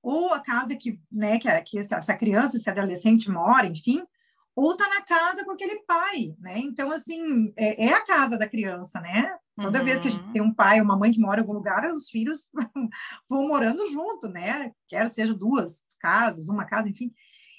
ou 0.04 0.34
a 0.34 0.40
casa 0.40 0.76
que, 0.76 1.00
né, 1.12 1.38
que, 1.38 1.48
que 1.62 1.80
essa 1.80 2.16
criança, 2.16 2.56
esse 2.56 2.70
adolescente 2.70 3.30
mora, 3.30 3.68
enfim, 3.68 4.04
ou 4.56 4.76
tá 4.76 4.88
na 4.90 5.02
casa 5.02 5.46
com 5.46 5.52
aquele 5.52 5.82
pai, 5.86 6.36
né? 6.40 6.60
Então, 6.60 6.92
assim, 6.92 7.54
é, 7.56 7.86
é 7.86 7.94
a 7.94 8.04
casa 8.04 8.38
da 8.38 8.48
criança, 8.48 9.00
né? 9.00 9.38
Toda 9.60 9.80
uhum. 9.80 9.86
vez 9.86 10.00
que 10.00 10.08
a 10.08 10.12
gente 10.12 10.24
uhum. 10.24 10.32
tem 10.34 10.42
um 10.42 10.54
pai 10.54 10.80
ou 10.80 10.86
uma 10.86 10.98
mãe 10.98 11.12
que 11.12 11.20
mora 11.20 11.40
em 11.40 11.44
algum 11.44 11.54
lugar, 11.54 11.90
os 11.94 12.10
filhos 12.10 12.50
vão 13.30 13.48
morando 13.48 13.88
junto, 13.88 14.28
né? 14.28 14.72
Quer 14.88 15.10
seja 15.10 15.34
duas 15.34 15.84
casas, 16.00 16.50
uma 16.50 16.66
casa, 16.66 16.90
enfim. 16.90 17.14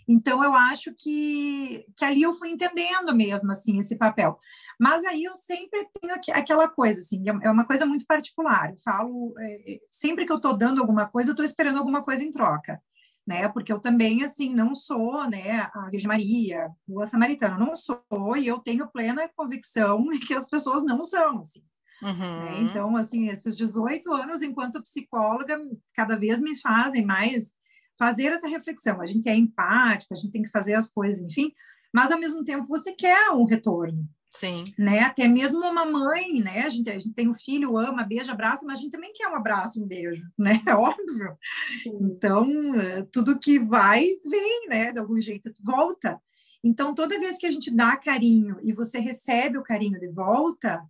Então, 0.09 0.43
eu 0.43 0.55
acho 0.55 0.93
que, 0.97 1.87
que 1.97 2.05
ali 2.05 2.23
eu 2.23 2.33
fui 2.33 2.51
entendendo 2.51 3.15
mesmo, 3.15 3.53
assim, 3.53 3.79
esse 3.79 3.97
papel. 3.97 4.39
Mas 4.79 5.05
aí 5.05 5.25
eu 5.25 5.35
sempre 5.35 5.87
tenho 6.01 6.15
aquela 6.15 6.69
coisa, 6.69 7.01
assim, 7.01 7.23
é, 7.29 7.47
é 7.47 7.51
uma 7.51 7.65
coisa 7.65 7.87
muito 7.87 8.05
particular. 8.07 8.71
Eu 8.71 8.77
falo, 8.85 9.33
é, 9.39 9.75
é, 9.75 9.79
sempre 9.91 10.27
que 10.27 10.33
eu 10.33 10.37
estou 10.37 10.57
dando 10.57 10.81
alguma 10.81 11.09
coisa, 11.09 11.31
eu 11.31 11.33
estou 11.33 11.45
esperando 11.45 11.79
alguma 11.79 12.03
coisa 12.03 12.25
em 12.25 12.31
troca, 12.31 12.81
né? 13.27 13.49
Porque 13.49 13.73
eu 13.73 13.81
também, 13.81 14.25
assim, 14.25 14.55
não 14.55 14.75
sou, 14.75 15.29
né, 15.29 15.69
a 15.75 15.89
Virgem 15.91 16.09
Maria, 16.09 16.71
boa 16.87 17.07
samaritana, 17.07 17.59
não 17.59 17.75
sou, 17.77 18.03
e 18.37 18.47
eu 18.47 18.59
tenho 18.59 18.89
plena 18.89 19.31
convicção 19.37 20.09
que 20.27 20.35
as 20.35 20.47
pessoas 20.49 20.85
não 20.85 21.05
são, 21.05 21.41
assim. 21.41 21.63
Uhum. 22.03 22.13
Né? 22.15 22.61
Então, 22.63 22.97
assim, 22.97 23.29
esses 23.29 23.57
18 23.57 24.13
anos 24.13 24.43
enquanto 24.43 24.83
psicóloga, 24.83 25.61
cada 25.95 26.17
vez 26.17 26.41
me 26.41 26.59
fazem 26.61 27.05
mais 27.05 27.55
fazer 27.97 28.33
essa 28.33 28.49
reflexão. 28.49 29.01
A 29.01 29.07
gente 29.07 29.29
é 29.29 29.35
empática, 29.37 30.13
a 30.13 30.17
gente 30.17 30.33
tem 30.33 30.43
que 30.43 30.51
fazer 30.51 30.75
as 30.75 30.91
coisas, 30.91 31.23
enfim, 31.23 31.53
mas 31.95 32.11
ao 32.11 32.19
mesmo 32.19 32.45
tempo 32.45 32.67
você 32.67 32.93
quer 32.93 33.31
um 33.31 33.45
retorno. 33.45 34.09
Sim. 34.33 34.65
Né? 34.79 35.01
Até 35.01 35.29
mesmo 35.29 35.61
uma 35.61 35.85
mãe, 35.85 36.41
né? 36.41 36.63
A 36.63 36.69
gente, 36.71 36.89
a 36.89 36.99
gente 36.99 37.13
tem 37.13 37.29
um 37.29 37.35
filho, 37.35 37.77
ama, 37.77 38.03
beija, 38.03 38.33
abraça, 38.33 38.65
mas 38.65 38.79
a 38.79 38.83
gente 38.83 38.91
também 38.91 39.13
quer 39.13 39.29
um 39.29 39.35
abraço, 39.35 39.83
um 39.83 39.87
beijo, 39.87 40.25
né? 40.39 40.61
É 40.67 40.75
óbvio. 40.75 41.37
Sim. 41.83 41.99
Então, 42.01 42.75
é, 42.81 43.03
tudo 43.13 43.39
que 43.39 43.59
vai, 43.59 44.07
vem, 44.25 44.69
né? 44.69 44.91
De 44.91 44.99
algum 44.99 45.21
jeito, 45.21 45.55
volta. 45.61 46.19
Então, 46.65 46.95
toda 46.95 47.19
vez 47.21 47.37
que 47.37 47.47
a 47.47 47.51
gente 47.51 47.75
dá 47.75 47.97
carinho 47.97 48.57
e 48.63 48.73
você 48.73 48.99
recebe 48.99 49.59
o 49.59 49.63
carinho 49.63 50.01
de 50.01 50.09
volta, 50.09 50.83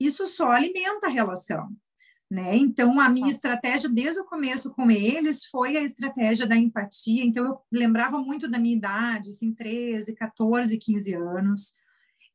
isso 0.00 0.26
só 0.26 0.50
alimenta 0.50 1.06
a 1.06 1.10
relação. 1.10 1.68
Né? 2.30 2.56
Então, 2.56 3.00
a 3.00 3.08
minha 3.08 3.26
tá. 3.26 3.32
estratégia 3.32 3.88
desde 3.88 4.20
o 4.20 4.24
começo 4.24 4.70
com 4.74 4.90
eles 4.90 5.44
foi 5.46 5.76
a 5.76 5.82
estratégia 5.82 6.46
da 6.46 6.56
empatia. 6.56 7.24
Então, 7.24 7.44
eu 7.44 7.60
lembrava 7.70 8.18
muito 8.18 8.48
da 8.48 8.58
minha 8.58 8.76
idade, 8.76 9.30
assim, 9.30 9.54
13, 9.54 10.14
14, 10.14 10.76
15 10.76 11.14
anos. 11.14 11.74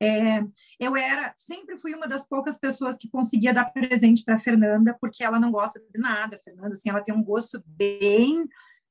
É, 0.04 0.44
eu 0.80 0.96
era, 0.96 1.34
sempre 1.38 1.78
fui 1.78 1.94
uma 1.94 2.08
das 2.08 2.28
poucas 2.28 2.58
pessoas 2.60 2.98
que 2.98 3.10
conseguia 3.10 3.54
dar 3.54 3.72
presente 3.72 4.24
para 4.24 4.40
Fernanda, 4.40 4.98
porque 5.00 5.24
ela 5.24 5.40
não 5.40 5.52
gosta 5.52 5.80
de 5.80 6.00
nada. 6.00 6.40
Fernanda, 6.44 6.74
assim, 6.74 6.90
ela 6.90 7.04
tem 7.04 7.14
um 7.14 7.24
gosto 7.24 7.64
bem 7.66 8.48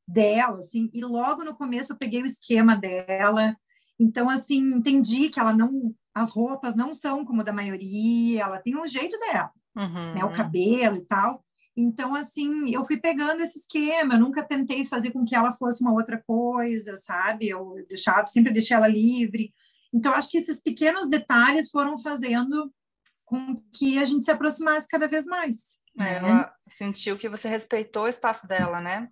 dela, 0.07 0.59
assim, 0.59 0.90
e 0.92 1.05
logo 1.05 1.44
no 1.44 1.55
começo 1.55 1.92
eu 1.92 1.98
peguei 1.98 2.22
o 2.22 2.27
esquema 2.27 2.77
dela. 2.77 3.57
Então, 3.98 4.29
assim, 4.29 4.59
entendi 4.75 5.29
que 5.29 5.38
ela 5.38 5.53
não, 5.53 5.94
as 6.14 6.31
roupas 6.31 6.75
não 6.75 6.92
são 6.92 7.25
como 7.25 7.44
da 7.44 7.53
maioria, 7.53 8.42
ela 8.42 8.59
tem 8.59 8.77
um 8.77 8.87
jeito 8.87 9.18
dela 9.18 9.53
uhum. 9.77 10.14
né, 10.14 10.25
o 10.25 10.33
cabelo 10.33 10.96
e 10.96 11.05
tal. 11.05 11.44
Então, 11.75 12.14
assim, 12.14 12.70
eu 12.70 12.85
fui 12.85 12.98
pegando 12.98 13.40
esse 13.40 13.61
esquema, 13.61 14.14
eu 14.14 14.20
nunca 14.20 14.42
tentei 14.42 14.85
fazer 14.85 15.11
com 15.11 15.25
que 15.25 15.35
ela 15.35 15.53
fosse 15.53 15.83
uma 15.83 15.92
outra 15.92 16.22
coisa, 16.27 16.96
sabe? 16.98 17.48
Eu 17.48 17.77
deixava, 17.88 18.27
sempre 18.27 18.53
deixei 18.53 18.77
ela 18.77 18.87
livre. 18.88 19.53
Então, 19.92 20.12
acho 20.14 20.31
que 20.31 20.38
esses 20.38 20.61
pequenos 20.61 21.09
detalhes 21.09 21.70
foram 21.70 21.98
fazendo 21.98 22.72
com 23.24 23.57
que 23.72 23.98
a 23.98 24.05
gente 24.05 24.24
se 24.24 24.31
aproximasse 24.31 24.88
cada 24.88 25.07
vez 25.07 25.26
mais. 25.26 25.76
É, 25.98 26.20
né? 26.20 26.28
Ela 26.31 26.55
sentiu 26.68 27.18
que 27.18 27.28
você 27.28 27.48
respeitou 27.48 28.05
o 28.05 28.09
espaço 28.09 28.46
dela, 28.46 28.81
né? 28.81 29.09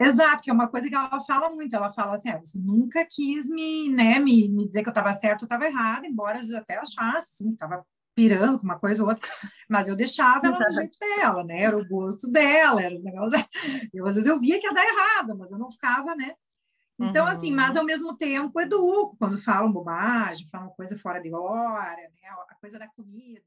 Exato, 0.00 0.42
que 0.42 0.50
é 0.50 0.52
uma 0.52 0.68
coisa 0.68 0.88
que 0.88 0.94
ela 0.94 1.20
fala 1.22 1.50
muito. 1.50 1.74
Ela 1.74 1.92
fala 1.92 2.14
assim: 2.14 2.30
ah, 2.30 2.38
você 2.38 2.58
nunca 2.58 3.06
quis 3.08 3.48
me, 3.48 3.88
né, 3.88 4.18
me, 4.18 4.48
me 4.48 4.66
dizer 4.66 4.82
que 4.82 4.88
eu 4.88 4.92
estava 4.92 5.12
certo 5.12 5.42
ou 5.42 5.46
estava 5.46 5.66
errado, 5.66 6.04
embora 6.04 6.40
eu 6.40 6.58
até 6.58 6.76
achasse 6.76 7.32
assim, 7.32 7.48
que 7.48 7.54
estava 7.54 7.84
pirando 8.14 8.58
com 8.58 8.64
uma 8.64 8.78
coisa 8.78 9.02
ou 9.02 9.08
outra, 9.08 9.28
mas 9.68 9.88
eu 9.88 9.96
deixava 9.96 10.46
ela 10.46 10.58
no 10.58 10.72
jeito 10.72 10.98
dela, 10.98 11.44
né? 11.44 11.62
Era 11.62 11.76
o 11.76 11.86
gosto 11.86 12.30
dela, 12.30 12.82
era 12.82 12.94
o 12.94 13.02
negócio. 13.02 13.32
Eu, 13.92 14.06
às 14.06 14.14
vezes 14.14 14.28
eu 14.28 14.38
via 14.38 14.60
que 14.60 14.66
ia 14.66 14.72
dar 14.72 14.84
errado, 14.84 15.36
mas 15.36 15.50
eu 15.50 15.58
não 15.58 15.70
ficava, 15.70 16.14
né? 16.14 16.34
Então, 16.98 17.26
assim, 17.26 17.52
uhum. 17.52 17.54
assim, 17.58 17.68
mas 17.68 17.76
ao 17.76 17.84
mesmo 17.84 18.16
tempo 18.16 18.60
educo 18.60 19.16
quando 19.18 19.36
falam 19.36 19.72
bobagem, 19.72 20.48
falam 20.48 20.70
coisa 20.70 20.98
fora 20.98 21.20
de 21.20 21.32
hora, 21.32 21.96
né? 21.96 22.28
A 22.48 22.54
coisa 22.54 22.78
da 22.78 22.88
comida. 22.88 23.42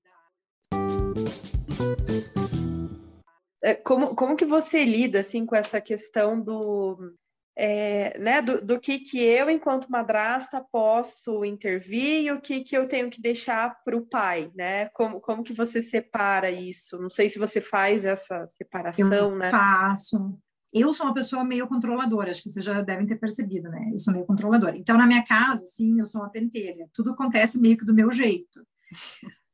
É, 3.63 3.73
como, 3.73 4.15
como 4.15 4.35
que 4.35 4.45
você 4.45 4.83
lida 4.85 5.21
assim 5.21 5.45
com 5.45 5.55
essa 5.55 5.81
questão 5.81 6.39
do 6.39 7.15
é, 7.59 8.15
né, 8.19 8.39
do, 8.39 8.63
do, 8.63 8.79
que, 8.79 8.99
que 8.99 9.19
eu, 9.19 9.49
enquanto 9.49 9.91
madrasta, 9.91 10.63
posso 10.71 11.43
intervir 11.43 12.25
e 12.25 12.31
o 12.31 12.39
que, 12.39 12.63
que 12.63 12.77
eu 12.77 12.87
tenho 12.87 13.09
que 13.09 13.19
deixar 13.19 13.81
para 13.83 13.97
o 13.97 14.05
pai, 14.05 14.51
né? 14.53 14.89
Como, 14.89 15.19
como 15.19 15.43
que 15.43 15.53
você 15.53 15.81
separa 15.81 16.51
isso? 16.51 16.99
Não 16.99 17.09
sei 17.09 17.29
se 17.29 17.39
você 17.39 17.59
faz 17.59 18.05
essa 18.05 18.47
separação, 18.49 19.11
eu 19.11 19.35
né? 19.35 19.49
Faço. 19.49 20.37
Eu 20.73 20.91
sou 20.93 21.05
uma 21.05 21.13
pessoa 21.13 21.43
meio 21.43 21.67
controladora, 21.67 22.31
acho 22.31 22.43
que 22.43 22.49
vocês 22.49 22.65
já 22.65 22.81
devem 22.81 23.05
ter 23.05 23.15
percebido, 23.15 23.69
né? 23.69 23.89
Eu 23.91 23.97
sou 23.97 24.13
meio 24.13 24.25
controladora. 24.25 24.77
Então, 24.77 24.97
na 24.97 25.07
minha 25.07 25.23
casa, 25.23 25.63
assim, 25.63 25.99
eu 25.99 26.05
sou 26.05 26.21
uma 26.21 26.29
pentelha. 26.29 26.89
Tudo 26.93 27.11
acontece 27.11 27.59
meio 27.59 27.77
que 27.77 27.85
do 27.85 27.93
meu 27.93 28.11
jeito. 28.11 28.65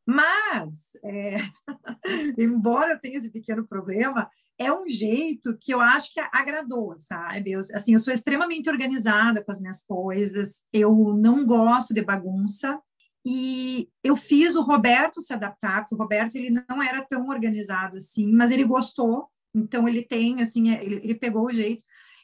Mas, 0.06 0.98
é, 1.04 1.38
embora 2.38 2.94
eu 2.94 3.00
tenha 3.00 3.18
esse 3.18 3.30
pequeno 3.30 3.66
problema, 3.66 4.30
é 4.58 4.72
um 4.72 4.88
jeito 4.88 5.58
que 5.60 5.74
eu 5.74 5.80
acho 5.80 6.14
que 6.14 6.20
agradou, 6.32 6.96
sabe? 6.98 7.52
Eu, 7.52 7.60
assim, 7.60 7.94
eu 7.94 8.00
sou 8.00 8.14
extremamente 8.14 8.70
organizada 8.70 9.44
com 9.44 9.52
as 9.52 9.62
minhas 9.62 9.84
coisas, 9.84 10.62
eu 10.74 10.94
não 11.16 11.46
gosto 11.46 11.94
de 11.94 12.02
bagunça, 12.02 12.80
e 13.26 13.90
eu 14.04 14.16
fiz 14.18 14.56
o 14.56 14.62
Roberto 14.62 15.22
se 15.22 15.32
adaptar, 15.32 15.82
porque 15.82 15.96
o 15.96 15.98
Roberto 15.98 16.36
ele 16.36 16.50
não 16.68 16.84
era 16.84 17.02
tão 17.02 17.30
organizado 17.30 17.98
assim, 17.98 18.32
mas 18.34 18.52
ele 18.52 18.66
gostou, 18.66 19.30
então 19.54 19.88
ele 19.88 20.02
tem, 20.02 20.42
assim, 20.42 20.70
ele, 20.72 20.96
ele 20.96 21.16
pegou 21.16 21.46
o 21.46 21.54
jeito. 21.54 21.84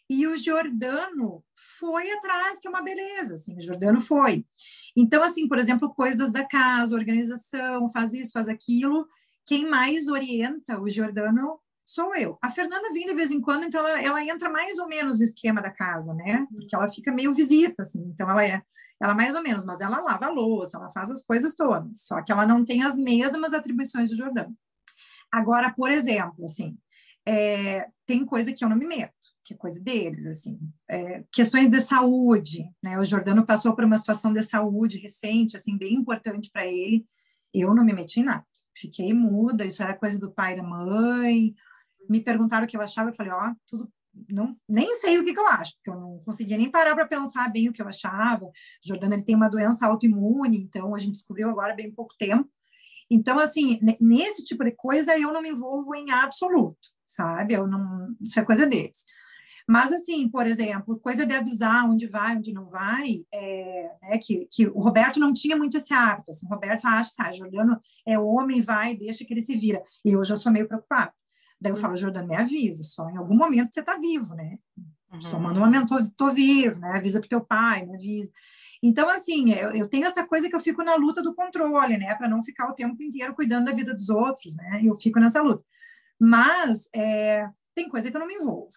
E 0.09 0.25
o 0.25 0.35
Jordano 0.37 1.43
foi 1.77 2.11
atrás, 2.11 2.57
que 2.57 2.67
é 2.67 2.69
uma 2.69 2.81
beleza, 2.81 3.35
assim, 3.35 3.55
o 3.55 3.61
Jordano 3.61 4.01
foi. 4.01 4.43
Então, 4.97 5.21
assim, 5.21 5.47
por 5.47 5.59
exemplo, 5.59 5.93
coisas 5.93 6.31
da 6.31 6.43
casa, 6.43 6.95
organização, 6.95 7.91
faz 7.91 8.13
isso, 8.13 8.31
faz 8.31 8.49
aquilo. 8.49 9.07
Quem 9.45 9.69
mais 9.69 10.07
orienta 10.07 10.81
o 10.81 10.89
Jordano 10.89 11.59
sou 11.85 12.15
eu. 12.15 12.37
A 12.41 12.49
Fernanda 12.49 12.91
vem 12.91 13.05
de 13.05 13.13
vez 13.13 13.31
em 13.31 13.41
quando, 13.41 13.65
então 13.65 13.85
ela, 13.85 14.01
ela, 14.01 14.23
entra 14.23 14.49
mais 14.49 14.77
ou 14.77 14.87
menos 14.87 15.19
no 15.19 15.23
esquema 15.23 15.61
da 15.61 15.71
casa, 15.71 16.13
né? 16.13 16.47
Porque 16.51 16.75
ela 16.75 16.87
fica 16.87 17.11
meio 17.11 17.33
visita, 17.33 17.81
assim, 17.81 18.01
então 18.13 18.29
ela 18.29 18.45
é, 18.45 18.61
ela 19.01 19.15
mais 19.15 19.33
ou 19.33 19.41
menos, 19.41 19.65
mas 19.65 19.81
ela 19.81 20.01
lava 20.01 20.25
a 20.25 20.29
louça, 20.29 20.77
ela 20.77 20.91
faz 20.91 21.09
as 21.09 21.23
coisas 21.23 21.55
todas, 21.55 22.03
só 22.05 22.21
que 22.21 22.31
ela 22.31 22.45
não 22.45 22.63
tem 22.63 22.83
as 22.83 22.97
mesmas 22.97 23.53
atribuições 23.53 24.09
do 24.09 24.15
Jordano. 24.15 24.55
Agora, 25.31 25.73
por 25.73 25.89
exemplo, 25.89 26.45
assim, 26.45 26.77
é, 27.27 27.87
tem 28.05 28.25
coisa 28.25 28.51
que 28.53 28.63
eu 28.63 28.69
não 28.69 28.77
me 28.77 28.87
meto, 28.87 29.13
que 29.43 29.53
é 29.53 29.57
coisa 29.57 29.79
deles, 29.81 30.25
assim. 30.25 30.59
É, 30.89 31.23
questões 31.31 31.69
de 31.69 31.79
saúde, 31.81 32.63
né? 32.83 32.99
O 32.99 33.05
Jordano 33.05 33.45
passou 33.45 33.75
por 33.75 33.83
uma 33.83 33.97
situação 33.97 34.33
de 34.33 34.41
saúde 34.41 34.97
recente, 34.97 35.55
assim, 35.55 35.77
bem 35.77 35.93
importante 35.93 36.49
para 36.51 36.65
ele. 36.65 37.05
Eu 37.53 37.73
não 37.73 37.83
me 37.83 37.93
meti 37.93 38.19
em 38.19 38.23
nada. 38.23 38.45
Fiquei 38.75 39.13
muda, 39.13 39.65
isso 39.65 39.83
era 39.83 39.97
coisa 39.97 40.19
do 40.19 40.31
pai 40.31 40.53
e 40.53 40.57
da 40.57 40.63
mãe. 40.63 41.53
Me 42.09 42.21
perguntaram 42.21 42.65
o 42.65 42.67
que 42.67 42.77
eu 42.77 42.81
achava, 42.81 43.09
eu 43.09 43.15
falei, 43.15 43.31
ó, 43.31 43.49
oh, 43.49 43.55
tudo 43.67 43.91
não, 44.27 44.57
nem 44.67 44.97
sei 44.97 45.17
o 45.17 45.23
que, 45.23 45.33
que, 45.33 45.39
eu 45.39 45.47
acho, 45.47 45.75
porque 45.75 45.89
eu 45.89 45.99
não 45.99 46.19
conseguia 46.25 46.57
nem 46.57 46.69
parar 46.69 46.95
para 46.95 47.07
pensar 47.07 47.49
bem 47.49 47.69
o 47.69 47.73
que 47.73 47.81
eu 47.81 47.87
achava. 47.87 48.45
O 48.45 48.51
Jordano 48.83 49.13
ele 49.13 49.23
tem 49.23 49.35
uma 49.35 49.49
doença 49.49 49.85
autoimune, 49.85 50.57
então 50.57 50.95
a 50.95 50.99
gente 50.99 51.13
descobriu 51.13 51.49
agora 51.49 51.75
bem 51.75 51.91
pouco 51.91 52.15
tempo. 52.17 52.49
Então, 53.09 53.39
assim, 53.39 53.79
nesse 53.99 54.43
tipo 54.43 54.63
de 54.63 54.71
coisa 54.71 55.17
eu 55.17 55.33
não 55.33 55.41
me 55.41 55.49
envolvo 55.49 55.95
em 55.95 56.11
absoluto, 56.11 56.89
sabe? 57.09 57.55
Eu 57.55 57.67
não, 57.67 58.15
isso 58.21 58.39
é 58.39 58.43
coisa 58.43 58.65
deles. 58.67 59.05
Mas, 59.67 59.91
assim, 59.93 60.27
por 60.27 60.47
exemplo, 60.47 60.99
coisa 60.99 61.25
de 61.25 61.35
avisar 61.35 61.87
onde 61.87 62.07
vai, 62.07 62.35
onde 62.35 62.51
não 62.51 62.69
vai, 62.69 63.23
é, 63.31 63.91
né, 64.01 64.17
que, 64.17 64.47
que 64.51 64.67
o 64.67 64.79
Roberto 64.79 65.19
não 65.19 65.31
tinha 65.31 65.55
muito 65.55 65.77
esse 65.77 65.93
hábito. 65.93 66.31
Assim, 66.31 66.45
o 66.45 66.49
Roberto 66.49 66.85
acha, 66.85 67.11
ah, 67.19 67.31
Jordano 67.31 67.79
é 68.05 68.17
homem, 68.17 68.61
vai, 68.61 68.95
deixa 68.95 69.23
que 69.23 69.33
ele 69.33 69.41
se 69.41 69.55
vira. 69.55 69.83
E 70.03 70.11
eu 70.11 70.23
já 70.25 70.35
sou 70.35 70.51
meio 70.51 70.67
preocupada. 70.67 71.13
Daí 71.61 71.71
eu 71.71 71.75
falo, 71.75 71.95
Jordano, 71.95 72.27
me 72.27 72.35
avisa, 72.35 72.83
só 72.83 73.07
em 73.09 73.17
algum 73.17 73.35
momento 73.35 73.71
você 73.71 73.81
está 73.81 73.97
vivo, 73.97 74.33
né? 74.33 74.57
Uhum. 75.11 75.21
Só 75.21 75.39
manda 75.39 75.59
um 75.59 75.63
momento, 75.65 75.87
tô, 75.87 76.27
tô 76.27 76.33
vivo, 76.33 76.79
né? 76.79 76.93
Avisa 76.93 77.19
pro 77.19 77.29
teu 77.29 77.41
pai, 77.41 77.85
me 77.85 77.95
avisa. 77.95 78.31
Então, 78.81 79.09
assim, 79.09 79.51
eu, 79.51 79.71
eu, 79.75 79.87
tenho 79.87 80.05
essa 80.05 80.25
coisa 80.25 80.49
que 80.49 80.55
eu 80.55 80.61
fico 80.61 80.83
na 80.83 80.95
luta 80.95 81.21
do 81.21 81.35
controle, 81.35 81.97
né? 81.97 82.15
Para 82.15 82.29
não 82.29 82.43
ficar 82.43 82.69
o 82.69 82.73
tempo 82.73 83.03
inteiro 83.03 83.35
cuidando 83.35 83.65
da 83.65 83.71
vida 83.73 83.93
dos 83.93 84.09
outros, 84.09 84.55
né? 84.55 84.81
Eu 84.83 84.97
fico 84.97 85.19
nessa 85.19 85.41
luta. 85.41 85.63
Mas 86.19 86.89
é, 86.93 87.47
tem 87.75 87.89
coisa 87.89 88.09
que 88.09 88.17
eu 88.17 88.19
não 88.19 88.27
me 88.27 88.35
envolvo. 88.35 88.71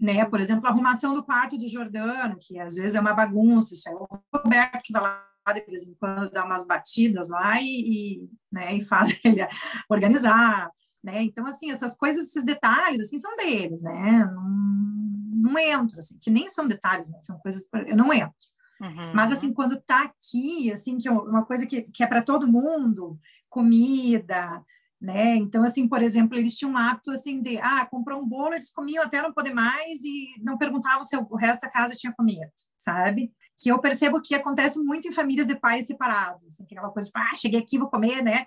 Né? 0.00 0.24
Por 0.24 0.40
exemplo, 0.40 0.66
a 0.66 0.70
arrumação 0.70 1.14
do 1.14 1.24
quarto 1.24 1.56
do 1.56 1.68
Jordano, 1.68 2.38
que 2.40 2.58
às 2.58 2.74
vezes 2.74 2.96
é 2.96 3.00
uma 3.00 3.14
bagunça, 3.14 3.74
isso 3.74 3.88
é 3.88 3.92
o 3.92 4.08
Roberto 4.34 4.82
que 4.82 4.92
vai 4.92 5.02
lá 5.02 5.32
de 5.54 5.60
vez 5.66 5.86
em 5.86 5.94
quando 5.94 6.30
dar 6.30 6.44
umas 6.44 6.66
batidas 6.66 7.28
lá 7.28 7.60
e, 7.60 7.66
e, 7.66 8.30
né, 8.50 8.74
e 8.74 8.84
faz 8.84 9.10
ele 9.24 9.46
organizar, 9.88 10.70
né? 11.02 11.22
Então, 11.22 11.44
assim, 11.46 11.70
essas 11.70 11.96
coisas, 11.96 12.26
esses 12.26 12.44
detalhes, 12.44 13.00
assim, 13.00 13.18
são 13.18 13.36
deles, 13.36 13.82
né? 13.82 14.30
Não, 14.32 15.52
não 15.52 15.58
entro, 15.58 15.98
assim, 15.98 16.16
que 16.20 16.30
nem 16.30 16.48
são 16.48 16.68
detalhes, 16.68 17.08
né? 17.08 17.18
São 17.20 17.38
coisas, 17.38 17.68
eu 17.86 17.96
não 17.96 18.12
entro. 18.12 18.32
Uhum. 18.80 19.12
Mas, 19.14 19.32
assim, 19.32 19.52
quando 19.52 19.80
tá 19.80 20.04
aqui, 20.04 20.72
assim, 20.72 20.98
que 20.98 21.08
é 21.08 21.10
uma 21.10 21.44
coisa 21.44 21.66
que, 21.66 21.82
que 21.82 22.04
é 22.04 22.06
para 22.06 22.22
todo 22.22 22.50
mundo, 22.50 23.18
comida, 23.48 24.62
né? 25.02 25.34
Então, 25.34 25.64
assim, 25.64 25.88
por 25.88 26.00
exemplo, 26.00 26.38
eles 26.38 26.56
tinham 26.56 26.72
um 26.72 26.76
hábito, 26.78 27.10
assim, 27.10 27.42
de, 27.42 27.58
ah, 27.58 27.84
comprou 27.90 28.22
um 28.22 28.28
bolo, 28.28 28.54
eles 28.54 28.70
comiam 28.70 29.02
até 29.02 29.20
não 29.20 29.32
poder 29.32 29.52
mais 29.52 30.00
e 30.04 30.40
não 30.40 30.56
perguntavam 30.56 31.02
se 31.02 31.16
o 31.16 31.34
resto 31.34 31.62
da 31.62 31.68
casa 31.68 31.96
tinha 31.96 32.12
comido, 32.12 32.50
sabe? 32.78 33.32
Que 33.60 33.68
eu 33.68 33.80
percebo 33.80 34.22
que 34.22 34.32
acontece 34.32 34.78
muito 34.78 35.08
em 35.08 35.12
famílias 35.12 35.48
de 35.48 35.56
pais 35.56 35.86
separados, 35.86 36.46
assim, 36.46 36.64
que 36.64 36.78
é 36.78 36.80
coisa, 36.80 37.08
tipo, 37.08 37.18
ah, 37.18 37.36
cheguei 37.36 37.60
aqui, 37.60 37.78
vou 37.78 37.90
comer, 37.90 38.22
né? 38.22 38.46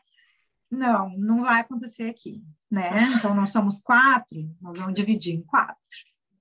Não, 0.71 1.09
não 1.17 1.41
vai 1.41 1.59
acontecer 1.59 2.09
aqui, 2.09 2.41
né? 2.71 3.13
Então, 3.17 3.35
nós 3.35 3.49
somos 3.49 3.81
quatro, 3.81 4.49
nós 4.61 4.77
vamos 4.77 4.93
dividir 4.93 5.35
em 5.35 5.43
quatro. 5.43 5.75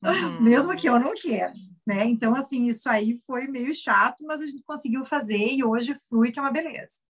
Uhum. 0.02 0.42
Mesmo 0.42 0.76
que 0.76 0.88
eu 0.88 1.00
não 1.00 1.12
queira 1.14 1.52
né? 1.86 2.06
Então, 2.06 2.34
assim, 2.34 2.64
isso 2.64 2.88
aí 2.88 3.18
foi 3.26 3.46
meio 3.46 3.74
chato, 3.74 4.24
mas 4.26 4.40
a 4.40 4.46
gente 4.46 4.62
conseguiu 4.62 5.04
fazer 5.04 5.48
e 5.52 5.62
hoje 5.62 5.94
flui, 6.08 6.32
que 6.32 6.38
é 6.38 6.42
uma 6.42 6.50
beleza. 6.50 7.00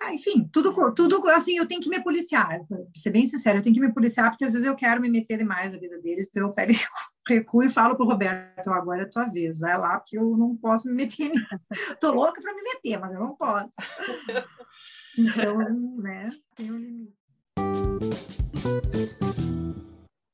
Ah, 0.00 0.14
enfim, 0.14 0.48
tudo, 0.52 0.72
tudo 0.94 1.28
assim, 1.30 1.58
eu 1.58 1.66
tenho 1.66 1.80
que 1.80 1.88
me 1.88 2.00
policiar, 2.00 2.64
para 2.68 2.78
ser 2.94 3.10
bem 3.10 3.26
sincero, 3.26 3.58
eu 3.58 3.62
tenho 3.62 3.74
que 3.74 3.80
me 3.80 3.92
policiar, 3.92 4.30
porque 4.30 4.44
às 4.44 4.52
vezes 4.52 4.66
eu 4.66 4.76
quero 4.76 5.00
me 5.00 5.10
meter 5.10 5.36
demais 5.36 5.72
na 5.72 5.78
vida 5.80 6.00
deles, 6.00 6.28
então 6.28 6.44
eu 6.44 6.52
pego 6.52 6.72
recuo 7.28 7.64
e 7.64 7.68
falo 7.68 7.96
para 7.96 8.06
o 8.06 8.08
Roberto, 8.08 8.70
agora 8.70 9.02
é 9.02 9.04
a 9.04 9.10
tua 9.10 9.26
vez, 9.26 9.58
vai 9.58 9.76
lá, 9.76 9.98
porque 9.98 10.16
eu 10.16 10.36
não 10.36 10.56
posso 10.56 10.86
me 10.86 10.94
meter 10.94 11.30
Tô 12.00 12.12
louca 12.12 12.40
para 12.40 12.54
me 12.54 12.62
meter, 12.62 12.98
mas 12.98 13.12
eu 13.12 13.20
não 13.20 13.34
posso. 13.36 13.70
Então, 15.18 15.58
né, 15.98 16.30
tem 16.54 16.70
um 16.70 16.78
limite. 16.78 17.18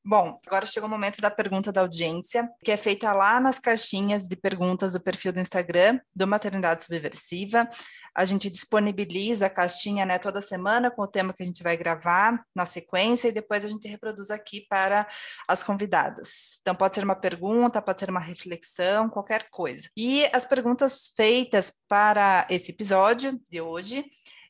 Bom, 0.07 0.37
agora 0.45 0.67
chegou 0.67 0.87
o 0.87 0.91
momento 0.91 1.19
da 1.19 1.31
pergunta 1.31 1.71
da 1.71 1.81
audiência, 1.81 2.47
que 2.63 2.71
é 2.71 2.77
feita 2.77 3.11
lá 3.11 3.39
nas 3.39 3.57
caixinhas 3.57 4.27
de 4.27 4.35
perguntas 4.35 4.93
do 4.93 4.99
perfil 5.01 5.33
do 5.33 5.39
Instagram 5.39 5.99
do 6.15 6.27
Maternidade 6.27 6.83
Subversiva. 6.83 7.67
A 8.15 8.25
gente 8.25 8.49
disponibiliza 8.49 9.47
a 9.47 9.49
caixinha 9.49 10.05
né, 10.05 10.17
toda 10.17 10.39
semana 10.39 10.89
com 10.89 11.01
o 11.01 11.07
tema 11.07 11.33
que 11.33 11.43
a 11.43 11.45
gente 11.45 11.61
vai 11.61 11.75
gravar 11.75 12.43
na 12.55 12.65
sequência 12.65 13.27
e 13.27 13.31
depois 13.31 13.65
a 13.65 13.67
gente 13.67 13.87
reproduz 13.87 14.31
aqui 14.31 14.65
para 14.69 15.07
as 15.47 15.63
convidadas. 15.63 16.59
Então, 16.61 16.73
pode 16.73 16.95
ser 16.95 17.03
uma 17.03 17.15
pergunta, 17.15 17.81
pode 17.81 17.99
ser 17.99 18.09
uma 18.09 18.19
reflexão, 18.19 19.09
qualquer 19.09 19.49
coisa. 19.49 19.89
E 19.97 20.25
as 20.33 20.45
perguntas 20.45 21.11
feitas 21.15 21.73
para 21.87 22.47
esse 22.49 22.71
episódio 22.71 23.39
de 23.49 23.61
hoje 23.61 24.05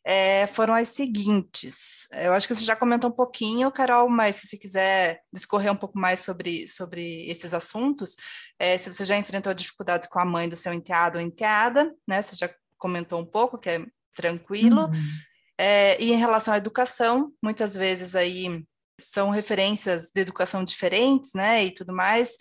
é, 0.05 0.45
foram 0.47 0.75
as 0.75 0.89
seguintes. 0.89 2.07
Eu 2.11 2.33
acho 2.33 2.47
que 2.47 2.53
você 2.53 2.63
já 2.63 2.75
comentou 2.75 3.09
um 3.09 3.13
pouquinho, 3.13 3.71
Carol, 3.71 4.07
mas 4.07 4.35
se 4.35 4.47
você 4.47 4.57
quiser 4.57 5.21
discorrer 5.33 5.71
um 5.71 5.75
pouco 5.75 5.97
mais 5.97 6.19
sobre, 6.19 6.67
sobre 6.67 7.27
esses 7.27 7.55
assuntos, 7.55 8.15
é, 8.59 8.77
se 8.77 8.93
você 8.93 9.03
já 9.03 9.17
enfrentou 9.17 9.51
dificuldades 9.53 10.07
com 10.07 10.19
a 10.19 10.25
mãe 10.25 10.47
do 10.47 10.55
seu 10.55 10.71
enteado 10.71 11.17
ou 11.17 11.23
enteada, 11.23 11.91
né? 12.07 12.21
Você 12.21 12.35
já 12.35 12.47
comentou 12.85 13.19
um 13.19 13.25
pouco, 13.25 13.57
que 13.57 13.67
é 13.67 13.83
tranquilo. 14.13 14.85
Uhum. 14.85 15.09
É, 15.57 15.99
e 15.99 16.13
em 16.13 16.17
relação 16.17 16.53
à 16.53 16.57
educação, 16.57 17.31
muitas 17.41 17.73
vezes 17.73 18.15
aí 18.15 18.63
são 19.01 19.31
referências 19.31 20.11
de 20.13 20.21
educação 20.21 20.63
diferentes, 20.63 21.31
né? 21.33 21.65
E 21.65 21.71
tudo 21.71 21.91
mais. 21.91 22.37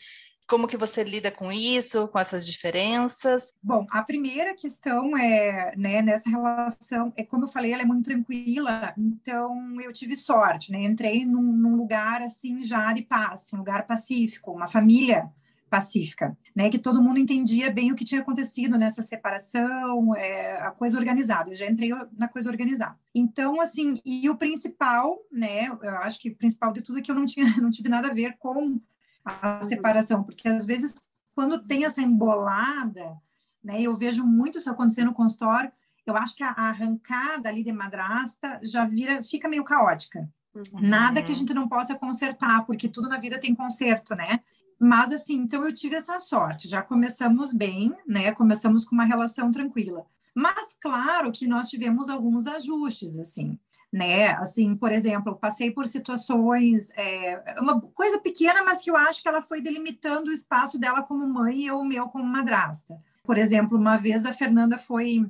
Como 0.47 0.69
que 0.69 0.77
você 0.77 1.03
lida 1.03 1.31
com 1.31 1.51
isso, 1.51 2.07
com 2.09 2.19
essas 2.19 2.47
diferenças? 2.47 3.55
Bom, 3.63 3.87
a 3.91 4.03
primeira 4.03 4.55
questão 4.55 5.17
é, 5.17 5.75
né, 5.75 6.03
nessa 6.03 6.29
relação, 6.29 7.11
é 7.17 7.25
como 7.25 7.45
eu 7.45 7.49
falei, 7.49 7.73
ela 7.73 7.81
é 7.81 7.87
muito 7.87 8.05
tranquila, 8.05 8.93
então 8.99 9.81
eu 9.81 9.91
tive 9.91 10.15
sorte, 10.15 10.71
né? 10.71 10.83
Entrei 10.83 11.25
num, 11.25 11.41
num 11.41 11.75
lugar 11.75 12.21
assim 12.21 12.63
já 12.63 12.93
de 12.93 13.01
paz, 13.01 13.51
um 13.55 13.59
lugar 13.59 13.87
pacífico, 13.87 14.53
uma 14.53 14.67
família 14.67 15.33
pacífica, 15.75 16.39
né? 16.55 16.71
Que 16.71 16.79
todo 16.79 17.03
mundo 17.03 17.19
entendia 17.19 17.69
bem 17.69 17.91
o 17.91 17.97
que 17.97 18.05
tinha 18.05 18.21
acontecido 18.21 18.79
nessa 18.79 19.03
separação, 19.03 20.15
é, 20.15 20.57
a 20.61 20.71
coisa 20.71 20.97
organizada. 20.97 21.51
Eu 21.51 21.57
já 21.57 21.69
entrei 21.69 21.91
na 22.17 22.29
coisa 22.29 22.49
organizada. 22.49 22.97
Então, 23.13 23.61
assim, 23.61 24.01
e 24.05 24.31
o 24.31 24.37
principal, 24.37 25.19
né? 25.33 25.67
Eu 25.67 25.97
acho 25.99 26.21
que 26.21 26.31
o 26.31 26.37
principal 26.37 26.73
de 26.73 26.81
tudo 26.81 27.01
é 27.01 27.03
que 27.03 27.11
eu 27.11 27.15
não 27.17 27.27
tinha, 27.27 27.45
não 27.61 27.73
tive 27.73 27.89
nada 27.89 28.09
a 28.09 28.15
ver 28.15 28.37
com 28.39 28.81
a 29.25 29.63
separação, 29.63 30.23
porque 30.23 30.47
às 30.47 30.65
vezes 30.65 30.95
quando 31.35 31.59
tem 31.59 31.85
essa 31.85 32.01
embolada, 32.01 33.17
né? 33.63 33.83
Eu 33.83 33.97
vejo 33.97 34.25
muito 34.25 34.59
isso 34.59 34.71
acontecer 34.71 35.03
no 35.03 35.13
consultório. 35.13 35.73
Eu 36.07 36.17
acho 36.17 36.37
que 36.37 36.45
a, 36.45 36.51
arrancada 36.51 37.49
ali 37.49 37.65
de 37.65 37.73
madrasta 37.73 38.61
já 38.63 38.85
vira, 38.85 39.25
fica 39.25 39.49
meio 39.49 39.65
caótica. 39.65 40.31
Uhum. 40.55 40.81
Nada 40.81 41.21
que 41.21 41.33
a 41.33 41.35
gente 41.35 41.53
não 41.53 41.69
possa 41.69 41.97
consertar, 41.97 42.65
porque 42.65 42.89
tudo 42.89 43.09
na 43.09 43.19
vida 43.19 43.41
tem 43.41 43.53
conserto, 43.57 44.15
né? 44.15 44.39
Mas 44.85 45.13
assim, 45.13 45.37
então 45.37 45.65
eu 45.65 45.75
tive 45.75 45.97
essa 45.97 46.19
sorte. 46.19 46.69
Já 46.69 46.83
começamos 46.83 47.55
bem, 47.55 47.97
né? 48.07 48.33
Começamos 48.33 48.85
com 48.85 48.95
uma 48.95 49.05
relação 49.05 49.51
tranquila. 49.51 50.05
Mas 50.35 50.77
claro 50.79 51.33
que 51.33 51.47
nós 51.47 51.71
tivemos 51.71 52.11
alguns 52.11 52.47
ajustes, 52.47 53.19
assim, 53.19 53.59
né? 53.91 54.33
Assim, 54.33 54.77
por 54.77 54.93
exemplo, 54.93 55.37
passei 55.37 55.71
por 55.71 55.89
situações, 55.89 56.91
é, 56.99 57.57
uma 57.59 57.81
coisa 57.81 58.19
pequena, 58.19 58.63
mas 58.63 58.83
que 58.83 58.91
eu 58.91 58.97
acho 58.97 59.23
que 59.23 59.29
ela 59.29 59.41
foi 59.41 59.63
delimitando 59.63 60.29
o 60.29 60.35
espaço 60.35 60.79
dela 60.79 61.03
como 61.03 61.27
mãe 61.27 61.61
e 61.61 61.67
eu 61.67 61.79
o 61.79 61.85
meu 61.85 62.07
como 62.09 62.25
madrasta. 62.25 63.01
Por 63.23 63.39
exemplo, 63.39 63.79
uma 63.79 63.97
vez 63.97 64.27
a 64.27 64.35
Fernanda 64.35 64.77
foi 64.77 65.25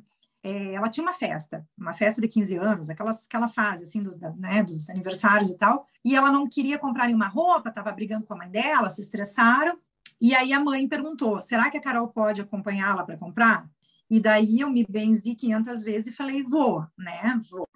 é, 0.45 0.75
ela 0.75 0.91
tinha 0.91 1.03
uma 1.03 1.15
festa, 1.15 1.67
uma 1.77 1.95
festa 1.95 2.21
de 2.21 2.29
15 2.29 2.57
anos, 2.59 2.91
aquelas, 2.91 3.25
aquela 3.25 3.49
fase, 3.49 3.85
assim, 3.85 4.03
dos, 4.03 4.19
né, 4.19 4.63
dos 4.63 4.91
aniversários 4.91 5.49
e 5.49 5.57
tal, 5.57 5.87
e 6.05 6.15
ela 6.15 6.31
não 6.31 6.47
queria 6.47 6.79
comprar 6.79 7.07
nenhuma 7.07 7.29
roupa, 7.29 7.71
estava 7.71 7.91
brigando 7.91 8.27
com 8.27 8.35
a 8.35 8.37
mãe 8.37 8.51
dela, 8.51 8.91
se 8.91 9.01
estressaram, 9.01 9.79
e 10.21 10.35
aí 10.35 10.53
a 10.53 10.61
mãe 10.61 10.87
perguntou, 10.87 11.41
será 11.41 11.71
que 11.71 11.79
a 11.79 11.81
Carol 11.81 12.09
pode 12.09 12.43
acompanhá-la 12.43 13.05
para 13.05 13.17
comprar? 13.17 13.67
E 14.11 14.21
daí 14.21 14.61
eu 14.61 14.71
me 14.71 14.85
benzi 14.87 15.35
500 15.35 15.83
vezes 15.83 16.13
e 16.13 16.17
falei, 16.17 16.43
vou, 16.43 16.87
né, 16.99 17.41
vou. 17.51 17.67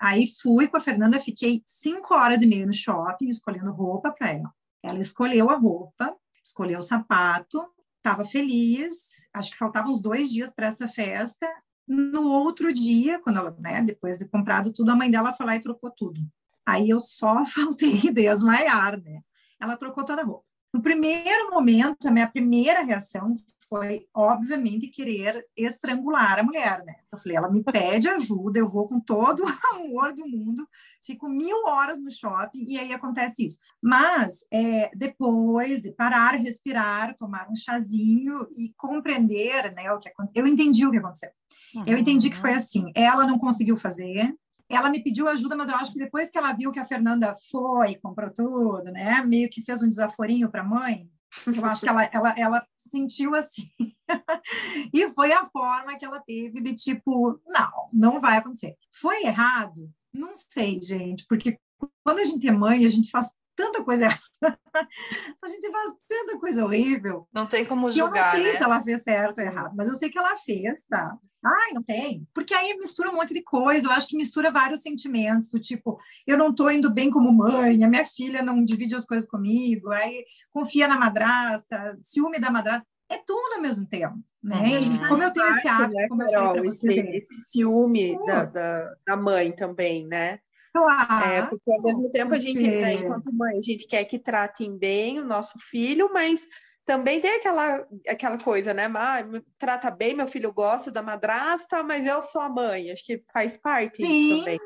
Aí 0.00 0.28
fui 0.40 0.68
com 0.68 0.76
a 0.76 0.80
Fernanda, 0.80 1.18
fiquei 1.18 1.60
cinco 1.66 2.14
horas 2.14 2.40
e 2.40 2.46
meia 2.46 2.64
no 2.64 2.72
shopping 2.72 3.28
escolhendo 3.28 3.72
roupa 3.72 4.12
para 4.12 4.30
ela. 4.30 4.54
Ela 4.80 5.00
escolheu 5.00 5.50
a 5.50 5.56
roupa, 5.56 6.16
escolheu 6.44 6.78
o 6.78 6.82
sapato, 6.82 7.66
estava 7.96 8.24
feliz. 8.24 9.10
Acho 9.34 9.50
que 9.50 9.58
faltavam 9.58 9.90
uns 9.90 10.00
dois 10.00 10.30
dias 10.30 10.52
para 10.54 10.68
essa 10.68 10.86
festa. 10.86 11.48
No 11.86 12.28
outro 12.28 12.72
dia, 12.72 13.18
quando 13.20 13.38
ela, 13.38 13.56
né, 13.58 13.82
depois 13.82 14.18
de 14.18 14.28
comprado 14.28 14.72
tudo, 14.72 14.90
a 14.90 14.96
mãe 14.96 15.10
dela 15.10 15.32
foi 15.32 15.46
lá 15.46 15.56
e 15.56 15.60
trocou 15.60 15.90
tudo. 15.90 16.20
Aí 16.64 16.88
eu 16.88 17.00
só 17.00 17.44
faltei 17.46 18.12
desmaiar, 18.12 19.00
né? 19.02 19.20
Ela 19.60 19.76
trocou 19.76 20.04
toda 20.04 20.22
a 20.22 20.24
roupa. 20.24 20.44
No 20.72 20.80
primeiro 20.80 21.50
momento, 21.50 22.06
a 22.06 22.10
minha 22.10 22.26
primeira 22.26 22.82
reação 22.82 23.36
foi, 23.72 24.06
obviamente, 24.12 24.88
querer 24.88 25.46
estrangular 25.56 26.38
a 26.38 26.42
mulher, 26.42 26.84
né? 26.84 26.96
Eu 27.10 27.16
falei, 27.16 27.38
ela 27.38 27.50
me 27.50 27.64
pede 27.64 28.06
ajuda, 28.06 28.58
eu 28.58 28.68
vou 28.68 28.86
com 28.86 29.00
todo 29.00 29.44
o 29.48 29.76
amor 29.76 30.12
do 30.12 30.28
mundo, 30.28 30.68
fico 31.02 31.26
mil 31.26 31.64
horas 31.64 31.98
no 31.98 32.10
shopping 32.10 32.66
e 32.68 32.78
aí 32.78 32.92
acontece 32.92 33.46
isso. 33.46 33.58
Mas 33.80 34.44
é, 34.52 34.90
depois 34.94 35.80
de 35.80 35.90
parar, 35.90 36.34
respirar, 36.34 37.16
tomar 37.16 37.48
um 37.50 37.56
chazinho 37.56 38.46
e 38.54 38.74
compreender, 38.76 39.74
né, 39.74 39.90
o 39.90 39.98
que 39.98 40.10
aconteceu, 40.10 40.44
eu 40.44 40.52
entendi 40.52 40.84
o 40.84 40.90
que 40.90 40.98
aconteceu. 40.98 41.30
Uhum. 41.74 41.84
Eu 41.86 41.96
entendi 41.96 42.28
que 42.28 42.36
foi 42.36 42.52
assim, 42.52 42.92
ela 42.94 43.26
não 43.26 43.38
conseguiu 43.38 43.78
fazer, 43.78 44.34
ela 44.68 44.90
me 44.90 45.02
pediu 45.02 45.28
ajuda, 45.28 45.56
mas 45.56 45.70
eu 45.70 45.76
acho 45.76 45.94
que 45.94 45.98
depois 45.98 46.28
que 46.28 46.36
ela 46.36 46.52
viu 46.52 46.72
que 46.72 46.78
a 46.78 46.84
Fernanda 46.84 47.34
foi, 47.50 47.94
comprou 47.94 48.30
tudo, 48.30 48.92
né, 48.92 49.24
meio 49.24 49.48
que 49.48 49.64
fez 49.64 49.82
um 49.82 49.88
desaforinho 49.88 50.50
para 50.50 50.60
a 50.60 50.68
mãe, 50.68 51.08
eu 51.46 51.64
acho 51.64 51.80
que 51.80 51.88
ela, 51.88 52.04
ela, 52.12 52.34
ela 52.36 52.66
sentiu 52.76 53.34
assim. 53.34 53.70
e 54.92 55.08
foi 55.10 55.32
a 55.32 55.48
forma 55.50 55.96
que 55.96 56.04
ela 56.04 56.20
teve 56.20 56.60
de 56.60 56.74
tipo, 56.74 57.40
não, 57.46 57.88
não 57.92 58.20
vai 58.20 58.38
acontecer. 58.38 58.76
Foi 58.92 59.24
errado? 59.24 59.90
Não 60.12 60.32
sei, 60.34 60.80
gente, 60.80 61.24
porque 61.26 61.58
quando 62.04 62.18
a 62.18 62.24
gente 62.24 62.46
é 62.46 62.52
mãe, 62.52 62.84
a 62.84 62.90
gente 62.90 63.10
faz 63.10 63.30
tanta 63.54 63.82
coisa 63.82 64.04
errada. 64.04 64.22
a 65.42 65.48
gente 65.48 65.70
faz 65.70 65.92
tanta 66.08 66.38
coisa 66.38 66.64
horrível. 66.64 67.28
Não 67.32 67.46
tem 67.46 67.64
como 67.64 67.88
julgar, 67.88 68.16
Eu 68.16 68.38
não 68.38 68.44
sei 68.44 68.52
né? 68.52 68.58
se 68.58 68.64
ela 68.64 68.82
fez 68.82 69.02
certo 69.02 69.38
ou 69.38 69.44
errado, 69.44 69.74
mas 69.76 69.88
eu 69.88 69.94
sei 69.94 70.10
que 70.10 70.18
ela 70.18 70.36
fez, 70.36 70.84
tá? 70.84 71.16
Ai, 71.44 71.72
não 71.72 71.82
tem. 71.82 72.26
Porque 72.32 72.54
aí 72.54 72.76
mistura 72.78 73.10
um 73.10 73.16
monte 73.16 73.34
de 73.34 73.42
coisa. 73.42 73.88
Eu 73.88 73.92
acho 73.92 74.06
que 74.06 74.16
mistura 74.16 74.50
vários 74.50 74.80
sentimentos, 74.80 75.48
do 75.48 75.58
tipo, 75.58 75.98
eu 76.26 76.38
não 76.38 76.50
estou 76.50 76.70
indo 76.70 76.88
bem 76.88 77.10
como 77.10 77.32
mãe, 77.32 77.82
a 77.82 77.88
minha 77.88 78.06
filha 78.06 78.42
não 78.42 78.64
divide 78.64 78.94
as 78.94 79.04
coisas 79.04 79.28
comigo, 79.28 79.90
aí 79.90 80.24
confia 80.52 80.86
na 80.86 80.96
madrasta, 80.96 81.98
ciúme 82.00 82.38
da 82.38 82.50
madrasta. 82.50 82.86
É 83.08 83.18
tudo 83.18 83.56
ao 83.56 83.60
mesmo 83.60 83.86
tempo, 83.86 84.18
né? 84.42 84.78
Uhum. 84.78 85.08
Como 85.08 85.22
eu 85.22 85.32
tenho 85.32 85.46
esse 85.48 85.68
hábito, 85.68 85.94
né, 85.94 86.08
como 86.08 86.30
Carol, 86.30 86.56
eu 86.56 86.64
esse, 86.64 86.88
esse, 86.88 87.50
ciúme 87.50 88.16
da, 88.24 88.44
da, 88.46 88.94
da 89.06 89.16
mãe 89.16 89.52
também, 89.52 90.06
né? 90.06 90.38
Claro. 90.72 91.24
É, 91.26 91.42
porque 91.42 91.70
ao 91.70 91.82
mesmo 91.82 92.10
tempo 92.10 92.34
a 92.34 92.38
gente, 92.38 92.62
né, 92.62 92.94
enquanto 92.94 93.32
mãe, 93.32 93.58
a 93.58 93.60
gente 93.60 93.86
quer 93.86 94.04
que 94.04 94.18
tratem 94.18 94.76
bem 94.76 95.20
o 95.20 95.24
nosso 95.24 95.58
filho, 95.58 96.10
mas 96.12 96.40
também 96.84 97.20
tem 97.20 97.36
aquela, 97.36 97.86
aquela 98.08 98.38
coisa, 98.38 98.74
né? 98.74 98.90
Ah, 98.96 99.24
trata 99.58 99.90
bem, 99.90 100.14
meu 100.14 100.26
filho 100.26 100.52
gosta 100.52 100.90
da 100.90 101.02
madrasta, 101.02 101.82
mas 101.82 102.06
eu 102.06 102.20
sou 102.22 102.40
a 102.40 102.48
mãe. 102.48 102.90
Acho 102.90 103.04
que 103.04 103.22
faz 103.32 103.56
parte 103.56 104.02
Sim. 104.02 104.10
isso 104.10 104.38
também. 104.38 104.58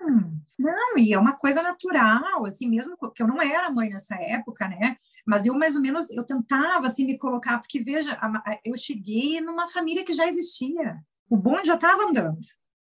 Não, 0.58 0.96
e 0.96 1.12
é 1.12 1.18
uma 1.18 1.36
coisa 1.36 1.60
natural, 1.60 2.46
assim, 2.46 2.70
mesmo 2.70 2.96
que 3.14 3.22
eu 3.22 3.26
não 3.26 3.42
era 3.42 3.70
mãe 3.70 3.90
nessa 3.90 4.14
época, 4.14 4.66
né? 4.66 4.96
Mas 5.26 5.44
eu, 5.44 5.54
mais 5.54 5.76
ou 5.76 5.82
menos, 5.82 6.10
eu 6.10 6.24
tentava, 6.24 6.86
assim, 6.86 7.04
me 7.04 7.18
colocar, 7.18 7.58
porque, 7.58 7.82
veja, 7.82 8.18
eu 8.64 8.76
cheguei 8.76 9.40
numa 9.40 9.68
família 9.68 10.04
que 10.04 10.12
já 10.12 10.26
existia. 10.26 10.96
O 11.28 11.36
bonde 11.36 11.66
já 11.66 11.74
estava 11.74 12.04
andando. 12.04 12.38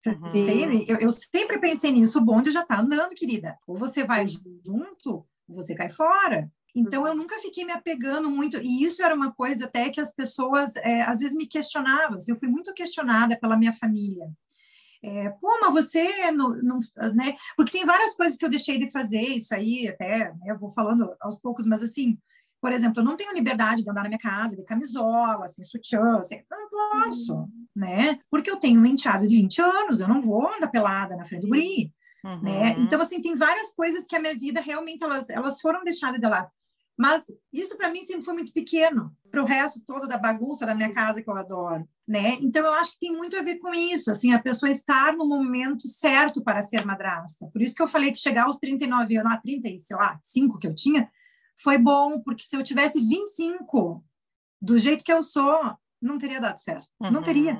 Uhum. 0.06 0.84
Eu, 0.88 0.98
eu, 0.98 1.12
sempre 1.12 1.58
pensei 1.58 1.92
nisso, 1.92 2.18
o 2.18 2.24
bonde 2.24 2.50
já 2.50 2.62
está 2.62 2.80
andando, 2.80 3.14
querida. 3.14 3.56
Ou 3.66 3.76
você 3.76 4.04
vai 4.04 4.26
junto, 4.26 5.26
ou 5.48 5.54
você 5.54 5.74
cai 5.74 5.90
fora. 5.90 6.50
Então, 6.74 7.06
eu 7.06 7.14
nunca 7.14 7.38
fiquei 7.38 7.64
me 7.64 7.72
apegando 7.72 8.30
muito, 8.30 8.56
e 8.56 8.82
isso 8.82 9.02
era 9.02 9.14
uma 9.14 9.32
coisa 9.32 9.66
até 9.66 9.90
que 9.90 10.00
as 10.00 10.14
pessoas, 10.14 10.74
é, 10.76 11.02
às 11.02 11.20
vezes, 11.20 11.36
me 11.36 11.46
questionavam. 11.46 12.16
Eu 12.26 12.38
fui 12.38 12.48
muito 12.48 12.72
questionada 12.72 13.38
pela 13.38 13.56
minha 13.56 13.72
família. 13.72 14.30
É, 15.04 15.30
Pô, 15.30 15.58
mas 15.60 15.72
você 15.72 16.30
não, 16.30 16.50
não, 16.62 16.78
né? 17.14 17.34
Porque 17.56 17.72
tem 17.72 17.84
várias 17.84 18.14
coisas 18.14 18.36
que 18.36 18.44
eu 18.44 18.48
deixei 18.48 18.78
de 18.78 18.90
fazer, 18.90 19.20
isso 19.20 19.52
aí 19.52 19.88
até, 19.88 20.32
né, 20.32 20.46
eu 20.46 20.58
vou 20.58 20.70
falando 20.70 21.12
aos 21.20 21.38
poucos, 21.40 21.66
mas 21.66 21.82
assim, 21.82 22.16
por 22.62 22.70
exemplo, 22.70 23.00
eu 23.00 23.04
não 23.04 23.16
tenho 23.16 23.34
liberdade 23.34 23.82
de 23.82 23.90
andar 23.90 24.04
na 24.04 24.08
minha 24.08 24.20
casa 24.20 24.54
de 24.54 24.62
camisola, 24.62 25.46
assim, 25.46 25.64
sutiã, 25.64 26.18
assim, 26.18 26.40
não 26.48 26.70
posso, 26.70 27.34
uhum. 27.34 27.66
né? 27.74 28.20
Porque 28.30 28.48
eu 28.48 28.56
tenho 28.56 28.80
um 28.80 28.86
enteado 28.86 29.26
de 29.26 29.34
20 29.34 29.60
anos, 29.60 30.00
eu 30.00 30.06
não 30.06 30.22
vou 30.22 30.48
andar 30.48 30.68
pelada 30.68 31.16
na 31.16 31.24
frente 31.24 31.42
do 31.42 31.48
guri, 31.48 31.92
né? 32.22 32.30
uhum. 32.30 32.40
né? 32.40 32.74
Então, 32.78 33.00
assim, 33.00 33.20
tem 33.20 33.34
várias 33.34 33.74
coisas 33.74 34.06
que 34.06 34.14
a 34.14 34.20
minha 34.20 34.38
vida 34.38 34.60
realmente 34.60 35.02
elas, 35.02 35.28
elas 35.28 35.60
foram 35.60 35.82
deixadas 35.82 36.20
de 36.20 36.26
lado. 36.28 36.48
Mas 36.96 37.24
isso 37.52 37.76
para 37.76 37.90
mim 37.90 38.04
sempre 38.04 38.22
foi 38.22 38.34
muito 38.34 38.52
pequeno, 38.52 39.12
para 39.28 39.42
o 39.42 39.46
resto 39.46 39.82
todo 39.84 40.06
da 40.06 40.16
bagunça 40.16 40.64
da 40.64 40.74
minha 40.74 40.92
casa 40.92 41.20
que 41.20 41.28
eu 41.28 41.36
adoro, 41.36 41.84
né? 42.06 42.36
Então 42.40 42.64
eu 42.64 42.72
acho 42.74 42.92
que 42.92 43.00
tem 43.00 43.10
muito 43.10 43.36
a 43.36 43.42
ver 43.42 43.56
com 43.56 43.74
isso, 43.74 44.08
assim, 44.08 44.32
a 44.32 44.38
pessoa 44.38 44.70
estar 44.70 45.16
no 45.16 45.26
momento 45.26 45.88
certo 45.88 46.40
para 46.44 46.62
ser 46.62 46.84
madrasta. 46.84 47.48
Por 47.52 47.60
isso 47.60 47.74
que 47.74 47.82
eu 47.82 47.88
falei 47.88 48.12
que 48.12 48.18
chegar 48.18 48.44
aos 48.44 48.58
39 48.58 49.16
anos, 49.16 49.32
a 49.32 49.36
30, 49.38 49.68
sei 49.78 49.96
lá, 49.96 50.16
5 50.22 50.58
que 50.58 50.68
eu 50.68 50.74
tinha, 50.76 51.10
foi 51.56 51.78
bom, 51.78 52.20
porque 52.20 52.44
se 52.44 52.56
eu 52.56 52.62
tivesse 52.62 53.00
25, 53.00 54.04
do 54.60 54.78
jeito 54.78 55.04
que 55.04 55.12
eu 55.12 55.22
sou, 55.22 55.76
não 56.00 56.18
teria 56.18 56.40
dado 56.40 56.58
certo. 56.58 56.88
Uhum. 57.00 57.10
Não 57.10 57.22
teria. 57.22 57.58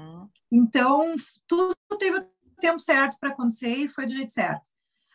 Então, 0.51 1.15
tudo 1.47 1.75
teve 1.99 2.19
o 2.19 2.27
tempo 2.61 2.79
certo 2.81 3.17
para 3.19 3.31
acontecer 3.31 3.77
e 3.77 3.89
foi 3.89 4.07
do 4.07 4.13
jeito 4.13 4.33
certo. 4.33 4.69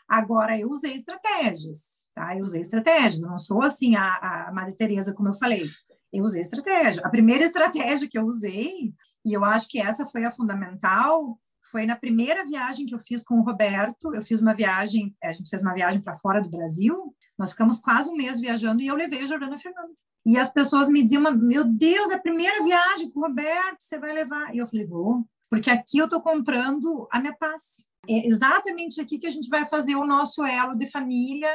Agora, 0.07 0.57
eu 0.57 0.69
usei 0.69 0.93
estratégias, 0.93 2.09
tá? 2.15 2.35
Eu 2.35 2.43
usei 2.43 2.61
estratégias, 2.61 3.21
eu 3.21 3.29
não 3.29 3.37
sou 3.37 3.61
assim 3.61 3.95
a, 3.95 4.47
a 4.47 4.51
Maria 4.53 4.75
Tereza, 4.75 5.13
como 5.13 5.29
eu 5.29 5.33
falei. 5.33 5.65
Eu 6.13 6.23
usei 6.23 6.41
estratégia. 6.41 7.01
A 7.05 7.09
primeira 7.09 7.43
estratégia 7.45 8.07
que 8.09 8.17
eu 8.17 8.23
usei, 8.23 8.93
e 9.25 9.33
eu 9.33 9.43
acho 9.43 9.67
que 9.67 9.79
essa 9.79 10.05
foi 10.05 10.23
a 10.23 10.31
fundamental, 10.31 11.37
foi 11.69 11.86
na 11.86 11.95
primeira 11.95 12.45
viagem 12.45 12.86
que 12.86 12.95
eu 12.95 12.99
fiz 12.99 13.23
com 13.23 13.36
o 13.36 13.43
Roberto. 13.43 14.13
Eu 14.13 14.21
fiz 14.21 14.41
uma 14.41 14.53
viagem, 14.53 15.15
a 15.23 15.32
gente 15.32 15.49
fez 15.49 15.62
uma 15.62 15.73
viagem 15.73 16.01
para 16.01 16.15
fora 16.15 16.41
do 16.41 16.49
Brasil. 16.49 17.15
Nós 17.38 17.51
ficamos 17.51 17.80
quase 17.80 18.10
um 18.10 18.15
mês 18.15 18.39
viajando 18.39 18.82
e 18.82 18.88
eu 18.88 18.95
levei 18.95 19.21
a 19.21 19.25
Jordana 19.25 19.58
Fernanda. 19.58 19.93
E 20.25 20.38
as 20.38 20.51
pessoas 20.51 20.89
me 20.89 21.03
diziam: 21.03 21.23
Meu 21.36 21.63
Deus, 21.63 22.10
é 22.10 22.15
a 22.15 22.19
primeira 22.19 22.63
viagem 22.63 23.10
com 23.12 23.19
o 23.19 23.23
Roberto, 23.23 23.77
você 23.80 23.97
vai 23.97 24.13
levar? 24.13 24.53
E 24.53 24.58
eu 24.58 24.67
falei: 24.67 24.86
Vou, 24.86 25.25
porque 25.49 25.69
aqui 25.69 25.97
eu 25.97 26.06
estou 26.06 26.21
comprando 26.21 27.08
a 27.12 27.19
minha 27.19 27.36
paz. 27.36 27.86
É 28.10 28.27
exatamente 28.27 28.99
aqui 29.01 29.19
que 29.19 29.27
a 29.27 29.32
gente 29.32 29.49
vai 29.49 29.65
fazer 29.65 29.95
o 29.95 30.06
nosso 30.06 30.43
elo 30.45 30.75
de 30.75 30.88
família, 30.88 31.49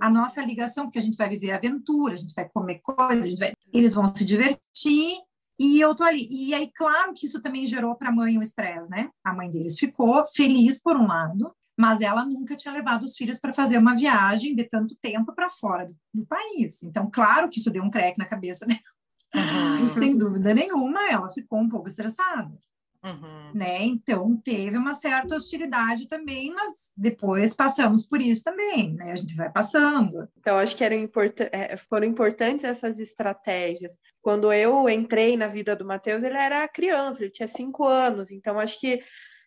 a 0.00 0.10
nossa 0.10 0.42
ligação, 0.44 0.84
porque 0.84 0.98
a 0.98 1.02
gente 1.02 1.16
vai 1.16 1.28
viver 1.28 1.52
aventura, 1.52 2.14
a 2.14 2.16
gente 2.16 2.34
vai 2.34 2.48
comer 2.48 2.80
coisas, 2.82 3.38
vai... 3.38 3.52
eles 3.72 3.94
vão 3.94 4.06
se 4.06 4.24
divertir 4.24 5.18
e 5.58 5.80
eu 5.80 5.94
tô 5.94 6.02
ali. 6.02 6.28
E 6.30 6.54
aí, 6.54 6.70
claro 6.74 7.12
que 7.14 7.26
isso 7.26 7.40
também 7.40 7.66
gerou 7.66 7.96
para 7.96 8.08
a 8.08 8.12
mãe 8.12 8.36
um 8.36 8.42
estresse, 8.42 8.90
né? 8.90 9.10
A 9.24 9.32
mãe 9.32 9.50
deles 9.50 9.78
ficou 9.78 10.26
feliz 10.34 10.80
por 10.80 10.96
um 10.96 11.06
lado, 11.06 11.54
mas 11.76 12.00
ela 12.00 12.24
nunca 12.24 12.56
tinha 12.56 12.72
levado 12.72 13.04
os 13.04 13.16
filhos 13.16 13.38
para 13.38 13.52
fazer 13.52 13.78
uma 13.78 13.94
viagem 13.94 14.54
de 14.54 14.64
tanto 14.64 14.96
tempo 15.00 15.32
para 15.34 15.50
fora 15.50 15.86
do, 15.86 15.96
do, 16.12 16.26
país. 16.26 16.82
Então, 16.82 17.10
claro 17.10 17.48
que 17.48 17.58
isso 17.58 17.70
deu 17.70 17.82
um 17.82 17.90
creque 17.90 18.18
na 18.18 18.26
cabeça 18.26 18.66
dela. 18.66 18.80
Uhum. 19.34 19.94
Sem 19.94 20.16
dúvida 20.16 20.54
nenhuma, 20.54 21.10
ela 21.10 21.30
ficou 21.30 21.58
um 21.60 21.68
pouco 21.68 21.88
estressada. 21.88 22.56
Uhum. 23.04 23.52
Né? 23.54 23.82
Então 23.82 24.34
teve 24.42 24.78
uma 24.78 24.94
certa 24.94 25.36
hostilidade 25.36 26.08
também, 26.08 26.50
mas 26.54 26.90
depois 26.96 27.52
passamos 27.52 28.06
por 28.06 28.18
isso 28.18 28.42
também, 28.42 28.94
né? 28.94 29.12
A 29.12 29.16
gente 29.16 29.36
vai 29.36 29.52
passando. 29.52 30.26
Então 30.38 30.56
acho 30.56 30.74
que 30.74 30.82
eram 30.82 30.96
import 30.96 31.38
é, 31.52 31.76
foram 31.76 32.06
importantes 32.06 32.64
essas 32.64 32.98
estratégias. 32.98 33.98
Quando 34.22 34.50
eu 34.50 34.88
entrei 34.88 35.36
na 35.36 35.46
vida 35.46 35.76
do 35.76 35.84
Matheus, 35.84 36.22
ele 36.22 36.38
era 36.38 36.66
criança, 36.66 37.22
ele 37.22 37.30
tinha 37.30 37.46
cinco 37.46 37.84
anos, 37.84 38.30
então 38.30 38.58
acho 38.58 38.80
que 38.80 39.02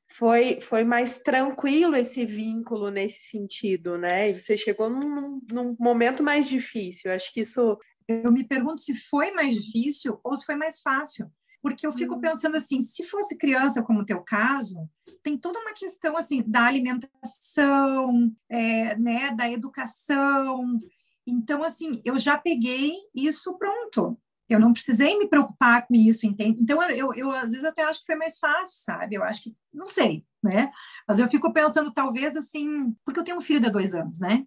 foi, 0.07 0.61
foi 0.61 0.83
mais 0.83 1.17
tranquilo 1.17 1.95
esse 1.95 2.25
vínculo 2.25 2.91
nesse 2.91 3.23
sentido, 3.29 3.97
né? 3.97 4.29
E 4.29 4.39
você 4.39 4.55
chegou 4.55 4.87
num, 4.87 5.41
num 5.51 5.75
momento 5.79 6.23
mais 6.23 6.47
difícil. 6.47 7.11
Acho 7.11 7.33
que 7.33 7.41
isso. 7.41 7.77
Eu 8.07 8.31
me 8.31 8.47
pergunto 8.47 8.79
se 8.79 8.95
foi 8.95 9.31
mais 9.31 9.53
difícil 9.53 10.17
ou 10.23 10.37
se 10.37 10.45
foi 10.45 10.55
mais 10.55 10.79
fácil 10.79 11.29
porque 11.61 11.85
eu 11.85 11.93
fico 11.93 12.15
hum. 12.15 12.19
pensando 12.19 12.55
assim, 12.55 12.81
se 12.81 13.05
fosse 13.05 13.37
criança, 13.37 13.83
como 13.83 14.01
o 14.01 14.05
teu 14.05 14.21
caso, 14.21 14.89
tem 15.23 15.37
toda 15.37 15.59
uma 15.59 15.73
questão 15.73 16.15
assim 16.15 16.43
da 16.45 16.65
alimentação, 16.65 18.31
é, 18.49 18.95
né, 18.97 19.31
da 19.31 19.49
educação. 19.49 20.79
Então, 21.25 21.63
assim, 21.63 22.01
eu 22.05 22.17
já 22.17 22.37
peguei 22.37 22.93
isso 23.13 23.57
pronto. 23.57 24.17
Eu 24.49 24.59
não 24.59 24.71
precisei 24.71 25.19
me 25.19 25.27
preocupar 25.27 25.85
com 25.85 25.93
isso, 25.93 26.25
entende? 26.25 26.61
Então, 26.61 26.81
eu, 26.83 26.95
eu, 26.95 27.13
eu, 27.13 27.31
às 27.31 27.51
vezes 27.51 27.65
até 27.65 27.83
acho 27.83 27.99
que 27.99 28.05
foi 28.05 28.15
mais 28.15 28.39
fácil, 28.39 28.79
sabe? 28.79 29.15
Eu 29.15 29.23
acho 29.23 29.43
que, 29.43 29.55
não 29.73 29.85
sei, 29.85 30.23
né? 30.41 30.71
Mas 31.05 31.19
eu 31.19 31.27
fico 31.27 31.51
pensando, 31.51 31.91
talvez, 31.91 32.37
assim, 32.37 32.95
porque 33.03 33.19
eu 33.19 33.23
tenho 33.25 33.37
um 33.37 33.41
filho 33.41 33.59
de 33.59 33.69
dois 33.69 33.93
anos, 33.93 34.19
né? 34.21 34.45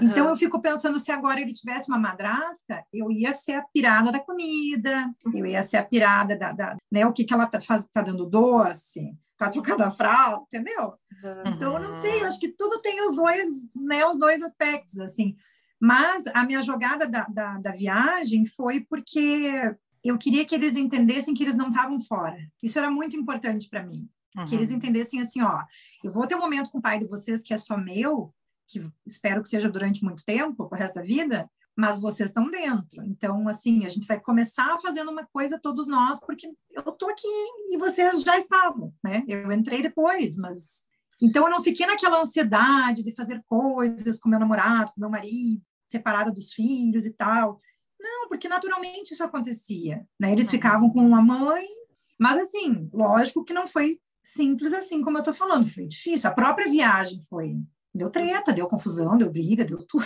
Uhum. 0.00 0.08
Então 0.08 0.28
eu 0.28 0.36
fico 0.36 0.60
pensando 0.60 0.98
se 0.98 1.12
agora 1.12 1.40
ele 1.40 1.52
tivesse 1.52 1.88
uma 1.88 1.98
madrasta, 1.98 2.84
eu 2.92 3.10
ia 3.10 3.34
ser 3.34 3.52
a 3.52 3.64
pirada 3.72 4.10
da 4.10 4.18
comida, 4.18 5.10
eu 5.32 5.46
ia 5.46 5.62
ser 5.62 5.76
a 5.76 5.84
pirada 5.84 6.36
da, 6.36 6.52
da 6.52 6.76
né, 6.90 7.06
o 7.06 7.12
que 7.12 7.24
que 7.24 7.32
ela 7.32 7.46
tá, 7.46 7.60
faz, 7.60 7.88
tá 7.92 8.02
dando 8.02 8.26
doce, 8.26 9.16
tá 9.36 9.48
trocando 9.48 9.82
a 9.82 9.90
fralda, 9.90 10.44
entendeu? 10.46 10.94
Uhum. 11.22 11.42
Então 11.46 11.74
eu 11.74 11.82
não 11.82 11.92
sei, 11.92 12.20
eu 12.20 12.26
acho 12.26 12.38
que 12.38 12.48
tudo 12.48 12.80
tem 12.80 13.04
os 13.06 13.14
dois, 13.14 13.48
né, 13.76 14.04
os 14.06 14.18
dois 14.18 14.42
aspectos 14.42 14.98
assim. 14.98 15.36
Mas 15.80 16.26
a 16.28 16.44
minha 16.44 16.62
jogada 16.62 17.06
da, 17.06 17.24
da, 17.24 17.58
da 17.58 17.72
viagem 17.72 18.46
foi 18.46 18.80
porque 18.80 19.74
eu 20.02 20.18
queria 20.18 20.44
que 20.44 20.54
eles 20.54 20.76
entendessem 20.76 21.34
que 21.34 21.42
eles 21.42 21.56
não 21.56 21.68
estavam 21.68 22.00
fora. 22.00 22.38
Isso 22.62 22.78
era 22.78 22.90
muito 22.90 23.16
importante 23.16 23.68
para 23.68 23.82
mim. 23.82 24.08
Uhum. 24.36 24.44
Que 24.44 24.54
eles 24.54 24.70
uhum. 24.70 24.76
entendessem 24.76 25.20
assim, 25.20 25.42
ó, 25.42 25.62
eu 26.02 26.10
vou 26.10 26.26
ter 26.26 26.34
um 26.34 26.40
momento 26.40 26.70
com 26.70 26.78
o 26.78 26.82
pai 26.82 26.98
de 26.98 27.06
vocês 27.06 27.42
que 27.42 27.54
é 27.54 27.58
só 27.58 27.76
meu, 27.76 28.34
que 28.66 28.86
espero 29.06 29.42
que 29.42 29.48
seja 29.48 29.68
durante 29.68 30.04
muito 30.04 30.24
tempo, 30.24 30.68
o 30.70 30.74
resto 30.74 30.96
da 30.96 31.02
vida, 31.02 31.48
mas 31.76 32.00
vocês 32.00 32.30
estão 32.30 32.48
dentro. 32.48 33.02
Então, 33.04 33.48
assim, 33.48 33.84
a 33.84 33.88
gente 33.88 34.06
vai 34.06 34.20
começar 34.20 34.78
fazendo 34.80 35.10
uma 35.10 35.26
coisa 35.26 35.60
todos 35.60 35.86
nós, 35.86 36.20
porque 36.20 36.48
eu 36.70 36.82
tô 36.92 37.08
aqui 37.08 37.28
e 37.70 37.76
vocês 37.76 38.22
já 38.22 38.36
estavam, 38.36 38.94
né? 39.02 39.24
Eu 39.26 39.50
entrei 39.50 39.82
depois, 39.82 40.36
mas 40.36 40.84
então 41.22 41.44
eu 41.44 41.50
não 41.50 41.62
fiquei 41.62 41.86
naquela 41.86 42.20
ansiedade 42.20 43.02
de 43.02 43.14
fazer 43.14 43.42
coisas 43.46 44.18
com 44.18 44.28
meu 44.28 44.38
namorado, 44.38 44.92
com 44.92 45.00
meu 45.00 45.10
marido, 45.10 45.62
separada 45.88 46.30
dos 46.30 46.52
filhos 46.52 47.06
e 47.06 47.12
tal. 47.12 47.60
Não, 48.00 48.28
porque 48.28 48.48
naturalmente 48.48 49.12
isso 49.12 49.24
acontecia, 49.24 50.06
né? 50.20 50.32
Eles 50.32 50.46
uhum. 50.46 50.52
ficavam 50.52 50.90
com 50.90 51.14
a 51.14 51.22
mãe, 51.22 51.66
mas 52.18 52.38
assim, 52.38 52.88
lógico 52.92 53.44
que 53.44 53.52
não 53.52 53.66
foi 53.66 53.98
simples 54.22 54.72
assim 54.72 55.02
como 55.02 55.18
eu 55.18 55.22
tô 55.22 55.34
falando, 55.34 55.68
foi 55.68 55.86
difícil. 55.86 56.30
A 56.30 56.34
própria 56.34 56.68
viagem 56.68 57.20
foi 57.28 57.56
Deu 57.94 58.10
treta, 58.10 58.52
deu 58.52 58.66
confusão, 58.66 59.16
deu 59.16 59.30
briga, 59.30 59.64
deu 59.64 59.78
tudo. 59.86 60.04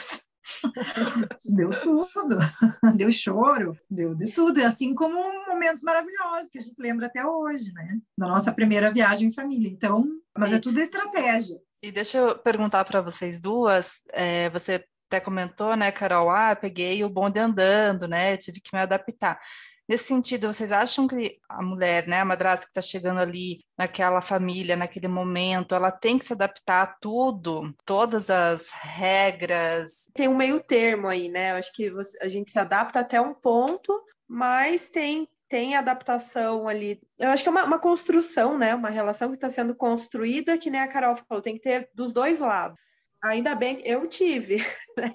deu 1.45 1.71
tudo, 1.81 2.39
deu 2.97 3.13
choro, 3.13 3.77
deu 3.91 4.15
de 4.15 4.33
tudo, 4.33 4.63
assim 4.63 4.95
como 4.95 5.19
momentos 5.47 5.83
maravilhosos 5.83 6.49
que 6.51 6.59
a 6.59 6.61
gente 6.61 6.77
lembra 6.79 7.07
até 7.07 7.25
hoje, 7.25 7.73
né? 7.73 7.99
Da 8.17 8.27
nossa 8.27 8.53
primeira 8.53 8.91
viagem 8.91 9.29
em 9.29 9.33
família. 9.33 9.69
Então, 9.69 10.05
mas 10.37 10.53
é 10.53 10.59
tudo 10.59 10.81
estratégia. 10.81 11.59
E 11.83 11.93
deixa 11.93 12.19
eu 12.19 12.39
perguntar 12.39 12.85
para 12.85 13.01
vocês 13.01 13.41
duas, 13.41 14.03
é, 14.13 14.51
você 14.51 14.85
até 15.07 15.21
comentou, 15.21 15.75
né, 15.75 15.91
Carol, 15.91 16.29
ah, 16.29 16.55
peguei 16.55 17.03
o 17.03 17.09
bonde 17.09 17.39
andando, 17.39 18.07
né, 18.07 18.37
tive 18.37 18.61
que 18.61 18.71
me 18.75 18.81
adaptar. 18.81 19.41
Nesse 19.89 20.05
sentido, 20.05 20.53
vocês 20.53 20.71
acham 20.71 21.09
que 21.09 21.39
a 21.49 21.63
mulher, 21.63 22.07
né, 22.07 22.21
a 22.21 22.25
madrasta 22.25 22.67
que 22.67 22.71
está 22.71 22.83
chegando 22.83 23.21
ali 23.21 23.65
naquela 23.77 24.21
família, 24.21 24.77
naquele 24.77 25.09
momento, 25.09 25.75
ela 25.75 25.91
tem 25.91 26.19
que 26.19 26.27
se 26.27 26.33
adaptar 26.35 26.83
a 26.83 26.87
tudo, 26.87 27.75
todas 27.87 28.29
as 28.29 28.71
regras? 28.71 30.11
Tem 30.13 30.29
um 30.29 30.37
meio 30.37 30.61
termo 30.61 31.09
aí, 31.09 31.31
né? 31.31 31.53
Eu 31.53 31.57
acho 31.57 31.73
que 31.73 31.91
a 32.21 32.29
gente 32.29 32.51
se 32.51 32.59
adapta 32.59 33.01
até 33.01 33.19
um 33.19 33.33
ponto, 33.33 33.93
mas 34.29 34.91
tem 34.91 35.27
tem 35.49 35.75
adaptação 35.75 36.69
ali. 36.69 37.01
Eu 37.19 37.31
acho 37.31 37.43
que 37.43 37.49
é 37.49 37.53
uma, 37.53 37.65
uma 37.65 37.79
construção, 37.79 38.59
né? 38.59 38.75
Uma 38.75 38.91
relação 38.91 39.31
que 39.31 39.37
está 39.37 39.49
sendo 39.49 39.75
construída, 39.75 40.59
que 40.59 40.69
nem 40.71 40.83
a 40.83 40.89
Carol 40.89 41.17
falou, 41.17 41.43
tem 41.43 41.55
que 41.55 41.63
ter 41.63 41.89
dos 41.95 42.13
dois 42.13 42.41
lados. 42.41 42.79
Ainda 43.23 43.55
bem 43.55 43.77
que 43.77 43.89
eu 43.89 44.07
tive, 44.07 44.57
né? 44.97 45.15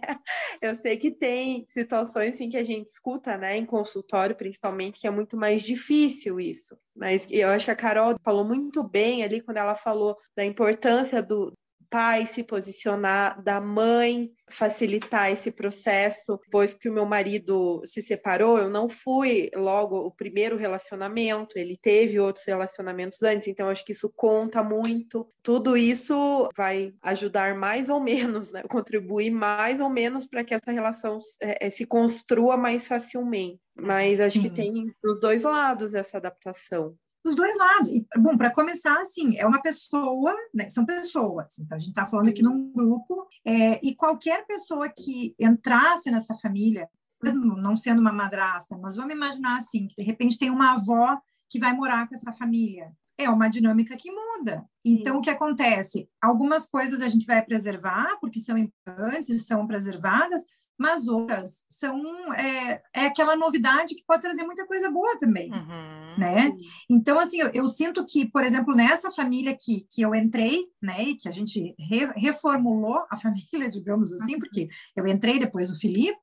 Eu 0.61 0.75
sei 0.75 0.97
que 0.97 1.09
tem 1.09 1.65
situações 1.69 2.35
assim 2.35 2.49
que 2.49 2.57
a 2.57 2.63
gente 2.63 2.87
escuta, 2.87 3.37
né, 3.37 3.57
em 3.57 3.65
consultório 3.65 4.35
principalmente, 4.35 4.99
que 4.99 5.07
é 5.07 5.11
muito 5.11 5.37
mais 5.37 5.61
difícil 5.61 6.39
isso. 6.39 6.77
Mas 6.95 7.27
eu 7.31 7.49
acho 7.49 7.65
que 7.65 7.71
a 7.71 7.75
Carol 7.75 8.15
falou 8.23 8.45
muito 8.45 8.83
bem 8.83 9.23
ali 9.23 9.41
quando 9.41 9.57
ela 9.57 9.75
falou 9.75 10.17
da 10.35 10.43
importância 10.43 11.23
do, 11.23 11.53
pai 11.93 12.25
se 12.25 12.43
posicionar, 12.43 13.39
da 13.43 13.61
mãe 13.61 14.31
facilitar 14.49 15.31
esse 15.31 15.51
processo. 15.51 16.39
Depois 16.43 16.73
que 16.73 16.89
o 16.89 16.93
meu 16.93 17.05
marido 17.05 17.83
se 17.85 18.01
separou, 18.01 18.57
eu 18.57 18.67
não 18.67 18.89
fui 18.89 19.51
logo 19.55 19.97
o 19.99 20.09
primeiro 20.09 20.57
relacionamento, 20.57 21.55
ele 21.55 21.77
teve 21.79 22.19
outros 22.19 22.45
relacionamentos 22.47 23.21
antes, 23.21 23.47
então 23.47 23.69
acho 23.69 23.85
que 23.85 23.91
isso 23.91 24.11
conta 24.15 24.63
muito. 24.63 25.27
Tudo 25.43 25.77
isso 25.77 26.49
vai 26.57 26.95
ajudar 27.03 27.55
mais 27.55 27.89
ou 27.89 27.99
menos, 27.99 28.51
né? 28.51 28.63
contribuir 28.67 29.29
mais 29.29 29.79
ou 29.79 29.89
menos 29.89 30.25
para 30.25 30.43
que 30.43 30.55
essa 30.55 30.71
relação 30.71 31.19
é, 31.39 31.67
é, 31.67 31.69
se 31.69 31.85
construa 31.85 32.57
mais 32.57 32.87
facilmente. 32.87 33.59
Mas 33.79 34.19
acho 34.19 34.41
Sim. 34.41 34.49
que 34.49 34.49
tem 34.49 34.91
dos 35.03 35.19
dois 35.19 35.43
lados 35.43 35.93
essa 35.93 36.17
adaptação 36.17 36.95
dos 37.23 37.35
dois 37.35 37.57
lados. 37.57 37.87
E, 37.87 38.05
bom, 38.17 38.37
para 38.37 38.51
começar, 38.51 38.99
assim, 38.99 39.37
é 39.37 39.45
uma 39.45 39.61
pessoa, 39.61 40.35
né, 40.53 40.69
são 40.69 40.85
pessoas, 40.85 41.57
então 41.59 41.75
a 41.75 41.79
gente 41.79 41.89
está 41.89 42.05
falando 42.05 42.29
aqui 42.29 42.43
num 42.43 42.71
grupo, 42.71 43.27
é, 43.45 43.79
e 43.85 43.95
qualquer 43.95 44.45
pessoa 44.45 44.89
que 44.89 45.33
entrasse 45.39 46.11
nessa 46.11 46.35
família, 46.35 46.89
mesmo 47.23 47.55
não 47.55 47.75
sendo 47.75 48.01
uma 48.01 48.11
madrasta, 48.11 48.77
mas 48.77 48.95
vamos 48.95 49.13
imaginar 49.13 49.57
assim, 49.57 49.87
que 49.87 49.95
de 49.95 50.03
repente 50.03 50.37
tem 50.37 50.49
uma 50.49 50.73
avó 50.73 51.17
que 51.49 51.59
vai 51.59 51.73
morar 51.73 52.07
com 52.07 52.15
essa 52.15 52.33
família. 52.33 52.91
É 53.17 53.29
uma 53.29 53.47
dinâmica 53.47 53.95
que 53.95 54.11
muda. 54.11 54.65
Então, 54.83 55.13
Sim. 55.13 55.19
o 55.19 55.21
que 55.21 55.29
acontece? 55.29 56.09
Algumas 56.19 56.67
coisas 56.67 56.99
a 57.01 57.07
gente 57.07 57.27
vai 57.27 57.41
preservar, 57.45 58.17
porque 58.19 58.39
são 58.39 58.57
importantes 58.57 59.29
e 59.29 59.39
são 59.39 59.67
preservadas, 59.67 60.43
mas 60.77 61.07
outras 61.07 61.63
são 61.69 62.01
é, 62.33 62.81
é, 62.93 63.05
aquela 63.05 63.35
novidade 63.35 63.95
que 63.95 64.03
pode 64.05 64.21
trazer 64.21 64.43
muita 64.43 64.65
coisa 64.65 64.89
boa 64.89 65.17
também, 65.19 65.51
uhum. 65.51 66.17
né? 66.17 66.51
Então, 66.89 67.19
assim, 67.19 67.39
eu, 67.39 67.49
eu, 67.53 67.67
sinto 67.67 68.05
que, 68.05 68.25
por 68.25 68.43
exemplo, 68.43 68.75
nessa 68.75 69.11
família 69.11 69.55
que, 69.59 69.85
que 69.89 70.01
eu 70.01 70.15
entrei, 70.15 70.65
né, 70.81 71.03
e 71.03 71.15
que 71.15 71.29
a 71.29 71.31
gente 71.31 71.75
re, 71.77 72.05
reformulou 72.15 73.05
a 73.09 73.17
família, 73.17 73.69
digamos 73.69 74.11
assim, 74.13 74.33
uhum. 74.33 74.39
porque 74.39 74.67
eu 74.95 75.07
entrei 75.07 75.39
depois 75.39 75.69
do 75.69 75.77
Filipe, 75.77 76.19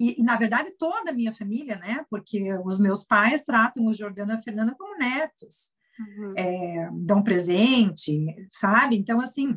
e, 0.00 0.20
e, 0.20 0.24
na 0.24 0.36
verdade, 0.36 0.74
toda 0.76 1.10
a 1.10 1.14
minha 1.14 1.32
família, 1.32 1.76
né, 1.76 2.04
porque 2.10 2.42
os 2.64 2.80
meus 2.80 3.04
pais 3.04 3.44
tratam 3.44 3.86
o 3.86 3.94
Jordano 3.94 4.32
e 4.32 4.34
a 4.34 4.42
Fernanda 4.42 4.74
como 4.76 4.98
netos, 4.98 5.70
uhum. 5.98 6.34
é, 6.36 6.90
dão 6.92 7.22
presente, 7.22 8.26
sabe? 8.50 8.96
Então, 8.96 9.20
assim, 9.20 9.56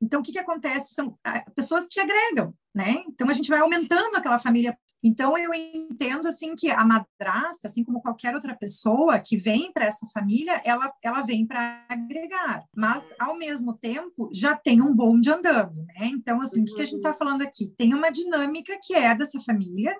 então, 0.00 0.20
o 0.20 0.22
que, 0.22 0.32
que 0.32 0.38
acontece? 0.38 0.94
São 0.94 1.18
ah, 1.22 1.44
pessoas 1.54 1.86
que 1.86 2.00
agregam, 2.00 2.54
né? 2.74 3.02
Então, 3.08 3.28
a 3.28 3.32
gente 3.32 3.50
vai 3.50 3.60
aumentando 3.60 4.16
aquela 4.16 4.38
família. 4.38 4.76
Então, 5.02 5.36
eu 5.36 5.52
entendo, 5.54 6.26
assim, 6.28 6.54
que 6.54 6.70
a 6.70 6.84
madrasta, 6.84 7.68
assim 7.68 7.84
como 7.84 8.02
qualquer 8.02 8.34
outra 8.34 8.54
pessoa 8.56 9.18
que 9.18 9.36
vem 9.36 9.72
para 9.72 9.86
essa 9.86 10.06
família, 10.12 10.60
ela, 10.64 10.92
ela 11.02 11.22
vem 11.22 11.46
para 11.46 11.84
agregar. 11.88 12.64
Mas, 12.74 13.12
ao 13.18 13.36
mesmo 13.36 13.74
tempo, 13.76 14.30
já 14.32 14.54
tem 14.54 14.80
um 14.80 14.94
bonde 14.94 15.30
andando, 15.30 15.84
né? 15.84 16.06
Então, 16.06 16.40
assim, 16.40 16.58
uhum. 16.60 16.64
o 16.64 16.66
que, 16.66 16.74
que 16.74 16.82
a 16.82 16.86
gente 16.86 16.96
está 16.96 17.14
falando 17.14 17.42
aqui? 17.42 17.72
Tem 17.76 17.94
uma 17.94 18.10
dinâmica 18.10 18.78
que 18.82 18.94
é 18.94 19.14
dessa 19.14 19.40
família, 19.40 19.94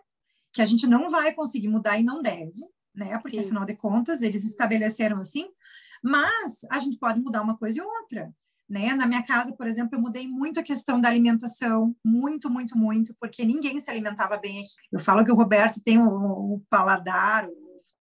que 0.52 0.62
a 0.62 0.66
gente 0.66 0.86
não 0.86 1.08
vai 1.08 1.32
conseguir 1.32 1.68
mudar 1.68 1.98
e 1.98 2.02
não 2.02 2.20
deve, 2.20 2.60
né? 2.94 3.18
Porque, 3.18 3.38
Sim. 3.38 3.44
afinal 3.44 3.64
de 3.64 3.76
contas, 3.76 4.22
eles 4.22 4.44
estabeleceram 4.44 5.18
assim, 5.18 5.46
mas 6.02 6.60
a 6.70 6.78
gente 6.78 6.98
pode 6.98 7.20
mudar 7.20 7.42
uma 7.42 7.56
coisa 7.56 7.78
e 7.78 7.82
outra. 7.82 8.32
Né? 8.70 8.94
Na 8.94 9.04
minha 9.04 9.24
casa, 9.24 9.52
por 9.52 9.66
exemplo, 9.66 9.96
eu 9.96 10.00
mudei 10.00 10.28
muito 10.28 10.60
a 10.60 10.62
questão 10.62 11.00
da 11.00 11.08
alimentação, 11.08 11.92
muito, 12.04 12.48
muito, 12.48 12.78
muito, 12.78 13.12
porque 13.18 13.44
ninguém 13.44 13.80
se 13.80 13.90
alimentava 13.90 14.36
bem 14.36 14.60
aqui. 14.60 14.68
Eu 14.92 15.00
falo 15.00 15.24
que 15.24 15.32
o 15.32 15.34
Roberto 15.34 15.82
tem 15.82 15.98
o, 15.98 16.06
o 16.54 16.62
paladar, 16.70 17.48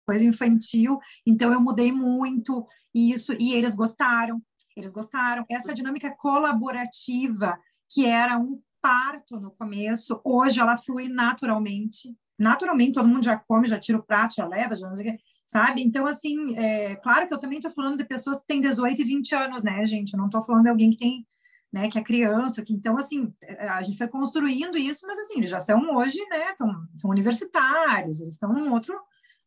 coisa 0.06 0.24
infantil, 0.24 1.00
então 1.26 1.52
eu 1.52 1.60
mudei 1.60 1.92
muito 1.92 2.68
isso 2.94 3.34
e 3.40 3.54
eles 3.54 3.74
gostaram. 3.74 4.40
Eles 4.78 4.92
gostaram. 4.92 5.44
Essa 5.50 5.74
dinâmica 5.74 6.16
colaborativa 6.16 7.60
que 7.92 8.06
era 8.06 8.38
um 8.38 8.62
parto 8.80 9.40
no 9.40 9.50
começo, 9.50 10.22
hoje 10.24 10.60
ela 10.60 10.78
flui 10.78 11.10
naturalmente. 11.10 12.16
naturalmente 12.38 12.94
todo 12.94 13.08
mundo 13.08 13.26
já 13.26 13.38
come, 13.38 13.68
já 13.68 13.80
tira 13.80 13.98
o 13.98 14.04
prato, 14.04 14.36
já 14.36 14.48
leva, 14.48 14.76
já 14.76 14.88
não 14.88 14.96
sei 14.96 15.10
o 15.10 15.12
quê, 15.12 15.24
sabe? 15.50 15.82
Então, 15.82 16.06
assim, 16.06 16.56
é, 16.56 16.96
claro 16.98 17.28
que 17.28 17.34
eu 17.34 17.40
também 17.40 17.58
estou 17.58 17.72
falando 17.72 17.98
de 17.98 18.06
pessoas 18.06 18.40
que 18.42 18.46
têm 18.46 18.62
18 18.62 19.02
e 19.02 19.04
20 19.04 19.34
anos, 19.34 19.64
né, 19.64 19.84
gente? 19.84 20.14
Eu 20.14 20.20
não 20.20 20.28
estou 20.28 20.44
falando 20.44 20.62
de 20.66 20.70
alguém 20.70 20.92
que 20.92 20.98
tem, 20.98 21.28
né, 21.74 21.90
que 21.90 21.98
é 21.98 22.04
criança, 22.04 22.62
que 22.64 22.72
então, 22.72 22.96
assim, 23.00 23.34
é, 23.42 23.68
a 23.68 23.82
gente 23.82 23.98
foi 23.98 24.08
construindo 24.08 24.78
isso, 24.78 25.08
mas, 25.08 25.18
assim, 25.18 25.40
eles 25.40 25.50
já 25.50 25.60
são 25.60 25.96
hoje, 25.96 26.20
né, 26.30 26.54
tão, 26.56 26.72
são 26.98 27.10
universitários, 27.10 28.22
eles 28.22 28.34
estão 28.36 28.54
num 28.54 28.72
outro, 28.72 28.96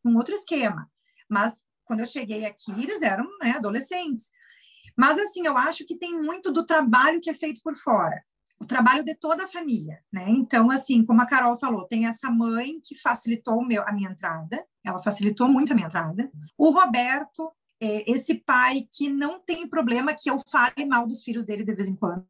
num 0.03 0.17
outro 0.17 0.35
esquema. 0.35 0.91
Mas, 1.29 1.63
quando 1.85 2.01
eu 2.01 2.07
cheguei 2.07 2.47
aqui, 2.47 2.73
eles 2.73 3.01
eram, 3.01 3.25
né, 3.41 3.53
adolescentes. 3.53 4.29
Mas, 4.97 5.21
assim, 5.21 5.47
eu 5.47 5.57
acho 5.57 5.87
que 5.87 5.97
tem 5.97 6.21
muito 6.21 6.51
do 6.51 6.67
trabalho 6.67 7.21
que 7.21 7.31
é 7.31 7.35
feito 7.35 7.61
por 7.63 7.77
fora 7.77 8.21
o 8.63 8.67
trabalho 8.67 9.05
de 9.05 9.15
toda 9.15 9.45
a 9.45 9.49
família, 9.49 9.99
né? 10.13 10.25
Então, 10.29 10.71
assim, 10.71 11.05
como 11.05 11.21
a 11.21 11.27
Carol 11.27 11.59
falou, 11.59 11.87
tem 11.87 12.07
essa 12.07 12.31
mãe 12.31 12.81
que 12.83 12.95
facilitou 12.95 13.65
meu, 13.65 13.83
a 13.87 13.93
minha 13.93 14.11
entrada, 14.11 14.65
ela 14.85 15.01
facilitou 15.01 15.49
muito 15.49 15.73
a 15.73 15.75
minha 15.75 15.89
entrada. 15.89 16.31
O 16.57 16.71
Roberto, 16.71 17.51
é, 17.81 18.09
esse 18.09 18.35
pai 18.35 18.87
que 18.93 19.09
não 19.09 19.41
tem 19.41 19.69
problema 19.69 20.15
que 20.15 20.31
eu 20.31 20.39
fale 20.49 20.87
mal 20.87 21.07
dos 21.07 21.25
filhos 21.25 21.45
dele 21.45 21.65
de 21.65 21.75
vez 21.75 21.89
em 21.89 21.97
quando. 21.97 22.25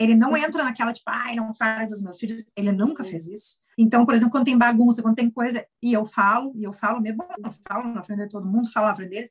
Ele 0.00 0.14
não 0.14 0.34
entra 0.34 0.64
naquela, 0.64 0.92
tipo, 0.92 1.10
ai, 1.10 1.36
não 1.36 1.52
fale 1.52 1.86
dos 1.86 2.02
meus 2.02 2.18
filhos. 2.18 2.42
Ele 2.56 2.72
nunca 2.72 3.04
fez 3.04 3.28
isso. 3.28 3.58
Então, 3.76 4.06
por 4.06 4.14
exemplo, 4.14 4.32
quando 4.32 4.46
tem 4.46 4.56
bagunça, 4.56 5.02
quando 5.02 5.16
tem 5.16 5.30
coisa, 5.30 5.64
e 5.82 5.92
eu 5.92 6.06
falo, 6.06 6.52
e 6.56 6.64
eu 6.64 6.72
falo 6.72 7.00
mesmo, 7.00 7.22
eu 7.44 7.52
falo 7.68 7.92
na 7.92 8.02
frente 8.02 8.22
de 8.22 8.28
todo 8.28 8.46
mundo, 8.46 8.72
falo 8.72 8.86
na 8.86 8.96
frente 8.96 9.10
deles, 9.10 9.30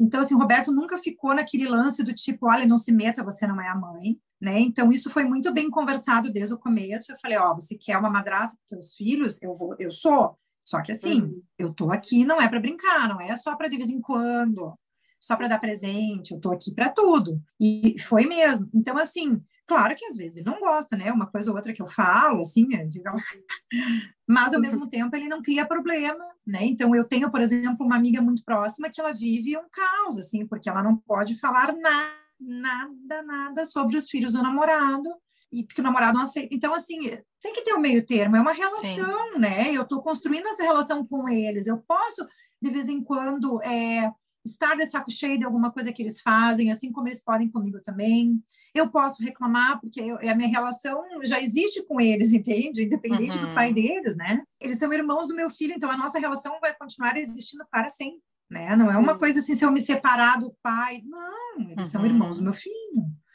então, 0.00 0.20
assim, 0.22 0.34
o 0.34 0.38
Roberto 0.38 0.72
nunca 0.72 0.96
ficou 0.96 1.34
naquele 1.34 1.68
lance 1.68 2.02
do 2.02 2.14
tipo, 2.14 2.48
olha, 2.48 2.66
não 2.66 2.78
se 2.78 2.90
meta, 2.90 3.22
você 3.22 3.46
não 3.46 3.60
é 3.60 3.68
a 3.68 3.74
mãe, 3.74 4.18
né? 4.40 4.58
Então, 4.58 4.90
isso 4.90 5.10
foi 5.10 5.24
muito 5.24 5.52
bem 5.52 5.68
conversado 5.68 6.32
desde 6.32 6.54
o 6.54 6.58
começo. 6.58 7.12
Eu 7.12 7.18
falei, 7.18 7.36
ó, 7.36 7.50
oh, 7.50 7.54
você 7.54 7.76
quer 7.76 7.98
uma 7.98 8.08
madrasta 8.08 8.56
para 8.56 8.78
teus 8.78 8.94
filhos? 8.94 9.40
Eu 9.42 9.54
vou, 9.54 9.76
eu 9.78 9.92
sou. 9.92 10.38
Só 10.64 10.80
que 10.80 10.92
assim, 10.92 11.20
uhum. 11.20 11.42
eu 11.58 11.72
tô 11.72 11.90
aqui 11.90 12.24
não 12.24 12.40
é 12.40 12.48
para 12.48 12.60
brincar, 12.60 13.08
não 13.08 13.20
é 13.20 13.36
só 13.36 13.54
para 13.56 13.68
de 13.68 13.76
vez 13.76 13.90
em 13.90 14.00
quando, 14.00 14.72
só 15.18 15.36
para 15.36 15.48
dar 15.48 15.58
presente, 15.58 16.32
eu 16.32 16.40
tô 16.40 16.50
aqui 16.50 16.72
para 16.72 16.88
tudo. 16.88 17.38
E 17.60 17.96
foi 18.00 18.24
mesmo. 18.24 18.70
Então, 18.72 18.96
assim, 18.96 19.42
claro 19.66 19.94
que 19.94 20.06
às 20.06 20.16
vezes 20.16 20.38
ele 20.38 20.46
não 20.46 20.60
gosta, 20.60 20.96
né? 20.96 21.12
Uma 21.12 21.26
coisa 21.26 21.50
ou 21.50 21.56
outra 21.56 21.74
que 21.74 21.82
eu 21.82 21.88
falo, 21.88 22.40
assim, 22.40 22.66
digamos. 22.88 23.22
mas 24.26 24.54
ao 24.54 24.60
mesmo 24.60 24.88
tempo 24.88 25.14
ele 25.14 25.28
não 25.28 25.42
cria 25.42 25.66
problema 25.66 26.24
né? 26.46 26.64
Então 26.64 26.94
eu 26.94 27.04
tenho, 27.04 27.30
por 27.30 27.40
exemplo, 27.40 27.86
uma 27.86 27.96
amiga 27.96 28.20
muito 28.20 28.44
próxima 28.44 28.90
que 28.90 29.00
ela 29.00 29.12
vive 29.12 29.56
um 29.56 29.68
caos, 29.70 30.18
assim, 30.18 30.46
porque 30.46 30.68
ela 30.68 30.82
não 30.82 30.96
pode 30.96 31.38
falar 31.38 31.74
nada, 31.76 32.12
nada, 32.40 33.22
nada 33.22 33.66
sobre 33.66 33.96
os 33.96 34.08
filhos 34.08 34.32
do 34.32 34.42
namorado 34.42 35.08
e 35.52 35.64
porque 35.64 35.80
o 35.80 35.84
namorado 35.84 36.16
não 36.16 36.22
aceita. 36.22 36.54
Então, 36.54 36.72
assim, 36.72 37.00
tem 37.42 37.52
que 37.52 37.62
ter 37.62 37.74
um 37.74 37.80
meio 37.80 38.04
termo, 38.04 38.36
é 38.36 38.40
uma 38.40 38.52
relação, 38.52 39.32
Sim. 39.32 39.38
né? 39.38 39.72
Eu 39.72 39.82
estou 39.82 40.00
construindo 40.00 40.46
essa 40.46 40.62
relação 40.62 41.04
com 41.04 41.28
eles. 41.28 41.66
Eu 41.66 41.78
posso, 41.78 42.26
de 42.60 42.70
vez 42.70 42.88
em 42.88 43.02
quando, 43.02 43.60
é, 43.62 44.10
estar 44.44 44.74
de 44.74 44.86
saco 44.86 45.10
cheio 45.10 45.38
de 45.38 45.44
alguma 45.44 45.70
coisa 45.70 45.92
que 45.92 46.02
eles 46.02 46.20
fazem, 46.20 46.70
assim 46.70 46.90
como 46.90 47.08
eles 47.08 47.22
podem 47.22 47.48
comigo 47.48 47.80
também. 47.80 48.42
Eu 48.74 48.88
posso 48.88 49.22
reclamar, 49.22 49.80
porque 49.80 50.00
eu, 50.00 50.16
a 50.16 50.34
minha 50.34 50.48
relação 50.48 51.02
já 51.22 51.40
existe 51.40 51.84
com 51.84 52.00
eles, 52.00 52.32
entende? 52.34 52.84
Independente 52.84 53.36
uhum. 53.36 53.48
do 53.48 53.54
pai 53.54 53.72
deles, 53.72 54.16
né? 54.16 54.42
Eles 54.60 54.78
são 54.78 54.92
irmãos 54.92 55.28
do 55.28 55.36
meu 55.36 55.50
filho, 55.50 55.74
então 55.74 55.90
a 55.90 55.96
nossa 55.96 56.18
relação 56.18 56.58
vai 56.60 56.74
continuar 56.74 57.16
existindo 57.16 57.64
para 57.70 57.88
sempre, 57.88 58.22
né? 58.50 58.74
Não 58.76 58.90
é 58.90 58.96
uma 58.96 59.16
coisa 59.18 59.40
assim, 59.40 59.54
se 59.54 59.64
eu 59.64 59.70
me 59.70 59.82
separar 59.82 60.38
do 60.38 60.54
pai. 60.62 61.02
Não, 61.04 61.60
eles 61.60 61.76
uhum. 61.78 61.84
são 61.84 62.06
irmãos 62.06 62.38
do 62.38 62.44
meu 62.44 62.54
filho. 62.54 62.74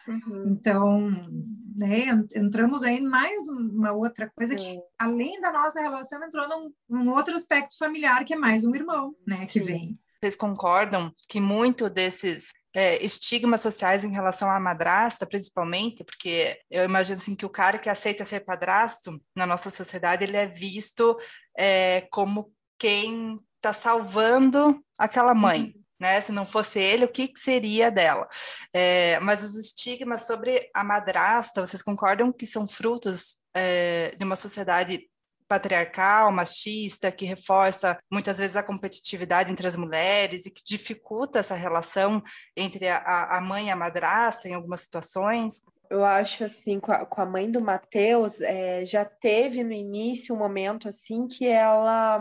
Uhum. 0.08 0.52
Então, 0.52 1.12
né, 1.76 2.06
entramos 2.36 2.84
aí 2.84 2.98
em 2.98 3.08
mais 3.08 3.48
uma 3.50 3.92
outra 3.92 4.30
coisa 4.36 4.56
que, 4.56 4.80
além 5.00 5.42
da 5.42 5.52
nossa 5.52 5.82
relação, 5.82 6.24
entrou 6.24 6.48
num, 6.48 6.72
num 6.88 7.10
outro 7.10 7.36
aspecto 7.36 7.78
familiar, 7.78 8.24
que 8.24 8.34
é 8.34 8.38
mais 8.38 8.64
um 8.64 8.76
irmão, 8.76 9.16
né, 9.26 9.46
que 9.48 9.60
Sim. 9.60 9.66
vem. 9.66 10.00
Vocês 10.26 10.36
concordam 10.36 11.14
que 11.30 11.40
muito 11.40 11.88
desses 11.88 12.52
é, 12.76 12.98
estigmas 13.06 13.62
sociais 13.62 14.04
em 14.04 14.12
relação 14.12 14.50
à 14.50 14.60
madrasta, 14.60 15.24
principalmente, 15.24 16.04
porque 16.04 16.60
eu 16.72 16.84
imagino 16.84 17.20
assim 17.20 17.36
que 17.36 17.46
o 17.46 17.50
cara 17.50 17.78
que 17.78 17.92
aceita 17.92 18.26
ser 18.26 18.40
padrasto 18.40 19.22
na 19.36 19.46
nossa 19.46 19.70
sociedade 19.70 20.24
ele 20.24 20.36
é 20.36 20.48
visto 20.48 21.16
é, 21.56 22.08
como 22.10 22.52
quem 22.80 23.40
está 23.58 23.72
salvando 23.72 24.84
aquela 24.98 25.36
mãe. 25.36 25.62
Uhum. 25.76 25.84
Né? 26.00 26.20
Se 26.22 26.32
não 26.32 26.46
fosse 26.48 26.80
ele, 26.80 27.06
o 27.06 27.12
que, 27.12 27.28
que 27.28 27.40
seria 27.40 27.92
dela? 27.92 28.28
É, 28.74 29.20
mas 29.20 29.44
os 29.44 29.54
estigmas 29.54 30.26
sobre 30.26 30.72
a 30.74 30.84
madrasta, 30.84 31.62
vocês 31.62 31.84
concordam 31.84 32.34
que 32.34 32.48
são 32.48 32.68
frutos 32.68 33.36
é, 33.54 34.16
de 34.18 34.26
uma 34.26 34.36
sociedade 34.36 35.08
patriarcal, 35.48 36.32
machista, 36.32 37.12
que 37.12 37.26
reforça 37.26 37.98
muitas 38.12 38.38
vezes 38.38 38.56
a 38.56 38.64
competitividade 38.64 39.52
entre 39.52 39.68
as 39.68 39.76
mulheres 39.76 40.46
e 40.46 40.52
que 40.52 40.64
dificulta 40.64 41.40
essa 41.40 41.56
relação 41.56 42.24
entre 42.56 42.88
a, 42.88 43.38
a 43.38 43.42
mãe 43.42 43.68
e 43.68 43.72
a 43.72 43.76
madrasta 43.76 44.48
em 44.48 44.54
algumas 44.54 44.82
situações? 44.82 45.62
Eu 45.90 46.04
acho 46.04 46.44
assim, 46.44 46.80
com 46.80 46.92
a, 46.92 47.06
com 47.06 47.22
a 47.22 47.26
mãe 47.26 47.50
do 47.50 47.64
Matheus, 47.64 48.42
é, 48.42 48.84
já 48.84 49.06
teve 49.06 49.64
no 49.64 49.72
início 49.72 50.34
um 50.34 50.38
momento 50.38 50.90
assim 50.90 51.28
que 51.28 51.48
ela, 51.48 52.20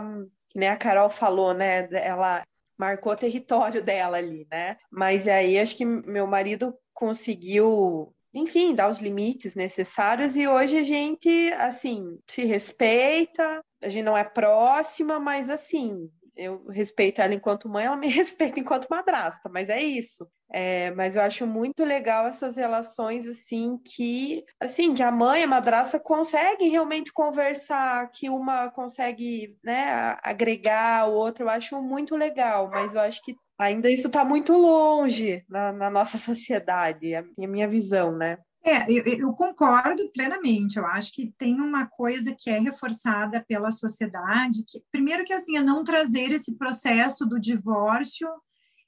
que 0.49 0.59
nem 0.59 0.69
a 0.69 0.77
Carol 0.77 1.09
falou, 1.09 1.53
né? 1.53 1.89
Ela 1.91 2.43
marcou 2.77 3.13
o 3.13 3.17
território 3.17 3.81
dela 3.83 4.17
ali, 4.17 4.47
né? 4.51 4.77
Mas 4.91 5.27
aí 5.27 5.59
acho 5.59 5.75
que 5.75 5.85
meu 5.85 6.27
marido 6.27 6.77
conseguiu 6.93 8.14
enfim, 8.35 8.75
dar 8.75 8.89
os 8.89 8.99
limites 8.99 9.55
necessários 9.55 10.35
e 10.35 10.45
hoje 10.47 10.77
a 10.77 10.83
gente, 10.83 11.53
assim, 11.53 12.19
se 12.27 12.43
respeita, 12.43 13.61
a 13.81 13.87
gente 13.87 14.03
não 14.03 14.17
é 14.17 14.25
próxima, 14.25 15.19
mas 15.19 15.49
assim, 15.49 16.09
eu 16.35 16.67
respeito 16.67 17.21
ela 17.21 17.33
enquanto 17.33 17.69
mãe, 17.69 17.85
ela 17.85 17.95
me 17.95 18.07
respeita 18.09 18.59
enquanto 18.59 18.87
madrasta, 18.89 19.49
mas 19.49 19.69
é 19.69 19.81
isso. 19.81 20.27
É, 20.51 20.91
mas 20.91 21.15
eu 21.15 21.21
acho 21.21 21.47
muito 21.47 21.83
legal 21.83 22.27
essas 22.27 22.55
relações 22.55 23.27
assim 23.27 23.79
que 23.79 24.45
assim 24.59 24.93
que 24.93 25.01
a 25.01 25.11
mãe 25.11 25.41
e 25.41 25.43
a 25.43 25.47
madrasta 25.47 25.99
conseguem 25.99 26.69
realmente 26.69 27.11
conversar, 27.11 28.11
que 28.11 28.29
uma 28.29 28.69
consegue 28.69 29.57
né, 29.63 30.17
agregar 30.21 31.09
o 31.09 31.13
outro, 31.13 31.45
eu 31.45 31.49
acho 31.49 31.81
muito 31.81 32.15
legal, 32.15 32.69
mas 32.69 32.95
eu 32.95 33.01
acho 33.01 33.21
que 33.23 33.35
ainda 33.57 33.89
isso 33.89 34.07
está 34.07 34.23
muito 34.25 34.53
longe 34.53 35.43
na, 35.49 35.71
na, 35.71 35.89
nossa 35.89 36.17
sociedade, 36.17 37.13
é 37.13 37.19
a 37.19 37.47
minha 37.47 37.67
visão, 37.67 38.15
né? 38.15 38.37
É, 38.63 38.91
eu, 38.91 39.03
eu, 39.05 39.33
concordo 39.33 40.11
plenamente. 40.11 40.77
Eu 40.77 40.87
acho 40.87 41.13
que 41.13 41.31
tem 41.37 41.61
uma 41.61 41.85
coisa 41.85 42.35
que 42.37 42.49
é 42.49 42.57
reforçada 42.57 43.45
pela 43.47 43.69
sociedade, 43.69 44.65
que 44.67 44.81
primeiro 44.91 45.23
que 45.23 45.33
assim 45.33 45.55
é 45.55 45.61
não 45.61 45.83
trazer 45.83 46.31
esse 46.31 46.57
processo 46.57 47.27
do 47.27 47.39
divórcio 47.39 48.27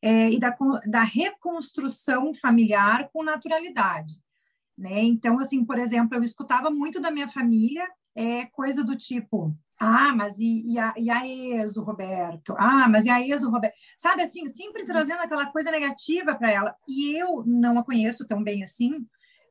é, 0.01 0.31
e 0.31 0.39
da, 0.39 0.55
da 0.87 1.03
reconstrução 1.03 2.33
familiar 2.33 3.07
com 3.13 3.23
naturalidade, 3.23 4.15
né? 4.75 5.03
Então, 5.03 5.39
assim, 5.39 5.63
por 5.63 5.77
exemplo, 5.77 6.17
eu 6.17 6.23
escutava 6.23 6.71
muito 6.71 6.99
da 6.99 7.11
minha 7.11 7.27
família 7.27 7.87
é, 8.15 8.45
coisa 8.47 8.83
do 8.83 8.95
tipo 8.95 9.55
ah, 9.79 10.13
mas 10.15 10.39
e, 10.39 10.63
e, 10.65 10.79
a, 10.79 10.93
e 10.97 11.09
a 11.09 11.27
ex 11.27 11.73
do 11.73 11.83
Roberto? 11.83 12.55
Ah, 12.57 12.87
mas 12.89 13.05
e 13.05 13.09
a 13.09 13.21
ex 13.21 13.41
do 13.41 13.51
Roberto? 13.51 13.75
Sabe 13.97 14.23
assim, 14.23 14.47
sempre 14.47 14.81
uhum. 14.81 14.87
trazendo 14.87 15.21
aquela 15.21 15.45
coisa 15.51 15.69
negativa 15.69 16.35
para 16.35 16.51
ela. 16.51 16.75
E 16.87 17.15
eu 17.15 17.43
não 17.45 17.77
a 17.77 17.83
conheço 17.83 18.27
tão 18.27 18.43
bem 18.43 18.63
assim, 18.63 19.05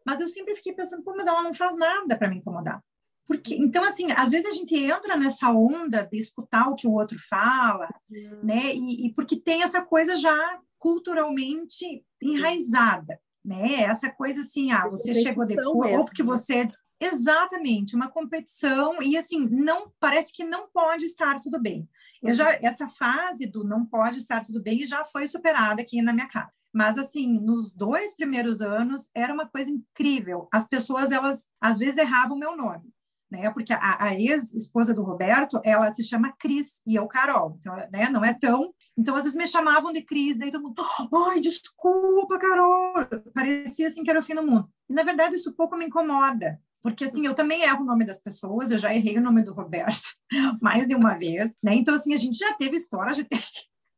mas 0.05 0.20
eu 0.20 0.29
sempre 0.29 0.57
fiquei 0.57 0.72
pensando, 0.72 1.03
pô, 1.03 1.14
mas 1.16 1.27
ela 1.27 1.43
não 1.43 1.55
faz 1.55 1.77
nada 1.77 2.16
para 2.16 2.29
me 2.29 2.37
incomodar. 2.37 2.83
Porque, 3.27 3.57
então, 3.57 3.85
assim, 3.85 4.11
às 4.12 4.31
vezes 4.31 4.51
a 4.51 4.55
gente 4.55 4.74
entra 4.77 5.16
nessa 5.16 5.51
onda 5.51 6.05
de 6.05 6.16
escutar 6.16 6.68
o 6.68 6.77
que 6.77 6.87
o 6.87 6.93
outro 6.93 7.18
fala, 7.29 7.89
uhum. 8.09 8.41
né? 8.45 8.74
E, 8.74 9.07
e, 9.07 9.14
porque 9.14 9.37
tem 9.37 9.62
essa 9.62 9.83
coisa 9.83 10.14
já 10.14 10.61
culturalmente 10.79 12.05
enraizada, 12.22 13.18
né? 13.45 13.83
Essa 13.83 14.11
coisa 14.11 14.43
assim, 14.43 14.70
ah, 14.70 14.89
você 14.89 15.12
chegou 15.12 15.45
depois, 15.45 15.91
mesmo, 15.91 15.99
ou 15.99 16.05
porque 16.05 16.22
né? 16.22 16.29
você 16.29 16.68
Exatamente, 17.01 17.94
uma 17.94 18.11
competição 18.11 19.03
e 19.03 19.16
assim, 19.16 19.47
não 19.51 19.92
parece 20.01 20.32
que 20.32 20.44
não 20.44 20.68
pode 20.68 21.05
estar 21.05 21.38
tudo 21.40 21.61
bem. 21.61 21.88
Eu 22.22 22.32
já 22.32 22.49
uhum. 22.49 22.59
essa 22.62 22.88
fase 22.88 23.47
do 23.47 23.62
não 23.62 23.84
pode 23.84 24.18
estar 24.18 24.42
tudo 24.42 24.62
bem 24.62 24.86
já 24.86 25.05
foi 25.05 25.26
superada 25.26 25.82
aqui 25.82 26.01
na 26.01 26.12
minha 26.12 26.28
casa. 26.28 26.51
Mas 26.72 26.99
assim, 26.99 27.26
nos 27.26 27.70
dois 27.72 28.14
primeiros 28.14 28.61
anos 28.61 29.11
era 29.14 29.32
uma 29.32 29.47
coisa 29.47 29.70
incrível. 29.70 30.49
As 30.53 30.66
pessoas 30.66 31.12
elas 31.12 31.49
às 31.61 31.78
vezes 31.78 31.99
erravam 31.99 32.38
meu 32.38 32.57
nome, 32.57 32.90
né? 33.30 33.51
Porque 33.51 33.74
a, 33.74 34.05
a 34.05 34.14
ex-esposa 34.14 34.94
do 34.94 35.03
Roberto, 35.03 35.61
ela 35.64 35.90
se 35.90 36.03
chama 36.03 36.34
Cris 36.38 36.80
e 36.86 36.94
eu 36.94 37.07
Carol. 37.07 37.57
Então, 37.59 37.76
né, 37.92 38.09
não 38.09 38.24
é 38.24 38.32
tão 38.32 38.74
então, 38.99 39.14
às 39.14 39.24
vezes 39.24 39.36
me 39.36 39.47
chamavam 39.47 39.92
de 39.92 40.01
Cris, 40.01 40.40
aí 40.40 40.51
todo 40.51 40.62
mundo, 40.62 40.82
ai, 41.30 41.38
desculpa, 41.38 42.38
Carol. 42.38 42.94
Parecia 43.34 43.88
assim 43.88 44.03
que 44.03 44.09
era 44.09 44.20
o 44.20 44.22
fim 44.22 44.34
do 44.34 44.42
mundo. 44.42 44.70
E, 44.88 44.94
na 44.94 45.03
verdade, 45.03 45.36
isso 45.36 45.55
pouco 45.55 45.76
me 45.76 45.84
incomoda, 45.84 46.59
porque 46.83 47.05
assim, 47.05 47.27
eu 47.27 47.35
também 47.35 47.62
erro 47.62 47.83
o 47.83 47.87
nome 47.87 48.05
das 48.05 48.20
pessoas, 48.20 48.70
eu 48.70 48.79
já 48.79 48.95
errei 48.95 49.18
o 49.18 49.22
nome 49.22 49.43
do 49.43 49.53
Roberto 49.53 50.14
mais 50.61 50.87
de 50.87 50.95
uma 50.95 51.18
vez, 51.18 51.57
né? 51.62 51.74
Então, 51.74 51.95
assim, 51.95 52.14
a 52.14 52.16
gente 52.16 52.37
já 52.39 52.53
teve 52.55 52.77
história, 52.77 53.14
já 53.14 53.24
teve 53.24 53.45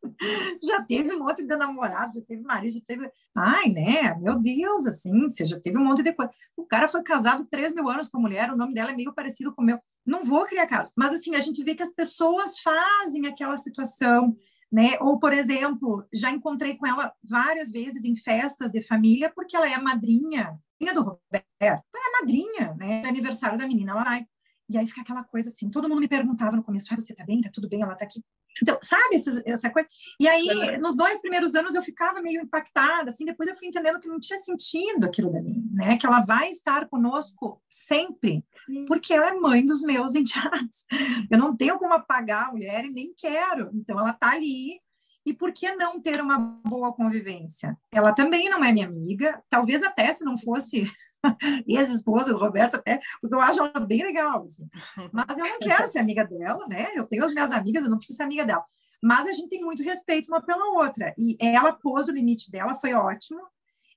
já 0.62 0.83
teve 0.83 1.14
um 1.14 1.18
monte 1.18 1.45
de 1.45 1.57
namorado, 1.57 2.14
já 2.14 2.24
teve 2.24 2.43
marido, 2.43 2.74
já 2.74 2.81
teve. 2.87 3.11
Ai, 3.37 3.68
né? 3.70 4.14
Meu 4.16 4.39
Deus, 4.39 4.87
assim, 4.87 5.22
você 5.22 5.45
já 5.45 5.59
teve 5.59 5.79
um 5.79 5.85
monte 5.85 6.03
de 6.03 6.12
coisa. 6.12 6.31
O 6.57 6.64
cara 6.64 6.89
foi 6.89 7.03
casado 7.03 7.47
três 7.47 7.74
mil 7.74 7.89
anos 7.89 8.09
com 8.09 8.18
a 8.18 8.20
mulher, 8.20 8.51
o 8.51 8.57
nome 8.57 8.74
dela 8.74 8.91
é 8.91 8.97
meio 8.97 9.12
parecido 9.12 9.55
com 9.55 9.62
o 9.62 9.64
meu. 9.64 9.79
Não 10.07 10.24
vou 10.24 10.45
criar 10.45 10.66
caso. 10.66 10.93
Mas, 10.97 11.12
assim, 11.12 11.35
a 11.35 11.41
gente 11.41 11.62
vê 11.62 11.74
que 11.74 11.83
as 11.83 11.93
pessoas 11.93 12.59
fazem 12.61 13.26
aquela 13.26 13.59
situação. 13.59 14.37
Né? 14.70 14.99
Ou, 15.01 15.18
por 15.18 15.33
exemplo, 15.33 16.07
já 16.12 16.31
encontrei 16.31 16.76
com 16.76 16.87
ela 16.87 17.12
várias 17.29 17.70
vezes 17.70 18.05
em 18.05 18.14
festas 18.14 18.70
de 18.70 18.83
família, 18.83 19.33
porque 19.35 19.57
ela 19.57 19.70
é 19.70 19.79
madrinha, 19.79 20.59
do 20.95 21.03
Roberto, 21.03 21.47
é 21.61 21.68
a 21.68 21.83
madrinha, 22.20 22.74
né? 22.79 23.05
Aniversário 23.07 23.59
da 23.59 23.66
menina. 23.66 23.93
Ela, 23.93 24.26
e 24.68 24.76
aí 24.76 24.87
fica 24.87 25.01
aquela 25.01 25.24
coisa 25.24 25.49
assim, 25.49 25.70
todo 25.70 25.89
mundo 25.89 26.01
me 26.01 26.09
perguntava 26.09 26.57
no 26.57 26.62
começo, 26.62 26.93
ah, 26.93 26.97
você 26.97 27.14
tá 27.14 27.24
bem? 27.24 27.41
Tá 27.41 27.51
tudo 27.53 27.68
bem? 27.68 27.83
Ela 27.83 27.95
tá 27.95 28.05
aqui. 28.05 28.22
Então, 28.61 28.79
sabe 28.83 29.16
essa, 29.16 29.43
essa 29.47 29.70
coisa? 29.70 29.89
E 30.18 30.29
aí, 30.29 30.79
nos 30.79 30.97
dois 30.97 31.20
primeiros 31.20 31.55
anos 31.55 31.74
eu 31.74 31.83
ficava 31.83 32.20
meio 32.20 32.43
impactada, 32.43 33.11
assim, 33.11 33.24
depois 33.24 33.49
eu 33.49 33.57
fui 33.57 33.68
entendendo 33.68 34.01
que 34.01 34.09
não 34.09 34.18
tinha 34.18 34.39
sentido 34.39 35.05
aquilo 35.05 35.33
dali, 35.33 35.55
né? 35.72 35.97
Que 35.97 36.07
ela 36.07 36.20
vai 36.20 36.51
estar 36.51 36.89
conosco 36.89 37.62
sempre, 37.68 38.45
Sim. 38.66 38.85
porque 38.87 39.14
ela 39.14 39.29
é 39.29 39.35
mãe 39.35 39.64
dos 39.64 39.83
meus 39.83 40.14
enteados. 40.16 40.85
Eu 41.31 41.39
não 41.39 41.57
tenho 41.57 41.79
como 41.79 41.95
apagar 41.95 42.49
a 42.49 42.53
mulher 42.53 42.85
e 42.85 42.91
nem 42.91 43.14
quero. 43.16 43.70
Então, 43.72 43.99
ela 43.99 44.12
tá 44.12 44.33
ali, 44.33 44.81
e 45.29 45.35
por 45.35 45.53
que 45.53 45.70
não 45.74 46.01
ter 46.01 46.20
uma 46.20 46.39
boa 46.39 46.93
convivência? 46.93 47.76
Ela 47.93 48.14
também 48.14 48.49
não 48.49 48.64
é 48.64 48.72
minha 48.72 48.87
amiga, 48.87 49.43
talvez 49.51 49.83
até 49.83 50.11
se 50.12 50.24
não 50.24 50.39
fosse 50.39 50.91
ex-esposa 51.68 52.33
do 52.33 52.39
Roberto, 52.39 52.76
até, 52.76 52.99
porque 53.20 53.35
eu 53.35 53.41
acho 53.41 53.61
ela 53.61 53.81
bem 53.81 54.03
legal, 54.03 54.45
assim. 54.45 54.66
Mas 55.12 55.37
eu 55.37 55.45
não 55.45 55.59
quero 55.59 55.87
ser 55.87 55.99
amiga 55.99 56.24
dela, 56.26 56.66
né? 56.66 56.89
Eu 56.95 57.05
tenho 57.05 57.24
as 57.24 57.33
minhas 57.33 57.53
amigas, 57.53 57.85
eu 57.85 57.91
não 57.91 57.99
preciso 57.99 58.16
ser 58.16 58.22
amiga 58.22 58.47
dela. 58.47 58.64
Mas 59.03 59.26
a 59.26 59.33
gente 59.33 59.51
tem 59.51 59.62
muito 59.62 59.83
respeito 59.83 60.29
uma 60.29 60.43
pela 60.43 60.81
outra. 60.81 61.14
E 61.18 61.37
ela 61.41 61.72
pôs 61.72 62.09
o 62.09 62.12
limite 62.12 62.51
dela, 62.51 62.74
foi 62.76 62.95
ótimo. 62.95 63.41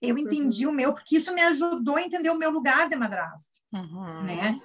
Eu 0.01 0.17
entendi 0.17 0.65
uhum. 0.65 0.73
o 0.73 0.75
meu, 0.75 0.93
porque 0.93 1.15
isso 1.15 1.33
me 1.33 1.41
ajudou 1.43 1.95
a 1.95 2.01
entender 2.01 2.29
o 2.29 2.37
meu 2.37 2.49
lugar 2.49 2.89
de 2.89 2.95
madrasta, 2.95 3.59
uhum. 3.71 4.23
né? 4.23 4.57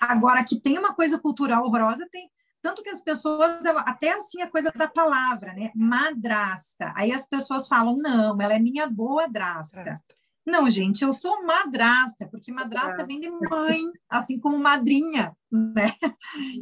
Agora, 0.00 0.44
que 0.44 0.60
tem 0.60 0.76
uma 0.76 0.94
coisa 0.94 1.18
cultural 1.18 1.64
horrorosa, 1.64 2.08
tem. 2.10 2.28
Tanto 2.62 2.82
que 2.82 2.90
as 2.90 3.00
pessoas, 3.00 3.64
até 3.64 4.12
assim 4.12 4.42
a 4.42 4.50
coisa 4.50 4.70
da 4.74 4.86
palavra, 4.86 5.52
né? 5.54 5.70
Madrasta. 5.74 6.92
Aí 6.94 7.12
as 7.12 7.26
pessoas 7.26 7.66
falam, 7.66 7.96
não, 7.96 8.40
ela 8.40 8.54
é 8.54 8.58
minha 8.58 8.86
boa 8.86 9.26
drasta. 9.26 9.82
Drasta. 9.82 10.14
Não, 10.46 10.68
gente, 10.68 11.02
eu 11.02 11.12
sou 11.12 11.44
madrasta, 11.44 12.26
porque 12.26 12.50
madrasta 12.50 13.06
vem 13.06 13.20
de 13.20 13.30
mãe, 13.30 13.84
assim 14.08 14.38
como 14.38 14.58
madrinha, 14.58 15.36
né? 15.50 15.94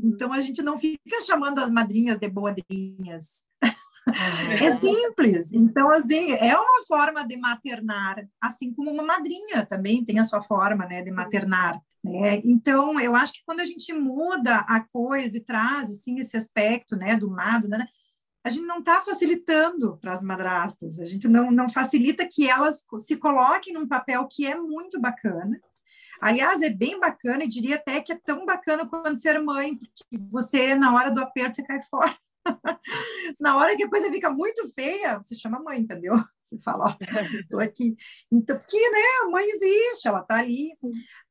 Então 0.03 0.33
a 0.33 0.41
gente 0.41 0.63
não 0.63 0.77
fica 0.77 1.21
chamando 1.25 1.59
as 1.61 1.71
madrinhas 1.71 2.19
de 2.19 2.29
boadrinhas. 2.29 3.47
É 4.61 4.71
simples. 4.71 5.53
Então, 5.53 5.91
assim, 5.91 6.33
é 6.33 6.57
uma 6.57 6.85
forma 6.87 7.27
de 7.27 7.37
maternar, 7.37 8.27
assim 8.41 8.73
como 8.73 8.91
uma 8.91 9.03
madrinha 9.03 9.65
também 9.67 10.05
tem 10.05 10.19
a 10.19 10.25
sua 10.25 10.43
forma, 10.43 10.87
né, 10.87 11.03
de 11.03 11.11
maternar. 11.11 11.81
Né? 12.03 12.41
Então, 12.45 12.99
eu 13.01 13.15
acho 13.15 13.33
que 13.35 13.43
quando 13.45 13.61
a 13.61 13.65
gente 13.65 13.93
muda 13.93 14.59
a 14.61 14.81
coisa 14.81 15.37
e 15.37 15.45
traz, 15.45 15.91
assim, 15.91 16.19
esse 16.19 16.37
aspecto, 16.37 16.97
né, 16.97 17.17
do 17.17 17.31
mado, 17.31 17.69
né, 17.69 17.87
a 18.45 18.51
gente 18.51 18.67
não 18.67 18.79
está 18.79 19.01
facilitando 19.03 19.99
para 19.99 20.13
as 20.13 20.23
madrastas, 20.23 20.99
a 21.01 21.05
gente 21.05 21.29
não, 21.29 21.51
não 21.51 21.69
facilita 21.69 22.27
que 22.27 22.49
elas 22.49 22.85
se 22.99 23.17
coloquem 23.17 23.75
num 23.75 23.87
papel 23.87 24.27
que 24.31 24.47
é 24.47 24.55
muito 24.55 25.01
bacana. 25.01 25.61
Aliás, 26.21 26.63
é 26.63 26.71
bem 26.71 26.99
bacana 26.99 27.45
e 27.45 27.49
diria 27.49 27.77
até 27.77 28.01
que 28.01 28.13
é 28.13 28.17
tão 28.17 28.45
bacana 28.45 28.87
quanto 28.87 29.19
ser 29.19 29.41
mãe, 29.41 29.77
porque 29.77 30.19
você, 30.31 30.75
na 30.75 30.95
hora 30.95 31.11
do 31.11 31.21
aperto, 31.21 31.57
você 31.57 31.63
cai 31.63 31.81
fora. 31.83 32.17
na 33.39 33.57
hora 33.57 33.77
que 33.77 33.85
a 33.85 33.91
coisa 33.91 34.11
fica 34.11 34.31
muito 34.31 34.69
feia, 34.71 35.17
você 35.17 35.35
chama 35.35 35.59
a 35.59 35.63
mãe, 35.63 35.81
entendeu? 35.81 36.15
Você 36.49 36.59
fala, 36.63 36.87
ó, 36.87 36.97
tô 37.51 37.61
aqui. 37.61 37.95
Então, 38.33 38.57
porque, 38.59 38.79
né, 38.79 39.03
a 39.23 39.29
mãe 39.29 39.45
existe, 39.51 40.09
ela 40.09 40.23
tá 40.23 40.37
ali. 40.37 40.71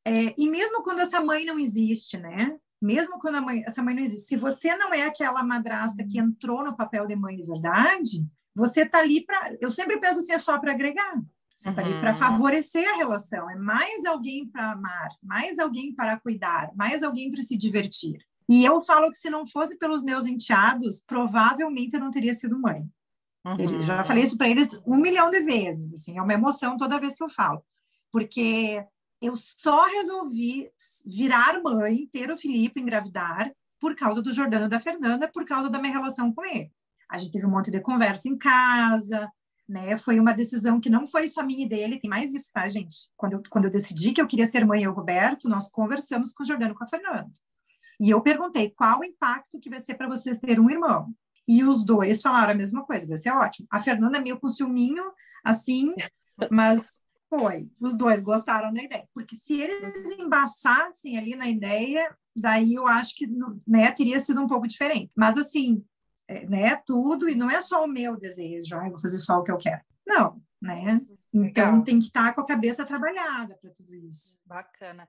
É, 0.06 0.36
e 0.38 0.48
mesmo 0.48 0.84
quando 0.84 1.00
essa 1.00 1.20
mãe 1.20 1.44
não 1.44 1.58
existe, 1.58 2.20
né? 2.20 2.56
mesmo 2.82 3.20
quando 3.20 3.42
mãe, 3.42 3.64
essa 3.66 3.82
mãe 3.82 3.96
não 3.96 4.04
existe, 4.04 4.28
se 4.28 4.38
você 4.38 4.76
não 4.76 4.94
é 4.94 5.04
aquela 5.04 5.44
madrasta 5.44 6.06
que 6.08 6.20
entrou 6.20 6.64
no 6.64 6.76
papel 6.76 7.08
de 7.08 7.16
mãe 7.16 7.36
de 7.36 7.44
verdade, 7.44 8.24
você 8.56 8.86
tá 8.86 9.00
ali 9.00 9.26
para. 9.26 9.56
Eu 9.62 9.70
sempre 9.70 10.00
penso 10.00 10.20
assim, 10.20 10.34
é 10.34 10.38
só 10.38 10.58
para 10.60 10.72
agregar. 10.72 11.14
Você 11.56 11.70
está 11.70 11.82
uhum. 11.82 11.88
ali 11.88 12.00
para 12.00 12.14
favorecer 12.14 12.88
a 12.88 12.98
relação. 12.98 13.50
É 13.50 13.56
mais 13.56 14.06
alguém 14.06 14.48
para 14.48 14.72
amar, 14.72 15.10
mais 15.24 15.58
alguém 15.58 15.94
para 15.94 16.20
cuidar, 16.20 16.72
mais 16.76 17.02
alguém 17.02 17.32
para 17.32 17.44
se 17.44 17.58
divertir. 17.58 18.18
E 18.50 18.64
eu 18.64 18.80
falo 18.82 19.12
que 19.12 19.18
se 19.18 19.30
não 19.30 19.46
fosse 19.46 19.78
pelos 19.78 20.04
meus 20.04 20.26
enteados, 20.26 21.04
provavelmente 21.06 21.94
eu 21.94 22.00
não 22.00 22.12
teria 22.12 22.34
sido 22.34 22.60
mãe. 22.60 22.90
Uhum. 23.46 23.82
já 23.82 24.04
falei 24.04 24.24
isso 24.24 24.38
para 24.38 24.50
eles 24.50 24.82
um 24.86 24.98
milhão 24.98 25.30
de 25.30 25.40
vezes. 25.40 25.94
Assim, 25.94 26.18
é 26.18 26.22
uma 26.22 26.34
emoção 26.34 26.78
toda 26.78 27.00
vez 27.00 27.16
que 27.16 27.24
eu 27.24 27.30
falo. 27.30 27.64
Porque 28.12 28.84
eu 29.22 29.36
só 29.36 29.86
resolvi 29.86 30.70
virar 31.06 31.62
mãe, 31.62 32.08
ter 32.12 32.32
o 32.32 32.38
Felipe, 32.38 32.82
engravidar, 32.82 33.52
por 33.80 33.96
causa 33.96 34.22
do 34.22 34.32
Jordano 34.32 34.66
e 34.66 34.70
da 34.70 34.80
Fernanda, 34.80 35.28
por 35.28 35.46
causa 35.46 35.70
da 35.70 35.80
minha 35.80 35.94
relação 35.94 36.34
com 36.34 36.46
ele. 36.46 36.72
A 37.10 37.18
gente 37.18 37.32
teve 37.32 37.46
um 37.46 37.52
monte 37.52 37.72
de 37.72 37.80
conversa 37.80 38.28
em 38.28 38.38
casa, 38.38 39.30
né? 39.68 39.98
Foi 39.98 40.20
uma 40.20 40.34
decisão 40.34 40.80
que 40.80 40.90
não 40.90 41.08
foi 41.08 41.28
só 41.28 41.44
minha 41.44 41.66
e 41.66 41.70
dele, 41.70 42.00
tem 42.00 42.10
mais 42.10 42.34
isso, 42.34 42.52
tá, 42.52 42.68
gente? 42.68 43.10
Quando 43.16 43.34
eu, 43.34 43.44
quando 43.50 43.66
eu 43.66 43.72
decidi 43.72 44.12
que 44.12 44.22
eu 44.22 44.28
queria 44.28 44.46
ser 44.46 44.66
mãe 44.66 44.84
e 44.84 44.88
o 44.88 44.94
Roberto, 44.94 45.48
nós 45.50 45.70
conversamos 45.70 46.34
com 46.34 46.44
o 46.44 46.46
Jordano 46.46 46.74
e 46.74 46.76
com 46.76 46.84
a 46.84 46.88
Fernanda. 46.88 47.32
E 48.00 48.10
eu 48.10 48.22
perguntei 48.22 48.70
qual 48.70 49.00
o 49.00 49.06
impacto 49.06 49.60
que 49.60 49.70
vai 49.70 49.80
ser 49.80 49.96
para 49.96 50.08
vocês 50.08 50.40
ter 50.40 50.60
um 50.60 50.70
irmão. 50.70 51.14
E 51.48 51.64
os 51.64 51.84
dois 51.84 52.22
falaram 52.22 52.52
a 52.52 52.56
mesma 52.56 52.84
coisa, 52.86 53.08
vai 53.08 53.18
ser 53.18 53.32
ótimo. 53.32 53.68
A 53.72 53.82
Fernanda 53.82 54.20
meio 54.20 54.40
com 54.40 54.50
ciúminho, 54.50 55.04
assim, 55.44 55.94
mas 56.52 57.02
foi, 57.30 57.70
os 57.80 57.98
dois 57.98 58.22
gostaram 58.22 58.74
da 58.74 58.84
ideia. 58.84 59.08
Porque 59.14 59.36
se 59.36 59.60
eles 59.60 60.20
embaçassem 60.20 61.18
ali 61.18 61.36
na 61.36 61.48
ideia, 61.48 62.16
daí 62.36 62.74
eu 62.74 62.86
acho 62.88 63.16
que 63.16 63.28
né, 63.66 63.92
teria 63.92 64.20
sido 64.20 64.42
um 64.42 64.48
pouco 64.48 64.68
diferente. 64.68 65.12
Mas 65.16 65.38
assim, 65.38 65.84
é, 66.28 66.46
né, 66.48 66.76
tudo, 66.86 67.30
e 67.30 67.36
não 67.36 67.50
é 67.50 67.62
só 67.62 67.84
o 67.84 67.88
meu 67.88 68.18
desejo, 68.18 68.76
ah, 68.76 68.90
vou 68.90 69.00
fazer 69.00 69.20
só 69.20 69.40
o 69.40 69.44
que 69.44 69.52
eu 69.52 69.58
quero. 69.58 69.82
Não, 70.06 70.42
né? 70.62 71.02
Então 71.34 71.66
Legal. 71.66 71.84
tem 71.84 72.00
que 72.00 72.06
estar 72.06 72.34
com 72.34 72.42
a 72.42 72.46
cabeça 72.46 72.86
trabalhada 72.86 73.58
para 73.62 73.70
tudo 73.72 73.94
isso. 73.96 74.40
Bacana. 74.46 75.08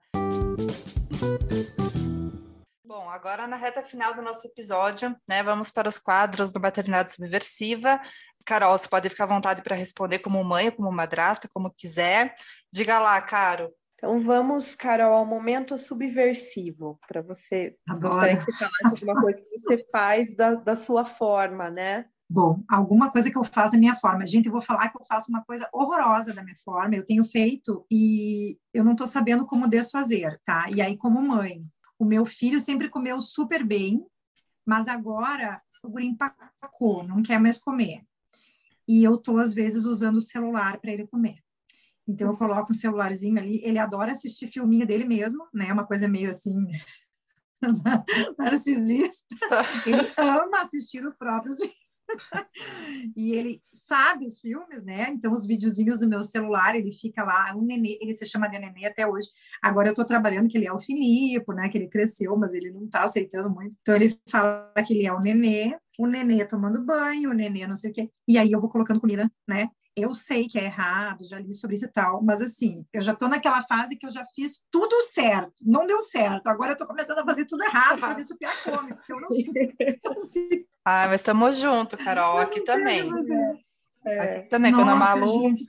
Bom, 2.88 3.10
agora 3.10 3.46
na 3.46 3.56
reta 3.56 3.82
final 3.82 4.14
do 4.14 4.22
nosso 4.22 4.46
episódio, 4.46 5.14
né, 5.28 5.42
vamos 5.42 5.70
para 5.70 5.90
os 5.90 5.98
quadros 5.98 6.52
do 6.52 6.58
Maternidade 6.58 7.12
Subversiva. 7.12 8.00
Carol, 8.46 8.78
você 8.78 8.88
pode 8.88 9.10
ficar 9.10 9.24
à 9.24 9.26
vontade 9.26 9.60
para 9.60 9.76
responder 9.76 10.20
como 10.20 10.42
mãe, 10.42 10.70
como 10.70 10.90
madrasta, 10.90 11.46
como 11.52 11.70
quiser. 11.70 12.34
Diga 12.72 12.98
lá, 12.98 13.20
Caro. 13.20 13.70
Então 13.94 14.18
vamos, 14.22 14.74
Carol, 14.74 15.12
ao 15.12 15.26
momento 15.26 15.76
subversivo, 15.76 16.98
para 17.06 17.20
você. 17.20 17.76
Adoro. 17.86 18.14
Gostaria 18.14 18.38
que 18.38 18.44
você 18.44 18.52
falasse 18.52 19.04
alguma 19.04 19.20
coisa 19.20 19.42
que 19.42 19.58
você 19.58 19.78
faz 19.92 20.34
da, 20.34 20.54
da 20.54 20.74
sua 20.74 21.04
forma, 21.04 21.68
né? 21.68 22.06
Bom, 22.30 22.62
alguma 22.70 23.10
coisa 23.10 23.30
que 23.30 23.36
eu 23.36 23.44
faço 23.44 23.72
da 23.72 23.78
minha 23.78 23.96
forma. 23.96 24.24
Gente, 24.24 24.46
eu 24.46 24.52
vou 24.52 24.62
falar 24.62 24.88
que 24.88 24.98
eu 24.98 25.04
faço 25.04 25.30
uma 25.30 25.44
coisa 25.44 25.68
horrorosa 25.74 26.32
da 26.32 26.42
minha 26.42 26.56
forma. 26.64 26.94
Eu 26.94 27.04
tenho 27.04 27.22
feito 27.22 27.84
e 27.90 28.56
eu 28.72 28.82
não 28.82 28.92
estou 28.92 29.06
sabendo 29.06 29.44
como 29.44 29.68
desfazer, 29.68 30.40
tá? 30.42 30.70
E 30.70 30.80
aí, 30.80 30.96
como 30.96 31.20
mãe, 31.20 31.62
o 31.98 32.04
meu 32.04 32.24
filho 32.24 32.60
sempre 32.60 32.88
comeu 32.88 33.20
super 33.20 33.64
bem, 33.64 34.06
mas 34.64 34.88
agora 34.88 35.60
o 35.82 35.88
guri 35.88 36.06
empacou, 36.06 37.02
não 37.02 37.22
quer 37.22 37.40
mais 37.40 37.58
comer 37.58 38.04
e 38.88 39.04
eu 39.04 39.18
tô 39.18 39.38
às 39.38 39.52
vezes 39.52 39.84
usando 39.84 40.16
o 40.16 40.22
celular 40.22 40.80
para 40.80 40.90
ele 40.90 41.06
comer. 41.06 41.36
Então 42.06 42.28
eu 42.28 42.36
coloco 42.36 42.72
um 42.72 42.74
celularzinho 42.74 43.38
ali, 43.38 43.60
ele 43.62 43.78
adora 43.78 44.12
assistir 44.12 44.50
filminho 44.50 44.86
dele 44.86 45.04
mesmo, 45.04 45.46
né? 45.52 45.70
Uma 45.70 45.86
coisa 45.86 46.08
meio 46.08 46.30
assim 46.30 46.56
narcisista. 48.38 49.36
Ele 49.84 50.08
ama 50.16 50.62
assistir 50.62 51.04
os 51.04 51.14
próprios 51.14 51.58
filmes. 51.58 51.76
e 53.16 53.32
ele 53.32 53.62
sabe 53.72 54.26
os 54.26 54.38
filmes, 54.38 54.84
né? 54.84 55.08
Então, 55.10 55.32
os 55.32 55.46
videozinhos 55.46 56.00
do 56.00 56.08
meu 56.08 56.22
celular, 56.22 56.74
ele 56.74 56.92
fica 56.92 57.22
lá, 57.22 57.54
um 57.56 57.62
nenê, 57.62 57.98
ele 58.00 58.12
se 58.12 58.26
chama 58.26 58.48
de 58.48 58.58
nenê 58.58 58.86
até 58.86 59.06
hoje. 59.06 59.28
Agora 59.62 59.88
eu 59.88 59.94
tô 59.94 60.04
trabalhando 60.04 60.48
que 60.48 60.56
ele 60.56 60.66
é 60.66 60.72
o 60.72 60.80
Filipe, 60.80 61.52
né? 61.54 61.68
Que 61.68 61.78
ele 61.78 61.88
cresceu, 61.88 62.36
mas 62.36 62.54
ele 62.54 62.70
não 62.70 62.88
tá 62.88 63.04
aceitando 63.04 63.50
muito. 63.50 63.76
Então, 63.80 63.94
ele 63.94 64.16
fala 64.28 64.72
que 64.86 64.94
ele 64.94 65.06
é 65.06 65.12
o 65.12 65.20
nenê, 65.20 65.76
o 65.98 66.06
nenê 66.06 66.44
tomando 66.44 66.84
banho, 66.84 67.30
o 67.30 67.34
nenê 67.34 67.66
não 67.66 67.74
sei 67.74 67.90
o 67.90 67.94
quê. 67.94 68.10
E 68.26 68.38
aí 68.38 68.52
eu 68.52 68.60
vou 68.60 68.70
colocando 68.70 69.00
comida, 69.00 69.30
né? 69.46 69.68
Eu 69.98 70.14
sei 70.14 70.48
que 70.48 70.58
é 70.58 70.64
errado, 70.64 71.24
já 71.24 71.38
li 71.38 71.52
sobre 71.52 71.74
isso 71.74 71.86
e 71.86 71.92
tal, 71.92 72.22
mas 72.22 72.40
assim, 72.40 72.84
eu 72.92 73.00
já 73.00 73.14
tô 73.14 73.26
naquela 73.26 73.62
fase 73.62 73.96
que 73.96 74.06
eu 74.06 74.12
já 74.12 74.24
fiz 74.34 74.62
tudo 74.70 75.02
certo, 75.02 75.54
não 75.62 75.86
deu 75.86 76.00
certo. 76.02 76.46
Agora 76.46 76.72
eu 76.72 76.78
tô 76.78 76.86
começando 76.86 77.18
a 77.18 77.24
fazer 77.24 77.46
tudo 77.46 77.64
errado 77.64 77.98
para 77.98 78.14
ver 78.14 78.24
se 78.24 78.32
o 78.32 78.38
Pia 78.38 78.50
come, 78.64 78.94
porque 78.94 79.12
eu 79.12 79.20
não 79.20 79.30
sei. 79.30 80.66
ah, 80.84 81.08
mas 81.08 81.20
estamos 81.20 81.58
junto, 81.58 81.96
Carol, 81.96 82.38
aqui 82.38 82.60
também. 82.62 83.10
É. 84.04 84.20
Aqui 84.20 84.48
também, 84.48 84.72
Nossa, 84.72 84.84
quando 84.84 84.92
a 84.92 84.96
Malu. 84.96 85.42
Gente. 85.42 85.66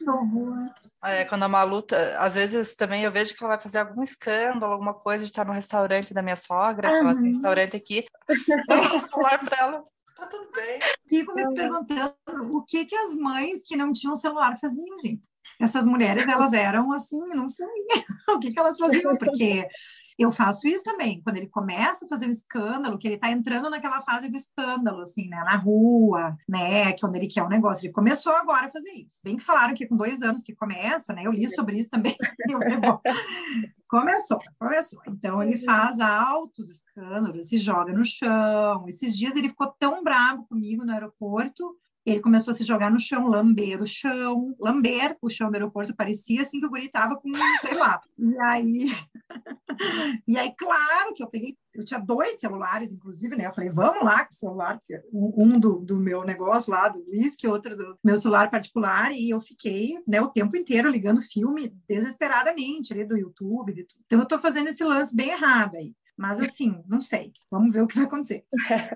É, 1.04 1.26
quando 1.26 1.44
a 1.44 1.48
Malu, 1.48 1.82
tá, 1.82 1.98
às 2.20 2.36
vezes 2.36 2.76
também 2.76 3.04
eu 3.04 3.12
vejo 3.12 3.36
que 3.36 3.44
ela 3.44 3.56
vai 3.56 3.62
fazer 3.62 3.80
algum 3.80 4.04
escândalo, 4.04 4.74
alguma 4.74 4.94
coisa 4.94 5.24
de 5.24 5.32
estar 5.32 5.46
no 5.46 5.54
restaurante 5.54 6.14
da 6.14 6.22
minha 6.22 6.36
sogra, 6.36 6.90
ela 6.90 7.16
tem 7.16 7.30
restaurante 7.30 7.76
aqui, 7.76 8.06
eu 8.28 9.00
celular 9.00 9.40
para 9.40 9.58
ela 9.58 9.84
Tá 10.20 10.28
tudo 10.28 10.52
bem. 10.52 10.80
Fico 11.08 11.34
me 11.34 11.54
perguntando 11.54 12.14
o 12.52 12.64
que 12.64 12.86
que 12.86 12.96
as 12.96 13.16
mães 13.16 13.64
que 13.66 13.78
não 13.78 13.94
tinham 13.94 14.16
celular 14.16 14.58
faziam, 14.60 15.00
gente. 15.00 15.28
Essas 15.60 15.86
mulheres, 15.86 16.28
elas 16.28 16.54
eram 16.54 16.92
assim, 16.92 17.20
não 17.30 17.50
sei 17.50 17.68
o 18.30 18.40
que 18.40 18.52
que 18.52 18.60
elas 18.60 18.78
faziam, 18.78 19.16
porque 19.18 19.68
eu 20.20 20.32
faço 20.32 20.68
isso 20.68 20.84
também, 20.84 21.22
quando 21.22 21.38
ele 21.38 21.48
começa 21.48 22.06
a 22.06 22.08
fazer 22.08 22.28
um 22.28 22.30
escândalo, 22.32 22.98
que 22.98 23.08
ele 23.08 23.16
está 23.16 23.30
entrando 23.32 23.70
naquela 23.70 24.02
fase 24.02 24.30
do 24.30 24.36
escândalo, 24.36 25.02
assim, 25.02 25.28
né, 25.30 25.38
na 25.44 25.56
rua, 25.56 26.38
né, 26.48 26.92
que 26.92 27.06
é 27.06 27.08
onde 27.08 27.18
ele 27.18 27.28
quer 27.28 27.44
um 27.44 27.50
negócio. 27.50 27.86
Ele 27.86 27.94
começou 27.94 28.34
agora 28.34 28.68
a 28.68 28.72
fazer 28.72 28.92
isso. 28.92 29.20
Bem 29.24 29.38
que 29.38 29.44
falaram 29.44 29.74
que 29.74 29.88
com 29.88 29.96
dois 29.96 30.22
anos 30.22 30.44
que 30.44 30.54
começa, 30.54 31.14
né, 31.14 31.24
eu 31.26 31.32
li 31.32 31.50
sobre 31.50 31.80
isso 31.80 31.90
também. 31.90 32.16
começou, 33.88 34.40
começou. 34.60 35.02
Então 35.08 35.42
ele 35.42 35.58
faz 35.60 36.00
altos 36.00 36.70
escândalos, 36.70 37.48
se 37.48 37.58
joga 37.58 37.94
no 37.94 38.04
chão. 38.04 38.86
Esses 38.88 39.18
dias 39.18 39.36
ele 39.36 39.50
ficou 39.50 39.74
tão 39.80 40.04
bravo 40.04 40.46
comigo 40.48 40.86
no 40.86 40.92
aeroporto 40.92 41.76
ele 42.06 42.20
começou 42.22 42.52
a 42.52 42.54
se 42.54 42.64
jogar 42.64 42.92
no 42.92 43.00
chão, 43.00 43.28
lamber 43.28 43.82
o 43.82 43.86
chão, 43.86 44.56
lamber 44.60 45.18
o 45.22 45.30
chão 45.30 45.50
do 45.50 45.56
aeroporto, 45.56 45.96
parecia 45.96 46.42
assim 46.42 46.60
que 46.60 46.66
o 46.66 46.70
guri 46.70 46.86
estava 46.86 47.16
com, 47.16 47.32
sei 47.62 47.76
lá. 47.76 48.02
E 48.18 48.38
aí, 48.40 48.92
e 50.28 50.38
aí, 50.38 50.54
claro 50.58 51.14
que 51.14 51.24
eu 51.24 51.28
peguei, 51.28 51.58
eu 51.74 51.84
tinha 51.84 52.00
dois 52.00 52.40
celulares, 52.40 52.92
inclusive, 52.92 53.36
né? 53.36 53.46
Eu 53.46 53.52
falei, 53.52 53.70
vamos 53.70 54.04
lá 54.04 54.26
com 54.26 54.32
o 54.32 54.36
celular, 54.36 54.80
um 55.14 55.60
do, 55.60 55.80
do 55.80 55.98
meu 55.98 56.24
negócio 56.24 56.72
lá, 56.72 56.88
do 56.88 57.04
whisky, 57.10 57.48
outro 57.48 57.76
do 57.76 57.98
meu 58.04 58.18
celular 58.18 58.50
particular, 58.50 59.12
e 59.12 59.30
eu 59.30 59.40
fiquei, 59.42 60.02
né, 60.08 60.22
o 60.22 60.30
tempo 60.30 60.56
inteiro 60.58 60.90
ligando 60.90 61.22
filme 61.22 61.74
desesperadamente 61.88 62.94
ali 62.94 63.06
do 63.06 63.18
YouTube, 63.18 63.74
de 63.74 63.84
tudo. 63.84 64.02
Então 64.06 64.20
eu 64.20 64.24
estou 64.24 64.40
fazendo 64.40 64.70
esse 64.70 64.84
lance 64.84 65.16
bem 65.16 65.30
errado 65.30 65.76
aí. 65.76 65.94
Mas 66.20 66.42
assim, 66.42 66.84
não 66.86 67.00
sei. 67.00 67.32
Vamos 67.50 67.72
ver 67.72 67.82
o 67.82 67.88
que 67.88 67.96
vai 67.96 68.04
acontecer. 68.04 68.46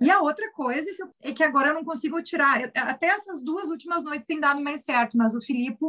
E 0.02 0.12
a 0.12 0.20
outra 0.20 0.52
coisa 0.52 0.92
é 1.24 1.32
que 1.32 1.42
agora 1.42 1.70
eu 1.70 1.74
não 1.74 1.86
consigo 1.86 2.22
tirar. 2.22 2.70
Até 2.76 3.08
essas 3.08 3.42
duas 3.42 3.70
últimas 3.70 4.04
noites 4.04 4.28
tem 4.28 4.42
dado 4.42 4.62
mais 4.62 4.84
certo, 4.84 5.16
mas 5.16 5.34
o 5.34 5.42
Filipe, 5.42 5.86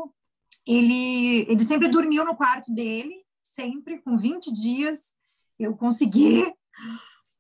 ele, 0.65 1.45
ele 1.51 1.65
sempre 1.65 1.89
dormiu 1.89 2.25
no 2.25 2.37
quarto 2.37 2.73
dele, 2.73 3.17
sempre, 3.43 3.99
com 3.99 4.17
20 4.17 4.53
dias. 4.53 5.17
Eu 5.59 5.77
consegui, 5.77 6.55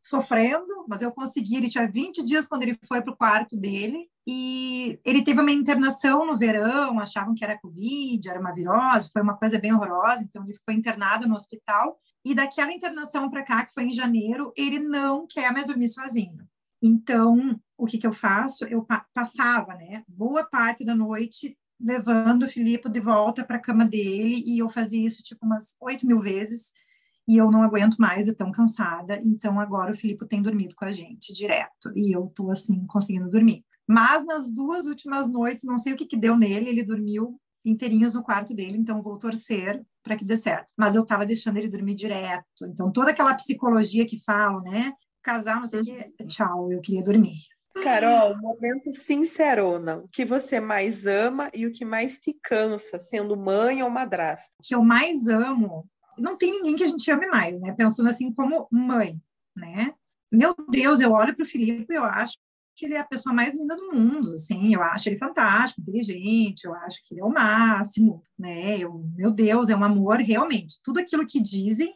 sofrendo, 0.04 0.84
mas 0.86 1.00
eu 1.00 1.10
consegui. 1.10 1.56
Ele 1.56 1.70
tinha 1.70 1.90
20 1.90 2.22
dias 2.24 2.46
quando 2.46 2.62
ele 2.62 2.78
foi 2.86 3.00
para 3.00 3.12
o 3.12 3.16
quarto 3.16 3.56
dele. 3.56 4.08
E 4.26 4.98
ele 5.04 5.22
teve 5.22 5.40
uma 5.40 5.50
internação 5.50 6.26
no 6.26 6.36
verão, 6.36 7.00
achavam 7.00 7.34
que 7.34 7.44
era 7.44 7.58
Covid, 7.58 8.28
era 8.28 8.40
uma 8.40 8.54
virose, 8.54 9.10
foi 9.12 9.22
uma 9.22 9.36
coisa 9.36 9.58
bem 9.58 9.72
horrorosa, 9.72 10.22
então 10.22 10.42
ele 10.44 10.54
ficou 10.54 10.74
internado 10.74 11.26
no 11.26 11.34
hospital. 11.34 11.98
E 12.24 12.34
daquela 12.34 12.72
internação 12.72 13.30
para 13.30 13.42
cá, 13.42 13.66
que 13.66 13.74
foi 13.74 13.84
em 13.84 13.92
janeiro, 13.92 14.52
ele 14.56 14.78
não 14.78 15.26
quer 15.26 15.52
mais 15.52 15.66
dormir 15.66 15.88
sozinho. 15.88 16.46
Então, 16.82 17.58
o 17.76 17.86
que, 17.86 17.98
que 17.98 18.06
eu 18.06 18.12
faço? 18.12 18.64
Eu 18.66 18.84
pa 18.84 19.06
passava, 19.12 19.74
né, 19.74 20.02
boa 20.06 20.44
parte 20.44 20.84
da 20.84 20.94
noite 20.94 21.56
levando 21.80 22.44
o 22.44 22.48
Filipe 22.48 22.88
de 22.88 23.00
volta 23.00 23.44
para 23.44 23.56
a 23.56 23.60
cama 23.60 23.84
dele, 23.84 24.42
e 24.46 24.58
eu 24.58 24.70
fazia 24.70 25.04
isso 25.04 25.22
tipo 25.22 25.44
umas 25.44 25.76
oito 25.80 26.06
mil 26.06 26.20
vezes, 26.20 26.72
e 27.26 27.36
eu 27.36 27.50
não 27.50 27.62
aguento 27.62 27.96
mais, 27.96 28.28
eu 28.28 28.34
tão 28.34 28.52
cansada. 28.52 29.18
Então, 29.24 29.58
agora 29.58 29.92
o 29.92 29.96
Filipe 29.96 30.26
tem 30.26 30.42
dormido 30.42 30.74
com 30.74 30.84
a 30.84 30.92
gente 30.92 31.32
direto, 31.32 31.92
e 31.94 32.14
eu 32.14 32.24
tô 32.26 32.50
assim, 32.50 32.84
conseguindo 32.86 33.30
dormir. 33.30 33.64
Mas 33.86 34.24
nas 34.24 34.52
duas 34.52 34.86
últimas 34.86 35.30
noites, 35.30 35.64
não 35.64 35.78
sei 35.78 35.92
o 35.92 35.96
que, 35.96 36.06
que 36.06 36.16
deu 36.16 36.36
nele, 36.36 36.68
ele 36.68 36.82
dormiu 36.82 37.40
inteirinhos 37.64 38.14
no 38.14 38.22
quarto 38.22 38.54
dele, 38.54 38.76
então 38.76 39.02
vou 39.02 39.18
torcer 39.18 39.82
para 40.02 40.16
que 40.16 40.24
dê 40.24 40.36
certo. 40.36 40.72
Mas 40.76 40.94
eu 40.94 41.02
estava 41.02 41.24
deixando 41.24 41.56
ele 41.56 41.68
dormir 41.68 41.94
direto. 41.94 42.66
Então, 42.66 42.92
toda 42.92 43.10
aquela 43.10 43.34
psicologia 43.34 44.06
que 44.06 44.22
falam, 44.22 44.60
né? 44.62 44.92
Casal, 45.22 45.60
não 45.60 45.66
sei 45.66 45.80
o 45.80 45.84
quê, 45.84 46.12
uhum. 46.20 46.26
tchau, 46.26 46.72
eu 46.72 46.80
queria 46.80 47.02
dormir. 47.02 47.38
Carol, 47.82 48.36
momento 48.38 48.92
sincerona. 48.92 49.96
O 49.96 50.08
que 50.08 50.24
você 50.24 50.60
mais 50.60 51.06
ama 51.06 51.50
e 51.52 51.66
o 51.66 51.72
que 51.72 51.84
mais 51.84 52.18
te 52.18 52.36
cansa, 52.42 52.98
sendo 52.98 53.36
mãe 53.36 53.82
ou 53.82 53.90
madrasta? 53.90 54.46
O 54.58 54.62
que 54.62 54.74
eu 54.74 54.82
mais 54.82 55.26
amo, 55.26 55.88
não 56.18 56.36
tem 56.36 56.50
ninguém 56.52 56.76
que 56.76 56.84
a 56.84 56.88
gente 56.88 57.10
ame 57.10 57.26
mais, 57.26 57.60
né? 57.60 57.72
Pensando 57.72 58.08
assim 58.08 58.32
como 58.32 58.68
mãe, 58.70 59.20
né? 59.56 59.92
Meu 60.32 60.54
Deus, 60.68 61.00
eu 61.00 61.12
olho 61.12 61.34
para 61.34 61.44
o 61.44 61.46
Felipe 61.46 61.92
e 61.92 61.96
eu 61.96 62.04
acho 62.04 62.36
que 62.74 62.86
ele 62.86 62.94
é 62.94 63.00
a 63.00 63.06
pessoa 63.06 63.34
mais 63.34 63.54
linda 63.54 63.76
do 63.76 63.92
mundo, 63.92 64.32
assim, 64.32 64.74
eu 64.74 64.82
acho 64.82 65.08
ele 65.08 65.16
fantástico, 65.16 65.80
inteligente, 65.80 66.64
eu 66.64 66.74
acho 66.74 67.02
que 67.04 67.14
ele 67.14 67.20
é 67.20 67.24
o 67.24 67.32
máximo, 67.32 68.22
né, 68.38 68.78
eu, 68.78 68.92
meu 69.14 69.30
Deus, 69.30 69.68
é 69.68 69.76
um 69.76 69.84
amor 69.84 70.18
realmente, 70.18 70.80
tudo 70.82 70.98
aquilo 70.98 71.26
que 71.26 71.40
dizem 71.40 71.94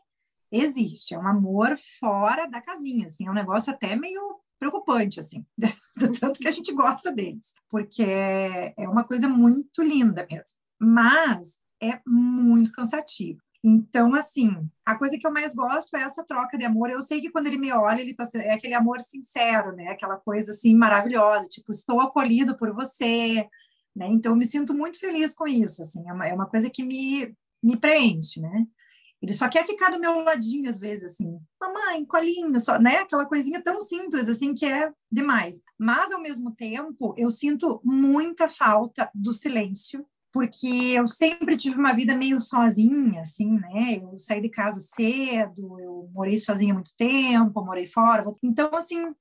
existe, 0.53 1.15
é 1.15 1.19
um 1.19 1.27
amor 1.27 1.77
fora 1.99 2.47
da 2.47 2.61
casinha, 2.61 3.07
assim, 3.07 3.27
é 3.27 3.31
um 3.31 3.35
negócio 3.35 3.73
até 3.73 3.97
meio 3.97 4.39
preocupante, 4.59 5.19
assim, 5.19 5.45
tanto 6.21 6.39
que 6.39 6.49
a 6.49 6.53
gente 6.53 6.73
gosta 6.73 7.11
deles, 7.11 7.53
porque 7.69 8.05
é, 8.05 8.73
é 8.77 8.89
uma 8.89 9.05
coisa 9.05 9.29
muito 9.29 9.83
linda 9.83 10.27
mesmo, 10.31 10.57
mas 10.81 11.59
é 11.83 12.01
muito 12.07 12.73
cansativo. 12.73 13.41
Então, 13.63 14.15
assim, 14.15 14.51
a 14.87 14.97
coisa 14.97 15.19
que 15.19 15.27
eu 15.27 15.33
mais 15.33 15.55
gosto 15.55 15.97
é 15.97 16.03
essa 16.03 16.25
troca 16.25 16.57
de 16.57 16.65
amor. 16.65 16.91
Eu 16.91 17.03
sei 17.03 17.21
que 17.21 17.31
quando 17.31 17.49
ele 17.49 17.59
me 17.59 17.73
olha, 17.73 18.01
ele 18.01 18.15
tá 18.15 18.27
é 18.37 18.53
aquele 18.53 18.75
amor 18.75 19.01
sincero, 19.03 19.75
né? 19.75 19.89
Aquela 19.89 20.17
coisa 20.17 20.53
assim 20.53 20.75
maravilhosa, 20.77 21.49
tipo, 21.49 21.73
estou 21.73 22.01
acolhido 22.01 22.57
por 22.57 22.73
você, 22.73 23.49
né? 23.95 24.07
Então, 24.07 24.33
eu 24.33 24.37
me 24.37 24.47
sinto 24.47 24.73
muito 24.75 25.01
feliz 25.01 25.35
com 25.35 25.47
isso, 25.47 25.83
assim, 25.83 26.09
é 26.09 26.13
uma, 26.13 26.29
é 26.29 26.33
uma 26.33 26.47
coisa 26.47 26.71
que 26.71 26.85
me, 26.85 27.35
me 27.63 27.77
preenche, 27.77 28.41
né? 28.41 28.67
Ele 29.21 29.35
só 29.35 29.49
quer 29.49 29.67
ficar 29.67 29.91
do 29.91 29.99
meu 29.99 30.21
ladinho 30.21 30.71
às 30.71 30.79
vezes, 30.79 31.13
assim, 31.13 31.39
mamãe, 31.61 32.05
colinho, 32.05 32.61
só, 32.61 32.79
né? 32.79 32.99
Aquela 32.99 33.27
coisinha 33.27 33.61
tão 33.61 33.81
simples, 33.81 34.29
assim, 34.29 34.55
que 34.55 34.65
é 34.65 34.93
demais. 35.11 35.61
Mas, 35.77 36.13
ao 36.13 36.23
mesmo 36.23 36.55
tempo, 36.55 37.15
eu 37.19 37.29
sinto 37.31 37.81
muita 37.85 38.49
falta 38.49 39.11
do 39.13 39.35
silêncio 39.35 40.07
porque 40.39 40.69
eu 40.69 41.09
sempre 41.09 41.57
tive 41.57 41.77
uma 41.77 41.93
vida 41.93 42.15
meio 42.17 42.41
sozinha, 42.41 43.23
assim, 43.23 43.59
né? 43.59 43.97
Eu 44.01 44.17
saí 44.21 44.41
de 44.41 44.49
casa 44.49 44.79
cedo, 44.79 45.81
eu 45.81 46.09
morei 46.15 46.39
sozinha 46.39 46.73
muito 46.73 46.93
tempo, 46.97 47.65
morei 47.65 47.89
fora. 47.89 48.25
Então, 48.41 48.71
assim, 48.73 49.13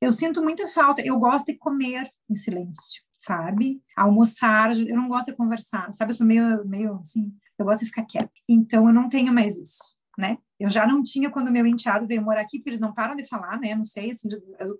eu 0.00 0.12
sinto 0.12 0.42
muita 0.42 0.66
falta. 0.66 1.00
Eu 1.06 1.20
gosto 1.20 1.46
de 1.46 1.54
comer 1.56 2.10
em 2.28 2.34
silêncio, 2.34 3.00
sabe? 3.16 3.80
Almoçar, 3.96 4.76
eu 4.76 4.96
não 4.96 5.06
gosto 5.06 5.28
de 5.28 5.36
conversar, 5.36 5.94
sabe? 5.94 6.10
Eu 6.10 6.14
sou 6.16 6.26
meio, 6.26 6.66
meio 6.66 6.96
assim, 6.96 7.32
eu 7.56 7.64
gosto 7.64 7.82
de 7.82 7.86
ficar 7.86 8.04
quieta. 8.04 8.32
Então, 8.48 8.88
eu 8.88 8.92
não 8.92 9.08
tenho 9.08 9.32
mais 9.32 9.56
isso, 9.56 9.94
né? 10.18 10.36
Eu 10.58 10.68
já 10.68 10.84
não 10.84 11.00
tinha 11.00 11.30
quando 11.30 11.52
meu 11.52 11.64
enteado 11.64 12.08
veio 12.08 12.24
morar 12.24 12.40
aqui, 12.40 12.58
porque 12.58 12.70
eles 12.70 12.80
não 12.80 12.92
param 12.92 13.14
de 13.14 13.22
falar, 13.28 13.60
né? 13.60 13.72
Não 13.76 13.84
sei, 13.84 14.10
assim, 14.10 14.28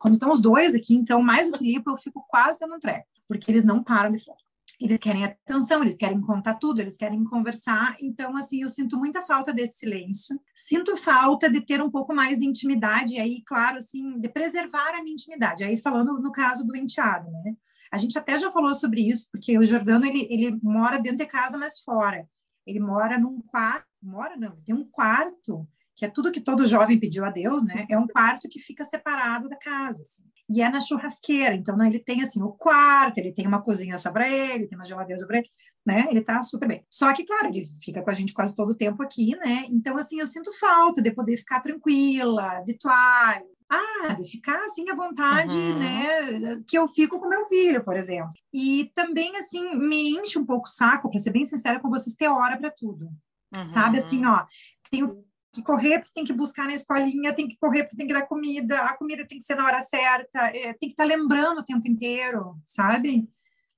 quando 0.01 0.15
estão 0.15 0.33
os 0.33 0.41
dois 0.41 0.75
aqui, 0.75 0.97
então, 0.97 1.23
mais 1.23 1.49
o 1.49 1.57
Felipe, 1.57 1.89
eu 1.89 1.97
fico 1.97 2.27
quase 2.27 2.59
dando 2.59 2.81
treco, 2.81 3.07
porque 3.29 3.49
eles 3.53 3.63
não 3.63 3.85
param 3.85 4.11
de 4.11 4.19
falar 4.25 4.46
eles 4.79 5.01
querem 5.01 5.25
atenção, 5.25 5.83
eles 5.83 5.97
querem 5.97 6.21
contar 6.21 6.55
tudo, 6.55 6.81
eles 6.81 6.97
querem 6.97 7.25
conversar. 7.25 7.97
Então, 8.01 8.37
assim, 8.37 8.63
eu 8.63 8.71
sinto 8.71 8.99
muita 8.99 9.23
falta 9.23 9.53
desse 9.53 9.79
silêncio. 9.79 10.39
Sinto 10.55 10.97
falta 10.97 11.51
de 11.51 11.61
ter 11.61 11.83
um 11.83 11.91
pouco 11.91 12.15
mais 12.15 12.39
de 12.39 12.47
intimidade, 12.47 13.19
aí, 13.19 13.43
claro, 13.43 13.79
assim, 13.79 14.21
de 14.21 14.29
preservar 14.29 14.95
a 14.95 15.03
minha 15.03 15.15
intimidade. 15.15 15.65
Aí, 15.65 15.79
falando 15.79 16.21
no 16.21 16.31
caso 16.31 16.67
do 16.67 16.77
enteado, 16.77 17.31
né? 17.31 17.57
A 17.91 17.97
gente 17.97 18.19
até 18.19 18.39
já 18.39 18.51
falou 18.51 18.75
sobre 18.75 19.09
isso, 19.09 19.29
porque 19.33 19.57
o 19.59 19.65
Jordano, 19.65 20.05
ele, 20.05 20.27
ele 20.31 20.59
mora 20.63 20.99
dentro 20.99 21.19
de 21.19 21.27
casa, 21.27 21.57
mas 21.57 21.81
fora. 21.81 22.29
Ele 22.67 22.81
mora 22.81 23.19
num 23.19 23.41
quarto, 23.41 23.87
mora 24.03 24.37
não, 24.37 24.61
tem 24.63 24.75
um 24.75 24.85
quarto 24.85 25.67
que 25.97 26.05
é 26.05 26.09
tudo 26.09 26.31
que 26.31 26.43
todo 26.43 26.67
jovem 26.67 27.01
pediu 27.01 27.25
a 27.25 27.31
Deus, 27.31 27.65
né? 27.65 27.87
É 27.91 27.99
um 27.99 28.07
quarto 28.07 28.49
que 28.49 28.61
fica 28.61 28.85
separado 28.85 29.49
da 29.49 29.57
casa, 29.57 30.03
assim. 30.03 30.23
E 30.49 30.61
é 30.61 30.69
na 30.69 30.81
churrasqueira, 30.81 31.57
então 31.57 31.77
né, 31.77 31.89
ele 31.89 31.99
tem 31.99 32.23
assim 32.23 32.41
o 32.43 32.53
quarto, 32.53 33.19
ele 33.19 33.33
tem 33.33 33.47
uma 33.47 33.63
cozinha 33.63 33.99
só 33.99 34.13
para 34.13 34.29
ele, 34.29 34.69
tem 34.69 34.79
uma 34.79 34.85
geladeira 34.85 35.19
só 35.19 35.27
para 35.27 35.39
ele, 35.39 35.49
né? 35.85 36.07
Ele 36.11 36.21
tá 36.21 36.43
super 36.43 36.69
bem. 36.69 36.85
Só 36.89 37.13
que, 37.15 37.25
claro, 37.25 37.49
ele 37.49 37.67
fica 37.83 38.03
com 38.03 38.11
a 38.11 38.15
gente 38.15 38.35
quase 38.35 38.55
todo 38.55 38.71
o 38.71 38.77
tempo 38.77 39.03
aqui, 39.03 39.35
né? 39.37 39.65
Então, 39.71 39.97
assim, 39.97 40.21
eu 40.21 40.27
sinto 40.27 40.53
falta 40.53 41.01
de 41.01 41.11
poder 41.11 41.37
ficar 41.39 41.61
tranquila, 41.61 42.63
de 42.65 42.75
toalha, 42.75 43.43
ah, 43.69 44.13
de 44.13 44.31
ficar 44.31 44.59
assim 44.59 44.89
à 44.91 44.95
vontade, 44.95 45.57
uhum. 45.57 45.79
né? 45.79 46.63
Que 46.69 46.79
eu 46.79 46.87
fico 46.89 47.19
com 47.19 47.29
meu 47.29 47.47
filho, 47.47 47.83
por 47.83 47.97
exemplo. 47.97 48.33
E 48.53 48.93
também, 48.95 49.37
assim, 49.37 49.77
me 49.77 50.11
enche 50.11 50.39
um 50.39 50.47
pouco 50.47 50.69
o 50.69 50.71
saco, 50.71 51.11
para 51.11 51.19
ser 51.19 51.31
bem 51.31 51.45
sincera 51.45 51.81
com 51.81 51.89
vocês, 51.89 52.15
ter 52.15 52.29
hora 52.29 52.57
para 52.59 52.71
tudo. 52.71 53.09
Uhum. 53.57 53.67
Sabe 53.67 53.99
assim, 53.99 54.25
ó, 54.27 54.45
tenho 54.91 55.25
que 55.57 55.63
correr 55.63 55.99
porque 55.99 56.13
tem 56.15 56.25
que 56.25 56.33
buscar 56.33 56.67
na 56.67 56.75
escolinha, 56.75 57.35
tem 57.35 57.49
que 57.49 57.57
correr 57.59 57.83
porque 57.85 57.97
tem 57.97 58.07
que 58.07 58.15
dar 58.15 58.27
comida, 58.27 58.79
a 58.83 58.97
comida 58.97 59.27
tem 59.27 59.39
que 59.39 59.45
ser 59.45 59.57
na 59.57 59.67
hora 59.67 59.81
certa, 59.81 60.47
é, 60.49 60.73
tem 60.75 60.89
que 60.89 60.93
estar 60.93 61.05
tá 61.05 61.09
lembrando 61.09 61.59
o 61.59 61.65
tempo 61.65 61.89
inteiro, 61.89 62.57
sabe? 62.65 63.29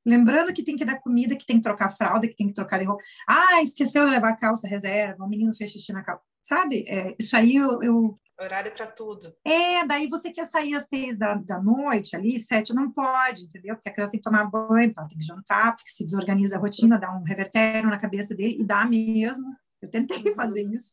Lembrando 0.09 0.55
que 0.55 0.63
tem 0.63 0.75
que 0.75 0.87
dar 0.87 1.01
comida, 1.01 1.37
que 1.37 1.45
tem 1.45 1.57
que 1.57 1.63
trocar 1.63 1.95
fralda, 1.95 2.27
que 2.27 2.35
tem 2.35 2.49
que 2.49 2.55
trocar 2.55 2.79
de 2.79 2.87
roupa. 2.87 3.03
Ah, 3.29 3.63
esqueceu 3.63 4.07
de 4.07 4.11
levar 4.11 4.31
a 4.31 4.37
calça 4.37 4.67
reserva, 4.67 5.23
o 5.23 5.29
menino 5.29 5.55
fez 5.55 5.71
xixi 5.71 5.93
na 5.93 6.03
calça. 6.03 6.23
Sabe? 6.41 6.87
É, 6.89 7.15
isso 7.19 7.37
aí 7.37 7.57
eu, 7.57 7.83
eu... 7.83 8.15
Horário 8.41 8.73
para 8.73 8.87
tudo. 8.87 9.31
É, 9.45 9.85
daí 9.85 10.09
você 10.09 10.33
quer 10.33 10.47
sair 10.47 10.75
às 10.75 10.85
seis 10.85 11.19
da, 11.19 11.35
da 11.35 11.61
noite, 11.61 12.17
ali, 12.17 12.41
sete, 12.41 12.73
não 12.73 12.91
pode, 12.91 13.45
entendeu? 13.45 13.75
Porque 13.75 13.91
a 13.91 13.93
criança 13.93 14.13
tem 14.13 14.21
que 14.21 14.25
tomar 14.25 14.47
banho, 14.47 14.95
tem 14.95 15.19
que 15.19 15.25
jantar, 15.25 15.77
porque 15.77 15.91
se 15.91 16.07
desorganiza 16.07 16.57
a 16.57 16.59
rotina, 16.59 16.99
dá 16.99 17.15
um 17.15 17.23
revertério 17.23 17.91
na 17.91 17.99
cabeça 17.99 18.35
dele, 18.35 18.57
e 18.59 18.65
dá 18.65 18.87
mesmo 18.87 19.55
Eu 19.83 19.91
tentei 19.91 20.25
uhum. 20.25 20.35
fazer 20.35 20.63
isso, 20.63 20.93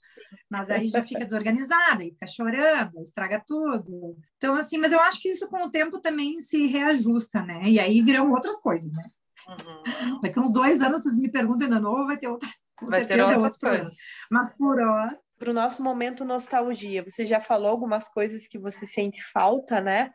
mas 0.49 0.69
aí 0.69 0.87
já 0.87 1.03
fica 1.03 1.25
desorganizada, 1.25 2.03
e 2.03 2.11
fica 2.11 2.27
chorando, 2.27 3.01
estraga 3.01 3.43
tudo. 3.45 4.17
Então, 4.37 4.53
assim, 4.55 4.77
mas 4.77 4.91
eu 4.91 4.99
acho 4.99 5.21
que 5.21 5.29
isso 5.29 5.49
com 5.49 5.65
o 5.65 5.71
tempo 5.71 5.99
também 5.99 6.39
se 6.41 6.67
reajusta, 6.67 7.41
né? 7.41 7.63
E 7.69 7.79
aí 7.79 8.01
viram 8.01 8.31
outras 8.31 8.61
coisas, 8.61 8.91
né? 8.91 9.03
Uhum. 9.47 10.19
Daqui 10.21 10.39
uns 10.39 10.51
dois 10.51 10.81
anos 10.81 11.03
vocês 11.03 11.17
me 11.17 11.31
perguntam 11.31 11.67
ainda 11.67 11.79
novo, 11.79 12.07
vai 12.07 12.17
ter 12.17 12.27
outra. 12.27 12.49
Com 12.75 12.87
vai 12.87 13.05
ter 13.05 13.21
outras 13.21 13.57
coisas. 13.57 13.93
Mas 14.29 14.55
por 14.55 14.79
hora. 14.79 15.17
Para 15.37 15.51
o 15.51 15.53
nosso 15.53 15.83
momento 15.83 16.25
nostalgia, 16.25 17.03
você 17.03 17.25
já 17.25 17.39
falou 17.39 17.69
algumas 17.69 18.07
coisas 18.07 18.47
que 18.47 18.57
você 18.57 18.87
sente 18.87 19.21
falta, 19.31 19.81
né? 19.81 20.11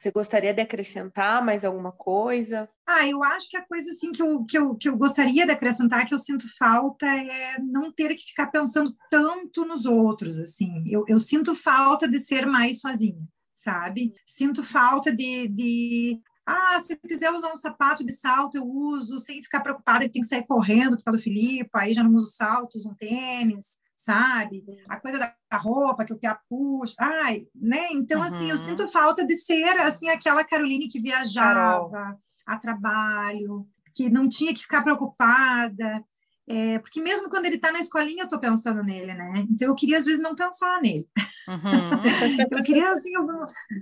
Você 0.00 0.10
gostaria 0.10 0.54
de 0.54 0.62
acrescentar 0.62 1.44
mais 1.44 1.62
alguma 1.62 1.92
coisa? 1.92 2.66
Ah, 2.86 3.06
eu 3.06 3.22
acho 3.22 3.50
que 3.50 3.56
a 3.58 3.66
coisa 3.66 3.90
assim 3.90 4.10
que 4.10 4.22
eu, 4.22 4.42
que 4.46 4.56
eu, 4.56 4.74
que 4.74 4.88
eu 4.88 4.96
gostaria 4.96 5.44
de 5.44 5.52
acrescentar, 5.52 6.06
que 6.06 6.14
eu 6.14 6.18
sinto 6.18 6.46
falta, 6.56 7.04
é 7.06 7.58
não 7.58 7.92
ter 7.92 8.14
que 8.14 8.22
ficar 8.22 8.46
pensando 8.46 8.96
tanto 9.10 9.66
nos 9.66 9.84
outros, 9.84 10.38
assim. 10.38 10.82
Eu, 10.86 11.04
eu 11.06 11.20
sinto 11.20 11.54
falta 11.54 12.08
de 12.08 12.18
ser 12.18 12.46
mais 12.46 12.80
sozinha, 12.80 13.28
sabe? 13.52 14.14
Sinto 14.24 14.64
falta 14.64 15.14
de, 15.14 15.46
de 15.48 16.18
ah, 16.46 16.80
se 16.80 16.94
eu 16.94 16.98
quiser 17.06 17.30
usar 17.30 17.52
um 17.52 17.56
sapato 17.56 18.02
de 18.02 18.14
salto, 18.14 18.56
eu 18.56 18.64
uso, 18.64 19.18
sem 19.18 19.42
ficar 19.42 19.60
preocupada 19.60 20.06
que 20.06 20.12
tem 20.12 20.22
que 20.22 20.28
sair 20.28 20.46
correndo 20.46 20.96
por 20.96 21.04
causa 21.04 21.18
do 21.18 21.22
Filipe, 21.22 21.68
aí 21.74 21.92
já 21.92 22.02
não 22.02 22.14
uso 22.14 22.34
salto, 22.34 22.76
uso 22.76 22.88
um 22.88 22.94
tênis 22.94 23.80
sabe? 24.00 24.64
A 24.88 24.98
coisa 24.98 25.18
da 25.18 25.58
roupa 25.58 26.04
que 26.04 26.12
o 26.12 26.18
Pia 26.18 26.38
puxa, 26.48 26.94
ai, 26.98 27.46
né? 27.54 27.88
Então, 27.92 28.20
uhum. 28.20 28.26
assim, 28.26 28.50
eu 28.50 28.56
sinto 28.56 28.88
falta 28.88 29.24
de 29.26 29.36
ser, 29.36 29.78
assim, 29.80 30.08
aquela 30.08 30.44
Caroline 30.44 30.88
que 30.88 31.02
viajava 31.02 31.90
Carol. 31.90 32.18
a 32.46 32.56
trabalho, 32.56 33.66
que 33.94 34.08
não 34.08 34.28
tinha 34.28 34.54
que 34.54 34.62
ficar 34.62 34.82
preocupada, 34.82 36.02
é, 36.48 36.78
porque 36.78 37.00
mesmo 37.00 37.28
quando 37.28 37.44
ele 37.44 37.56
está 37.56 37.70
na 37.70 37.78
escolinha, 37.78 38.22
eu 38.22 38.24
estou 38.24 38.40
pensando 38.40 38.82
nele, 38.82 39.12
né? 39.12 39.46
Então, 39.50 39.68
eu 39.68 39.74
queria, 39.74 39.98
às 39.98 40.06
vezes, 40.06 40.20
não 40.20 40.34
pensar 40.34 40.80
nele. 40.80 41.06
Uhum. 41.46 42.00
eu 42.58 42.62
queria, 42.62 42.90
assim, 42.92 43.14
eu, 43.14 43.26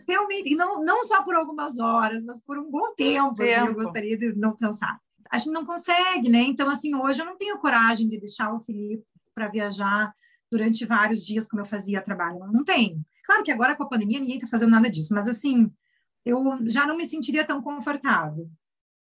realmente, 0.07 0.55
não, 0.57 0.83
não 0.83 1.05
só 1.05 1.23
por 1.23 1.37
algumas 1.37 1.79
horas, 1.79 2.25
mas 2.25 2.41
por 2.43 2.59
um 2.59 2.69
bom 2.69 2.93
tempo, 2.97 3.37
tempo. 3.37 3.43
Assim, 3.43 3.69
eu 3.69 3.75
gostaria 3.75 4.19
de 4.19 4.35
não 4.35 4.57
pensar 4.57 4.99
a 5.31 5.37
gente 5.37 5.51
não 5.51 5.63
consegue, 5.63 6.31
né? 6.31 6.41
Então, 6.41 6.71
assim, 6.71 6.95
hoje 6.95 7.21
eu 7.21 7.27
não 7.27 7.37
tenho 7.37 7.59
coragem 7.59 8.09
de 8.09 8.19
deixar 8.19 8.51
o 8.51 8.61
Felipe 8.61 9.05
para 9.39 9.49
viajar 9.49 10.13
durante 10.51 10.85
vários 10.85 11.25
dias, 11.25 11.47
como 11.47 11.63
eu 11.63 11.67
fazia 11.67 12.03
trabalho. 12.03 12.41
Não 12.53 12.65
tem. 12.65 13.05
Claro 13.25 13.45
que 13.45 13.53
agora 13.53 13.77
com 13.77 13.85
a 13.85 13.89
pandemia 13.89 14.19
ninguém 14.19 14.37
está 14.37 14.49
fazendo 14.49 14.71
nada 14.71 14.91
disso, 14.91 15.15
mas 15.15 15.29
assim, 15.29 15.71
eu 16.25 16.43
já 16.67 16.87
não 16.87 16.97
me 16.97 17.07
sentiria 17.07 17.45
tão 17.45 17.63
confortável. 17.63 18.51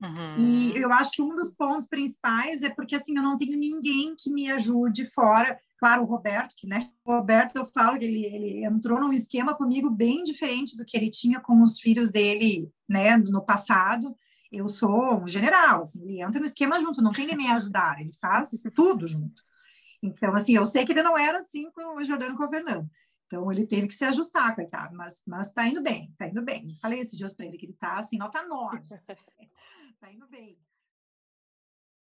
Uhum. 0.03 0.37
E 0.37 0.77
eu 0.77 0.93
acho 0.93 1.11
que 1.13 1.23
um 1.23 1.31
dos 1.31 1.51
pontos 1.53 1.89
principais 1.89 2.63
é 2.63 2.69
porque 2.69 2.95
assim 2.95 3.17
eu 3.17 3.23
não 3.23 3.39
tenho 3.39 3.57
ninguém 3.57 4.15
que 4.19 4.31
me 4.31 4.51
ajude 4.51 5.07
fora. 5.07 5.59
Claro, 5.79 6.03
o 6.03 6.07
Roberto, 6.07 6.55
que 6.57 6.67
né? 6.67 6.91
O 7.05 7.13
Roberto, 7.13 7.57
eu 7.57 7.67
falo 7.67 7.99
que 7.99 8.05
ele, 8.05 8.25
ele 8.27 8.65
entrou 8.65 9.01
num 9.01 9.13
esquema 9.13 9.55
comigo 9.55 9.89
bem 9.89 10.23
diferente 10.23 10.77
do 10.77 10.85
que 10.85 10.97
ele 10.97 11.11
tinha 11.11 11.41
com 11.41 11.63
os 11.63 11.81
filhos 11.81 12.11
dele, 12.11 12.71
né, 12.89 13.17
no 13.17 13.43
passado. 13.43 14.15
Eu 14.53 14.69
sou 14.69 15.23
um 15.23 15.29
general, 15.29 15.83
assim, 15.83 16.03
ele 16.03 16.23
entra 16.23 16.41
no 16.41 16.47
esquema 16.47 16.81
junto, 16.81 17.03
não 17.03 17.13
tem 17.13 17.27
nem 17.27 17.37
me 17.37 17.49
ajudar, 17.49 18.01
ele 18.01 18.13
faz 18.21 18.51
tudo 18.75 19.07
junto. 19.07 19.43
Então, 20.03 20.35
assim, 20.35 20.55
eu 20.55 20.65
sei 20.65 20.85
que 20.85 20.93
ele 20.93 21.03
não 21.03 21.17
era 21.17 21.39
assim 21.39 21.71
com 21.73 21.97
o 21.97 22.05
Jordano 22.05 22.37
com 22.37 22.45
o 22.45 22.49
Fernando. 22.49 22.89
Então, 23.27 23.51
ele 23.51 23.67
teve 23.67 23.89
que 23.89 23.95
se 23.95 24.05
ajustar, 24.05 24.55
coitado, 24.55 24.97
mas, 24.97 25.23
mas 25.27 25.53
tá 25.53 25.67
indo 25.67 25.83
bem, 25.83 26.13
tá 26.17 26.29
indo 26.29 26.43
bem. 26.43 26.69
Eu 26.69 26.77
falei 26.77 27.01
esses 27.01 27.17
dias 27.17 27.35
para 27.35 27.47
ele 27.47 27.59
que 27.59 27.67
ele 27.67 27.73
tá 27.75 27.99
assim, 27.99 28.19
nota 28.19 28.47
9. 28.47 28.81
tá 30.01 30.13
indo 30.13 30.29
bem. 30.29 30.57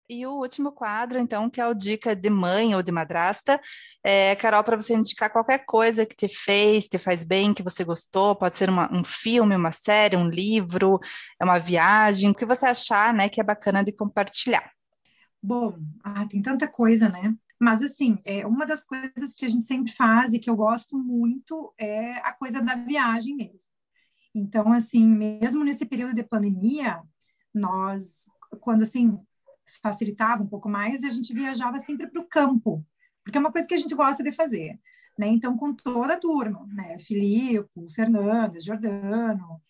E 0.09 0.27
o 0.27 0.33
último 0.33 0.71
quadro, 0.71 1.17
então, 1.17 1.49
que 1.49 1.61
é 1.61 1.67
o 1.67 1.73
Dica 1.73 2.13
de 2.13 2.29
Mãe 2.29 2.75
ou 2.75 2.83
de 2.83 2.91
Madrasta. 2.91 3.59
É, 4.03 4.35
Carol, 4.35 4.63
para 4.63 4.75
você 4.75 4.93
indicar 4.93 5.31
qualquer 5.31 5.65
coisa 5.65 6.05
que 6.05 6.15
te 6.15 6.27
fez, 6.27 6.89
te 6.89 6.99
faz 6.99 7.23
bem, 7.23 7.53
que 7.53 7.63
você 7.63 7.85
gostou, 7.85 8.35
pode 8.35 8.57
ser 8.57 8.69
uma, 8.69 8.91
um 8.93 9.03
filme, 9.03 9.55
uma 9.55 9.71
série, 9.71 10.17
um 10.17 10.27
livro, 10.27 10.99
é 11.39 11.45
uma 11.45 11.57
viagem, 11.57 12.29
o 12.29 12.35
que 12.35 12.45
você 12.45 12.65
achar 12.65 13.13
né, 13.13 13.29
que 13.29 13.39
é 13.39 13.43
bacana 13.43 13.81
de 13.81 13.93
compartilhar. 13.93 14.69
Bom, 15.41 15.77
ah, 16.03 16.27
tem 16.27 16.41
tanta 16.41 16.67
coisa, 16.67 17.07
né? 17.07 17.33
Mas, 17.63 17.81
assim, 17.81 18.17
é, 18.25 18.45
uma 18.45 18.65
das 18.65 18.83
coisas 18.83 19.33
que 19.33 19.45
a 19.45 19.47
gente 19.47 19.63
sempre 19.63 19.89
faz 19.89 20.33
e 20.33 20.39
que 20.39 20.49
eu 20.49 20.55
gosto 20.55 20.97
muito 20.97 21.73
é 21.77 22.15
a 22.15 22.33
coisa 22.33 22.61
da 22.61 22.75
viagem 22.75 23.37
mesmo. 23.37 23.69
Então, 24.35 24.73
assim, 24.73 25.07
mesmo 25.07 25.63
nesse 25.63 25.85
período 25.85 26.13
de 26.13 26.23
pandemia, 26.23 27.01
nós, 27.53 28.25
quando, 28.59 28.81
assim, 28.81 29.17
facilitava 29.81 30.43
um 30.43 30.47
pouco 30.47 30.67
mais, 30.67 31.05
a 31.05 31.09
gente 31.09 31.33
viajava 31.33 31.79
sempre 31.79 32.07
para 32.07 32.21
o 32.21 32.27
campo, 32.27 32.85
porque 33.23 33.37
é 33.37 33.39
uma 33.39 33.51
coisa 33.51 33.65
que 33.65 33.75
a 33.75 33.77
gente 33.77 33.95
gosta 33.95 34.21
de 34.21 34.33
fazer, 34.33 34.77
né? 35.17 35.27
Então, 35.27 35.55
com 35.55 35.73
toda 35.73 36.15
a 36.15 36.19
turma, 36.19 36.67
né? 36.67 36.99
Filipe, 36.99 37.69
Fernandes, 37.95 38.65
Jordano, 38.65 39.61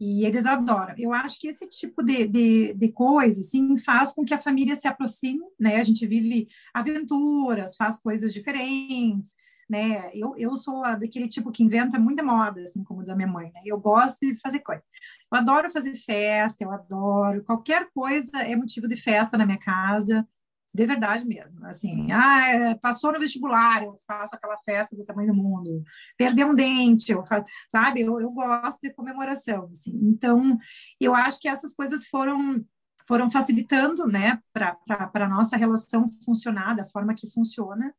e 0.00 0.24
eles 0.24 0.46
adoram. 0.46 0.94
Eu 0.96 1.12
acho 1.12 1.38
que 1.38 1.48
esse 1.48 1.68
tipo 1.68 2.02
de, 2.02 2.26
de, 2.26 2.72
de 2.72 2.88
coisa, 2.88 3.40
assim, 3.40 3.76
faz 3.76 4.12
com 4.12 4.24
que 4.24 4.32
a 4.32 4.38
família 4.38 4.74
se 4.74 4.88
aproxime, 4.88 5.44
né? 5.58 5.76
A 5.76 5.82
gente 5.82 6.06
vive 6.06 6.48
aventuras, 6.72 7.76
faz 7.76 8.00
coisas 8.00 8.32
diferentes, 8.32 9.34
né? 9.68 10.10
Eu, 10.14 10.34
eu 10.38 10.56
sou 10.56 10.82
daquele 10.98 11.28
tipo 11.28 11.52
que 11.52 11.62
inventa 11.62 11.98
muita 11.98 12.22
moda, 12.22 12.62
assim, 12.62 12.82
como 12.82 13.02
diz 13.02 13.10
a 13.10 13.14
minha 13.14 13.28
mãe, 13.28 13.50
né? 13.52 13.60
Eu 13.66 13.78
gosto 13.78 14.20
de 14.20 14.34
fazer 14.40 14.60
coisa. 14.60 14.82
Eu 15.30 15.38
adoro 15.38 15.68
fazer 15.68 15.94
festa, 15.94 16.64
eu 16.64 16.70
adoro. 16.70 17.44
Qualquer 17.44 17.90
coisa 17.94 18.38
é 18.38 18.56
motivo 18.56 18.88
de 18.88 18.96
festa 18.96 19.36
na 19.36 19.44
minha 19.44 19.58
casa 19.58 20.26
de 20.72 20.86
verdade 20.86 21.24
mesmo, 21.24 21.64
assim, 21.66 22.12
ah, 22.12 22.48
é, 22.48 22.74
passou 22.76 23.12
no 23.12 23.18
vestibular, 23.18 23.82
eu 23.82 23.96
faço 24.06 24.34
aquela 24.34 24.56
festa 24.58 24.96
do 24.96 25.04
tamanho 25.04 25.28
do 25.28 25.34
mundo, 25.34 25.82
perdeu 26.16 26.48
um 26.48 26.54
dente, 26.54 27.10
eu 27.10 27.24
faço, 27.24 27.50
sabe, 27.68 28.02
eu, 28.02 28.20
eu 28.20 28.30
gosto 28.30 28.80
de 28.80 28.92
comemoração, 28.92 29.68
assim, 29.72 29.92
então, 30.02 30.56
eu 31.00 31.14
acho 31.14 31.40
que 31.40 31.48
essas 31.48 31.74
coisas 31.74 32.06
foram 32.06 32.64
foram 33.08 33.28
facilitando, 33.28 34.06
né, 34.06 34.40
para 34.52 34.78
a 34.86 35.28
nossa 35.28 35.56
relação 35.56 36.06
funcionar 36.24 36.76
da 36.76 36.84
forma 36.84 37.12
que 37.12 37.28
funciona, 37.28 37.92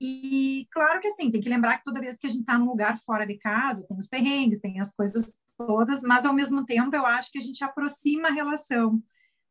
e 0.00 0.66
claro 0.72 1.00
que 1.00 1.08
assim, 1.08 1.30
tem 1.30 1.40
que 1.40 1.48
lembrar 1.48 1.78
que 1.78 1.84
toda 1.84 2.00
vez 2.00 2.18
que 2.18 2.26
a 2.26 2.30
gente 2.30 2.40
está 2.40 2.58
num 2.58 2.66
lugar 2.66 2.98
fora 2.98 3.26
de 3.26 3.36
casa, 3.38 3.86
tem 3.86 3.96
os 3.98 4.06
perrengues, 4.06 4.60
tem 4.60 4.80
as 4.80 4.94
coisas 4.94 5.40
todas, 5.56 6.02
mas 6.02 6.24
ao 6.24 6.34
mesmo 6.34 6.64
tempo 6.64 6.94
eu 6.94 7.06
acho 7.06 7.30
que 7.30 7.38
a 7.38 7.42
gente 7.42 7.62
aproxima 7.64 8.28
a 8.28 8.32
relação, 8.32 9.02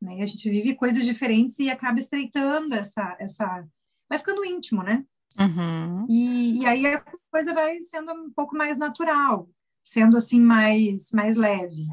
né? 0.01 0.21
A 0.21 0.25
gente 0.25 0.49
vive 0.49 0.75
coisas 0.75 1.05
diferentes 1.05 1.59
e 1.59 1.69
acaba 1.69 1.99
estreitando 1.99 2.75
essa, 2.75 3.15
essa... 3.19 3.65
vai 4.07 4.17
ficando 4.17 4.45
íntimo, 4.45 4.83
né? 4.83 5.03
Uhum. 5.39 6.05
E, 6.09 6.59
e 6.59 6.65
aí 6.65 6.85
a 6.87 7.03
coisa 7.31 7.53
vai 7.53 7.79
sendo 7.79 8.11
um 8.11 8.31
pouco 8.31 8.55
mais 8.55 8.77
natural, 8.77 9.49
sendo 9.83 10.17
assim 10.17 10.39
mais, 10.39 11.11
mais 11.11 11.37
leve. 11.37 11.87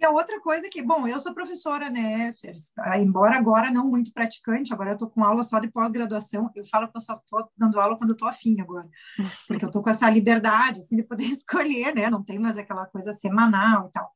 E 0.00 0.04
a 0.04 0.10
outra 0.10 0.40
coisa 0.40 0.66
que, 0.70 0.80
bom, 0.80 1.06
eu 1.06 1.20
sou 1.20 1.34
professora, 1.34 1.90
né, 1.90 2.32
Fer? 2.32 2.54
Embora 2.98 3.36
agora 3.36 3.70
não 3.70 3.86
muito 3.86 4.10
praticante, 4.14 4.72
agora 4.72 4.92
eu 4.92 4.96
tô 4.96 5.06
com 5.06 5.22
aula 5.22 5.42
só 5.42 5.58
de 5.58 5.70
pós-graduação. 5.70 6.50
Eu 6.56 6.64
falo 6.64 6.88
que 6.88 6.96
eu 6.96 7.02
só 7.02 7.20
tô 7.28 7.46
dando 7.54 7.78
aula 7.78 7.98
quando 7.98 8.10
eu 8.10 8.16
tô 8.16 8.26
afim 8.26 8.58
agora, 8.62 8.88
porque 9.46 9.62
eu 9.62 9.70
tô 9.70 9.82
com 9.82 9.90
essa 9.90 10.08
liberdade, 10.08 10.80
assim, 10.80 10.96
de 10.96 11.02
poder 11.02 11.24
escolher, 11.28 11.94
né? 11.94 12.08
Não 12.08 12.24
tem 12.24 12.38
mais 12.38 12.56
aquela 12.56 12.86
coisa 12.86 13.12
semanal 13.12 13.88
e 13.88 13.92
tal. 13.92 14.10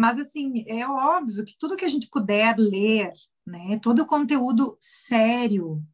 Mas, 0.00 0.18
assim, 0.18 0.64
é 0.66 0.88
óbvio 0.88 1.44
que 1.44 1.58
tudo 1.58 1.76
que 1.76 1.84
a 1.84 1.88
gente 1.88 2.08
puder 2.08 2.56
ler, 2.56 3.12
né, 3.46 3.78
todo 3.82 4.00
o 4.00 4.06
conteúdo 4.06 4.74
sério, 4.80 5.84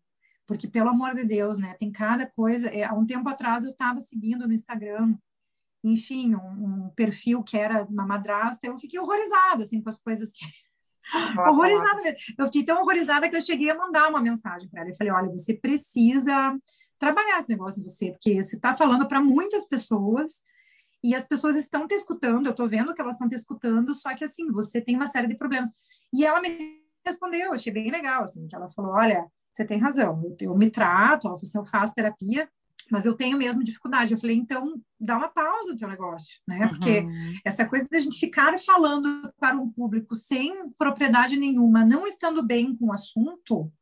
porque, 0.47 0.69
pelo 0.69 0.91
amor 0.91 1.17
de 1.17 1.25
Deus, 1.25 1.59
né, 1.59 1.75
tem 1.75 1.91
cada 1.91 2.25
coisa. 2.25 2.69
É, 2.69 2.85
há 2.85 2.95
um 2.95 3.05
tempo 3.05 3.29
atrás 3.29 3.65
eu 3.65 3.73
estava 3.73 3.99
seguindo 3.99 4.47
no 4.47 4.53
Instagram, 4.53 5.17
enfim, 5.83 6.37
um, 6.37 6.85
um, 6.85 6.91
perfil 6.91 7.43
que 7.43 7.59
era 7.59 7.83
uma 7.83 8.07
madrasta, 8.07 8.65
eu 8.69 8.79
fiquei 8.79 9.01
horrorizada, 9.01 9.65
assim, 9.65 9.83
com 9.83 9.89
as 9.89 9.99
coisas 9.99 10.31
que. 10.33 10.45
horrorizada 11.51 12.01
mesmo. 12.01 12.19
Eu 12.39 12.47
fiquei 12.47 12.65
tão 12.65 12.83
horrorizada 12.83 13.29
que 13.29 13.35
eu 13.35 13.41
cheguei 13.41 13.71
a 13.71 13.77
mandar 13.77 14.09
uma 14.09 14.23
mensagem 14.23 14.69
para 14.69 14.83
ela. 14.83 14.91
Eu 14.91 14.95
falei: 14.95 15.13
olha, 15.13 15.33
você 15.33 15.53
precisa 15.53 16.57
trabalhar 16.97 17.41
esse 17.41 17.49
negócio 17.49 17.81
em 17.81 17.83
você, 17.83 18.13
porque 18.13 18.41
você 18.41 18.55
está 18.55 18.73
falando 18.77 19.09
para 19.09 19.21
muitas 19.21 19.67
pessoas 19.67 20.45
e 21.03 21.15
as 21.15 21.27
pessoas 21.27 21.57
estão 21.57 21.87
te 21.87 21.95
escutando, 21.95 22.47
eu 22.47 22.51
estou 22.51 22.69
vendo 22.69 22.95
que 22.95 23.01
elas 23.01 23.17
estão 23.17 23.29
te 23.29 23.35
escutando, 23.35 23.95
só 23.95 24.15
que 24.15 24.25
assim, 24.25 24.51
você 24.51 24.81
tem 24.81 24.97
uma 24.97 25.07
série 25.07 25.27
de 25.27 25.37
problemas. 25.37 25.71
E 26.13 26.25
ela 26.25 26.41
me 26.41 26.81
respondeu, 27.05 27.53
achei 27.53 27.73
bem 27.73 27.91
legal, 27.91 28.25
assim, 28.25 28.47
que 28.49 28.57
ela 28.57 28.69
falou, 28.71 28.93
olha, 28.93 29.27
você 29.53 29.65
tem 29.65 29.79
razão, 29.79 30.23
eu, 30.25 30.37
eu 30.41 30.57
me 30.57 30.71
trato, 30.71 31.29
eu 31.29 31.65
faço 31.65 31.95
terapia, 31.95 32.49
mas 32.91 33.05
eu 33.05 33.15
tenho 33.15 33.39
mesmo 33.39 33.65
dificuldade. 33.65 34.15
Eu 34.15 34.21
falei, 34.21 34.37
então, 34.37 34.81
dá 34.99 35.17
uma 35.17 35.29
pausa 35.29 35.73
no 35.73 35.79
teu 35.79 35.89
negócio, 35.89 36.41
né? 36.47 36.69
Porque 36.69 37.01
uhum. 37.01 37.35
essa 37.45 37.67
coisa 37.67 37.87
da 37.91 37.99
gente 37.99 38.19
ficar 38.19 38.59
falando 38.61 39.33
para 39.39 39.57
um 39.57 39.71
público 39.71 40.15
sem 40.15 40.71
propriedade 40.79 41.37
nenhuma, 41.37 41.85
não 41.85 42.07
estando 42.07 42.45
bem 42.45 42.77
com 42.77 42.87
o 42.87 42.93
assunto, 42.93 43.73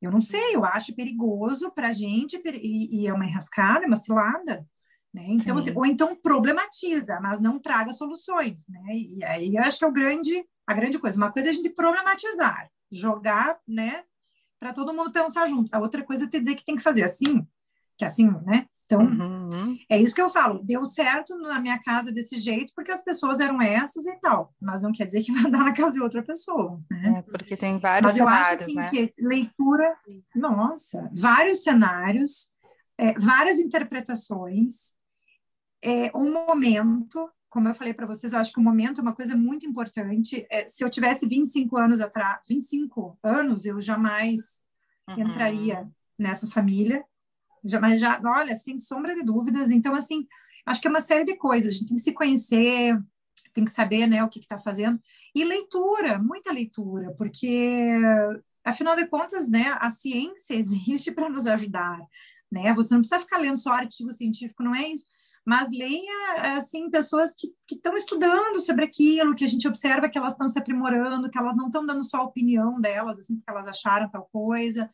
eu 0.00 0.10
não 0.10 0.20
sei, 0.20 0.56
eu 0.56 0.64
acho 0.64 0.94
perigoso 0.94 1.70
para 1.70 1.88
a 1.88 1.92
gente, 1.92 2.40
e, 2.44 3.02
e 3.02 3.06
é 3.06 3.12
uma 3.12 3.26
enrascada, 3.26 3.84
é 3.84 3.88
uma 3.88 3.96
cilada, 3.96 4.66
né? 5.12 5.24
Então, 5.28 5.56
assim, 5.56 5.72
ou 5.74 5.84
então 5.84 6.16
problematiza, 6.16 7.20
mas 7.20 7.40
não 7.40 7.58
traga 7.58 7.92
soluções, 7.92 8.66
né? 8.68 8.82
E 8.94 9.24
aí 9.24 9.56
eu 9.56 9.62
acho 9.62 9.78
que 9.78 9.84
é 9.84 9.88
o 9.88 9.92
grande, 9.92 10.44
a 10.66 10.72
grande 10.72 10.98
coisa. 10.98 11.16
Uma 11.16 11.30
coisa 11.30 11.48
é 11.48 11.50
a 11.50 11.54
gente 11.54 11.70
problematizar, 11.70 12.70
jogar, 12.90 13.58
né? 13.68 14.04
para 14.62 14.72
todo 14.72 14.94
mundo 14.94 15.10
pensar 15.10 15.44
junto. 15.46 15.74
A 15.74 15.80
outra 15.80 16.04
coisa 16.04 16.24
é 16.24 16.28
te 16.28 16.38
dizer 16.38 16.54
que 16.54 16.64
tem 16.64 16.76
que 16.76 16.82
fazer 16.82 17.02
assim, 17.02 17.44
que 17.98 18.04
é 18.04 18.06
assim, 18.06 18.30
né? 18.46 18.64
Então, 18.86 19.00
uhum. 19.00 19.76
é 19.90 19.98
isso 19.98 20.14
que 20.14 20.22
eu 20.22 20.30
falo. 20.30 20.62
Deu 20.62 20.86
certo 20.86 21.36
na 21.36 21.58
minha 21.58 21.80
casa 21.82 22.12
desse 22.12 22.36
jeito, 22.38 22.72
porque 22.76 22.92
as 22.92 23.02
pessoas 23.02 23.40
eram 23.40 23.60
essas 23.60 24.06
e 24.06 24.14
tal. 24.20 24.54
Mas 24.60 24.80
não 24.80 24.92
quer 24.92 25.06
dizer 25.06 25.22
que 25.22 25.32
vai 25.32 25.42
dar 25.50 25.64
na 25.64 25.74
casa 25.74 25.94
de 25.94 26.00
outra 26.00 26.22
pessoa. 26.22 26.80
Né? 26.88 27.18
É, 27.18 27.22
porque 27.22 27.56
tem 27.56 27.80
vários 27.80 28.12
mas 28.12 28.16
cenários, 28.16 28.50
eu 28.50 28.54
acho, 28.54 28.62
assim, 28.62 28.74
né? 28.76 28.88
que 28.88 29.14
leitura... 29.18 29.96
Nossa, 30.32 31.10
vários 31.12 31.64
cenários, 31.64 32.52
é, 32.96 33.14
várias 33.14 33.58
interpretações, 33.58 34.92
é, 35.82 36.10
um 36.16 36.32
momento... 36.32 37.30
Como 37.48 37.68
eu 37.68 37.74
falei 37.74 37.92
para 37.92 38.06
vocês, 38.06 38.32
eu 38.32 38.38
acho 38.38 38.50
que 38.50 38.58
o 38.58 38.62
momento 38.62 39.00
é 39.00 39.02
uma 39.02 39.14
coisa 39.14 39.36
muito 39.36 39.66
importante. 39.66 40.46
É, 40.48 40.66
se 40.66 40.82
eu 40.82 40.88
tivesse 40.88 41.28
25 41.28 41.76
anos 41.76 42.00
atrás, 42.00 42.40
25 42.48 43.18
anos, 43.22 43.66
eu 43.66 43.78
jamais 43.78 44.62
uhum. 45.06 45.20
entraria 45.20 45.86
nessa 46.18 46.48
família 46.48 47.04
já, 47.64 47.80
mas 47.80 48.00
já, 48.00 48.20
olha, 48.24 48.56
sem 48.56 48.78
sombra 48.78 49.14
de 49.14 49.22
dúvidas. 49.22 49.70
Então, 49.70 49.94
assim, 49.94 50.26
acho 50.66 50.80
que 50.80 50.86
é 50.86 50.90
uma 50.90 51.00
série 51.00 51.24
de 51.24 51.36
coisas. 51.36 51.72
A 51.72 51.76
gente 51.76 51.88
tem 51.88 51.96
que 51.96 52.02
se 52.02 52.12
conhecer, 52.12 52.98
tem 53.52 53.64
que 53.64 53.70
saber, 53.70 54.06
né, 54.06 54.22
o 54.24 54.28
que 54.28 54.40
está 54.40 54.58
fazendo. 54.58 55.00
E 55.34 55.44
leitura, 55.44 56.18
muita 56.18 56.52
leitura, 56.52 57.14
porque, 57.16 57.98
afinal 58.64 58.96
de 58.96 59.06
contas, 59.06 59.48
né, 59.48 59.76
a 59.78 59.90
ciência 59.90 60.54
existe 60.56 61.12
para 61.12 61.28
nos 61.28 61.46
ajudar, 61.46 62.00
né? 62.50 62.72
Você 62.74 62.94
não 62.94 63.00
precisa 63.00 63.20
ficar 63.20 63.38
lendo 63.38 63.56
só 63.56 63.72
artigo 63.72 64.12
científico, 64.12 64.62
não 64.62 64.74
é 64.74 64.88
isso. 64.88 65.06
Mas 65.44 65.70
leia, 65.70 66.56
assim, 66.56 66.88
pessoas 66.88 67.34
que 67.34 67.52
estão 67.70 67.96
estudando 67.96 68.60
sobre 68.60 68.84
aquilo, 68.84 69.34
que 69.34 69.44
a 69.44 69.48
gente 69.48 69.66
observa 69.66 70.08
que 70.08 70.16
elas 70.16 70.34
estão 70.34 70.48
se 70.48 70.58
aprimorando, 70.58 71.28
que 71.28 71.38
elas 71.38 71.56
não 71.56 71.66
estão 71.66 71.84
dando 71.84 72.04
só 72.04 72.18
a 72.18 72.24
opinião 72.24 72.80
delas, 72.80 73.18
assim, 73.18 73.36
porque 73.36 73.50
elas 73.50 73.66
acharam 73.66 74.08
tal 74.08 74.28
coisa. 74.32 74.88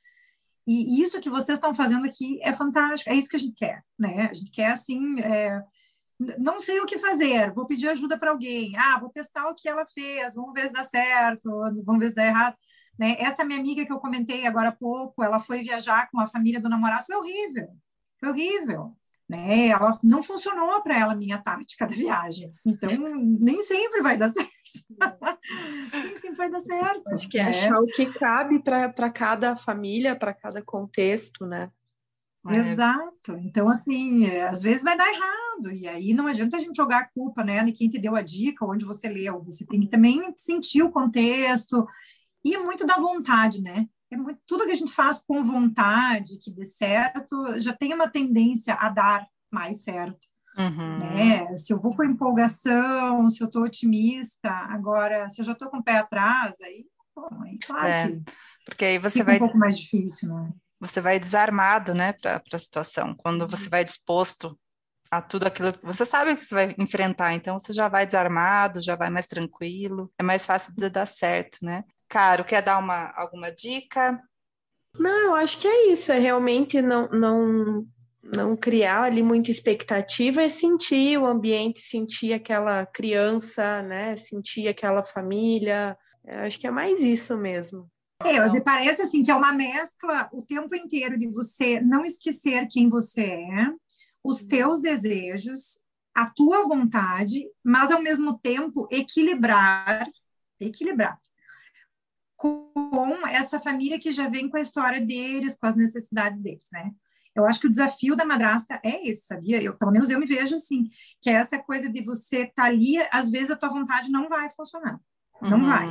E 0.66 1.02
isso 1.02 1.20
que 1.20 1.30
vocês 1.30 1.58
estão 1.58 1.74
fazendo 1.74 2.06
aqui 2.06 2.40
é 2.42 2.52
fantástico, 2.52 3.10
é 3.10 3.14
isso 3.14 3.28
que 3.28 3.36
a 3.36 3.38
gente 3.38 3.54
quer, 3.54 3.82
né? 3.98 4.28
A 4.30 4.34
gente 4.34 4.50
quer, 4.50 4.70
assim, 4.72 5.20
é, 5.20 5.62
não 6.38 6.60
sei 6.60 6.80
o 6.80 6.86
que 6.86 6.98
fazer, 6.98 7.52
vou 7.52 7.66
pedir 7.66 7.88
ajuda 7.88 8.18
para 8.18 8.30
alguém, 8.30 8.76
ah, 8.76 8.98
vou 8.98 9.10
testar 9.10 9.48
o 9.48 9.54
que 9.54 9.68
ela 9.68 9.86
fez, 9.86 10.34
vamos 10.34 10.52
ver 10.52 10.68
se 10.68 10.74
dá 10.74 10.84
certo, 10.84 11.50
vamos 11.84 11.98
ver 12.00 12.10
se 12.10 12.16
dá 12.16 12.26
errado. 12.26 12.56
Né? 12.98 13.16
Essa 13.18 13.44
minha 13.44 13.58
amiga 13.58 13.84
que 13.86 13.92
eu 13.92 13.98
comentei 13.98 14.46
agora 14.46 14.70
há 14.70 14.72
pouco, 14.72 15.22
ela 15.22 15.40
foi 15.40 15.62
viajar 15.62 16.10
com 16.10 16.20
a 16.20 16.26
família 16.26 16.60
do 16.60 16.68
namorado, 16.68 17.06
foi 17.06 17.16
horrível, 17.16 17.68
foi 18.18 18.28
horrível 18.30 18.96
né? 19.28 19.68
Ela 19.68 19.98
não 20.02 20.22
funcionou 20.22 20.80
para 20.82 20.98
ela 20.98 21.12
a 21.12 21.16
minha 21.16 21.38
tática 21.38 21.86
da 21.86 21.94
viagem. 21.94 22.52
Então, 22.64 22.90
nem 23.40 23.62
sempre 23.62 24.00
vai 24.00 24.16
dar 24.16 24.30
certo. 24.32 24.50
nem 25.92 26.16
sempre 26.16 26.36
vai 26.36 26.50
dar 26.50 26.60
certo. 26.60 27.12
Acho 27.12 27.28
que 27.28 27.38
é, 27.38 27.42
achar 27.42 27.78
o 27.78 27.86
que 27.86 28.06
cabe 28.06 28.58
para 28.60 29.10
cada 29.10 29.54
família, 29.54 30.16
para 30.16 30.32
cada 30.32 30.62
contexto, 30.62 31.44
né? 31.44 31.70
É. 32.46 32.56
Exato. 32.56 33.36
Então, 33.40 33.68
assim, 33.68 34.26
é, 34.26 34.48
às 34.48 34.62
vezes 34.62 34.82
vai 34.82 34.96
dar 34.96 35.08
errado. 35.08 35.72
E 35.72 35.86
aí 35.86 36.14
não 36.14 36.26
adianta 36.26 36.56
a 36.56 36.60
gente 36.60 36.76
jogar 36.76 36.98
a 37.00 37.08
culpa, 37.08 37.42
né, 37.44 37.62
de 37.64 37.72
quem 37.72 37.90
te 37.90 37.98
deu 37.98 38.14
a 38.14 38.22
dica, 38.22 38.64
onde 38.64 38.84
você 38.84 39.08
leu. 39.08 39.42
Você 39.44 39.66
tem 39.66 39.80
que 39.80 39.88
também 39.88 40.32
sentir 40.36 40.82
o 40.82 40.90
contexto 40.90 41.86
e 42.44 42.56
muito 42.56 42.86
da 42.86 42.96
vontade, 42.96 43.60
né? 43.60 43.86
É 44.10 44.16
muito, 44.16 44.40
tudo 44.46 44.64
que 44.64 44.72
a 44.72 44.76
gente 44.76 44.92
faz 44.92 45.22
com 45.22 45.42
vontade, 45.42 46.38
que 46.38 46.50
dê 46.50 46.64
certo, 46.64 47.60
já 47.60 47.72
tem 47.72 47.92
uma 47.92 48.08
tendência 48.08 48.74
a 48.74 48.88
dar 48.88 49.26
mais 49.50 49.82
certo. 49.82 50.26
Uhum. 50.56 50.98
Né? 50.98 51.56
Se 51.56 51.72
eu 51.72 51.80
vou 51.80 51.94
com 51.94 52.02
empolgação, 52.02 53.28
se 53.28 53.42
eu 53.42 53.46
estou 53.46 53.62
otimista, 53.62 54.50
agora, 54.50 55.28
se 55.28 55.40
eu 55.40 55.44
já 55.44 55.52
estou 55.52 55.70
com 55.70 55.78
o 55.78 55.84
pé 55.84 55.98
atrás, 55.98 56.60
aí, 56.60 56.84
bom, 57.14 57.28
aí 57.44 57.58
claro 57.58 57.86
é, 57.86 58.08
que 58.08 58.22
porque 58.64 58.84
aí 58.84 58.98
você 58.98 59.22
vai 59.22 59.36
um 59.36 59.40
pouco 59.40 59.56
mais 59.56 59.78
difícil, 59.78 60.28
né? 60.28 60.52
Você 60.78 61.00
vai 61.00 61.18
desarmado, 61.18 61.94
né, 61.94 62.12
para 62.12 62.42
a 62.52 62.58
situação. 62.58 63.14
Quando 63.16 63.42
uhum. 63.42 63.48
você 63.48 63.68
vai 63.68 63.84
disposto 63.84 64.58
a 65.10 65.22
tudo 65.22 65.46
aquilo 65.46 65.72
que 65.72 65.84
você 65.84 66.04
sabe 66.04 66.36
que 66.36 66.44
você 66.44 66.54
vai 66.54 66.74
enfrentar, 66.78 67.32
então 67.32 67.58
você 67.58 67.72
já 67.72 67.88
vai 67.88 68.04
desarmado, 68.04 68.82
já 68.82 68.94
vai 68.94 69.08
mais 69.08 69.26
tranquilo, 69.26 70.12
é 70.18 70.22
mais 70.22 70.44
fácil 70.44 70.74
de 70.76 70.90
dar 70.90 71.06
certo, 71.06 71.58
né? 71.62 71.82
Caro, 72.08 72.44
quer 72.44 72.62
dar 72.62 72.78
uma, 72.78 73.12
alguma 73.14 73.52
dica? 73.52 74.20
Não, 74.98 75.26
eu 75.26 75.34
acho 75.34 75.60
que 75.60 75.68
é 75.68 75.92
isso, 75.92 76.10
é 76.10 76.18
realmente 76.18 76.80
não, 76.80 77.08
não, 77.10 77.86
não 78.22 78.56
criar 78.56 79.02
ali 79.02 79.22
muita 79.22 79.50
expectativa, 79.50 80.42
é 80.42 80.48
sentir 80.48 81.18
o 81.18 81.26
ambiente, 81.26 81.80
sentir 81.80 82.32
aquela 82.32 82.86
criança, 82.86 83.82
né? 83.82 84.16
Sentir 84.16 84.68
aquela 84.68 85.02
família. 85.02 85.96
Eu 86.24 86.40
acho 86.40 86.58
que 86.58 86.66
é 86.66 86.70
mais 86.70 87.00
isso 87.00 87.36
mesmo. 87.36 87.88
É, 88.24 88.50
me 88.50 88.60
parece 88.60 89.02
assim 89.02 89.22
que 89.22 89.30
é 89.30 89.34
uma 89.34 89.52
mescla 89.52 90.28
o 90.32 90.42
tempo 90.42 90.74
inteiro 90.74 91.16
de 91.16 91.28
você 91.28 91.80
não 91.80 92.04
esquecer 92.04 92.66
quem 92.68 92.88
você 92.88 93.22
é, 93.22 93.70
os 94.24 94.42
uhum. 94.42 94.48
teus 94.48 94.82
desejos, 94.82 95.80
a 96.12 96.26
tua 96.26 96.66
vontade, 96.66 97.46
mas 97.62 97.92
ao 97.92 98.02
mesmo 98.02 98.36
tempo 98.38 98.88
equilibrar, 98.90 100.08
equilibrar 100.58 101.16
com 102.38 103.26
essa 103.26 103.58
família 103.58 103.98
que 103.98 104.12
já 104.12 104.28
vem 104.28 104.48
com 104.48 104.56
a 104.56 104.60
história 104.60 105.04
deles, 105.04 105.58
com 105.58 105.66
as 105.66 105.76
necessidades 105.76 106.40
deles, 106.40 106.68
né? 106.72 106.92
Eu 107.34 107.44
acho 107.44 107.60
que 107.60 107.66
o 107.66 107.70
desafio 107.70 108.16
da 108.16 108.24
madrasta 108.24 108.80
é 108.82 109.08
esse, 109.08 109.26
sabia? 109.26 109.62
Eu, 109.62 109.76
pelo 109.76 109.90
menos 109.90 110.08
eu 110.08 110.18
me 110.18 110.26
vejo 110.26 110.54
assim, 110.54 110.88
que 111.20 111.28
é 111.28 111.34
essa 111.34 111.58
coisa 111.58 111.88
de 111.88 112.00
você 112.02 112.42
estar 112.42 112.54
tá 112.54 112.64
ali, 112.64 112.96
às 113.12 113.28
vezes 113.28 113.50
a 113.50 113.56
tua 113.56 113.68
vontade 113.68 114.10
não 114.10 114.28
vai 114.28 114.50
funcionar, 114.50 114.98
não 115.42 115.58
uhum. 115.58 115.64
vai. 115.64 115.88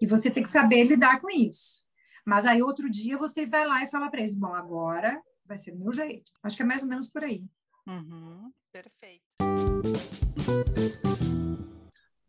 E 0.00 0.06
você 0.06 0.30
tem 0.30 0.42
que 0.42 0.48
saber 0.48 0.84
lidar 0.84 1.20
com 1.20 1.30
isso. 1.30 1.82
Mas 2.24 2.46
aí 2.46 2.62
outro 2.62 2.88
dia 2.90 3.16
você 3.16 3.46
vai 3.46 3.66
lá 3.66 3.82
e 3.82 3.90
fala 3.90 4.10
para 4.10 4.20
eles, 4.20 4.38
bom, 4.38 4.54
agora 4.54 5.20
vai 5.46 5.58
ser 5.58 5.72
do 5.72 5.78
meu 5.78 5.92
jeito. 5.92 6.30
Acho 6.42 6.56
que 6.56 6.62
é 6.62 6.66
mais 6.66 6.82
ou 6.82 6.88
menos 6.88 7.08
por 7.08 7.24
aí. 7.24 7.42
Uhum. 7.86 8.52
Perfeito. 8.70 9.24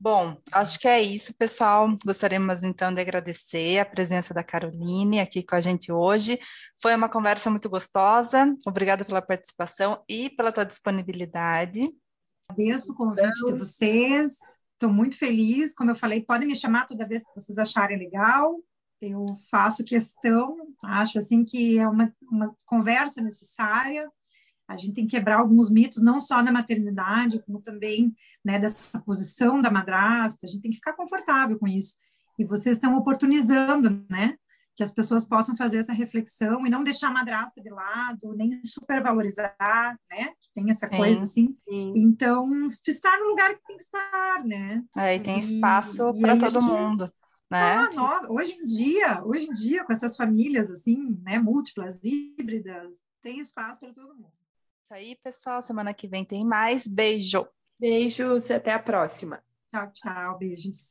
Bom, 0.02 0.38
acho 0.54 0.80
que 0.80 0.88
é 0.88 1.02
isso, 1.02 1.34
pessoal. 1.34 1.94
Gostaríamos 2.06 2.64
então 2.64 2.94
de 2.94 3.02
agradecer 3.02 3.80
a 3.80 3.86
presença 3.86 4.34
da 4.34 4.42
Caroline 4.42 5.20
aqui 5.20 5.44
com 5.44 5.56
a 5.56 5.60
gente 5.60 5.92
hoje. 5.92 6.40
Foi 6.82 6.96
uma 6.96 7.10
conversa 7.10 7.50
muito 7.50 7.70
gostosa. 7.70 8.56
Obrigada 8.66 9.04
pela 9.04 9.22
participação 9.22 10.02
e 10.08 10.30
pela 10.30 10.54
tua 10.54 10.64
disponibilidade. 10.64 11.84
Agradeço 12.50 12.94
o 12.94 12.96
convite 12.96 13.46
de 13.46 13.52
vocês. 13.52 14.38
Estou 14.72 14.90
muito 14.90 15.18
feliz. 15.18 15.76
Como 15.76 15.92
eu 15.92 15.96
falei, 15.96 16.24
podem 16.24 16.48
me 16.48 16.56
chamar 16.56 16.86
toda 16.86 17.06
vez 17.06 17.26
que 17.26 17.36
vocês 17.36 17.58
acharem 17.58 18.00
legal. 18.00 18.56
Eu 19.02 19.26
faço 19.52 19.84
questão, 19.84 20.56
acho 20.84 21.18
assim 21.18 21.44
que 21.44 21.78
é 21.78 21.88
uma, 21.88 22.14
uma 22.22 22.56
conversa 22.66 23.22
necessária 23.22 24.10
a 24.70 24.76
gente 24.76 24.94
tem 24.94 25.08
que 25.08 25.18
quebrar 25.18 25.40
alguns 25.40 25.72
mitos, 25.72 26.02
não 26.04 26.20
só 26.20 26.44
na 26.44 26.52
maternidade, 26.52 27.42
como 27.44 27.60
também 27.60 28.16
né, 28.46 28.60
dessa 28.60 29.00
posição 29.00 29.60
da 29.60 29.72
madrasta. 29.72 30.46
A 30.46 30.48
gente 30.48 30.62
tem 30.62 30.70
que 30.70 30.78
ficar 30.78 30.94
confortável 30.94 31.58
com 31.58 31.68
isso. 31.68 31.98
E 32.38 32.46
vocês 32.46 32.78
estão 32.78 32.96
oportunizando, 32.96 34.06
né? 34.08 34.38
Que 34.76 34.84
as 34.84 34.92
pessoas 34.92 35.26
possam 35.26 35.58
fazer 35.58 35.80
essa 35.80 35.92
reflexão 35.92 36.68
e 36.68 36.70
não 36.70 36.84
deixar 36.84 37.08
a 37.08 37.14
madrasta 37.14 37.60
de 37.60 37.70
lado, 37.72 38.36
nem 38.36 38.64
supervalorizar, 38.64 40.00
né? 40.08 40.28
Que 40.40 40.54
tem 40.54 40.70
essa 40.70 40.88
sim, 40.88 40.96
coisa 40.96 41.24
assim. 41.24 41.58
Sim. 41.68 41.94
Então, 41.96 42.70
estar 42.88 43.18
no 43.18 43.30
lugar 43.30 43.56
que 43.56 43.66
tem 43.66 43.76
que 43.76 43.84
estar, 43.84 44.46
né? 44.46 44.84
É, 44.96 45.16
e 45.16 45.20
tem 45.20 45.40
espaço 45.40 46.14
para 46.22 46.38
todo 46.38 46.62
gente... 46.62 46.72
mundo. 46.72 47.12
Né? 47.50 47.74
Ah, 47.74 47.90
nós, 47.96 48.30
hoje 48.30 48.54
em 48.54 48.66
dia, 48.66 49.24
hoje 49.26 49.48
em 49.50 49.54
dia, 49.54 49.84
com 49.84 49.92
essas 49.92 50.16
famílias 50.16 50.70
assim, 50.70 51.20
né, 51.24 51.40
múltiplas, 51.40 52.00
híbridas, 52.04 52.98
tem 53.24 53.40
espaço 53.40 53.80
para 53.80 53.92
todo 53.92 54.14
mundo 54.14 54.39
isso 54.90 54.94
aí, 54.94 55.16
pessoal. 55.24 55.62
Semana 55.62 55.94
que 55.94 56.08
vem 56.08 56.26
tem 56.26 56.44
mais. 56.44 56.88
Beijo. 56.88 57.48
Beijos 57.80 58.50
e 58.50 58.54
até 58.54 58.74
a 58.74 58.80
próxima. 58.80 59.44
Tchau, 59.72 59.92
tchau. 59.92 60.38
Beijos. 60.40 60.90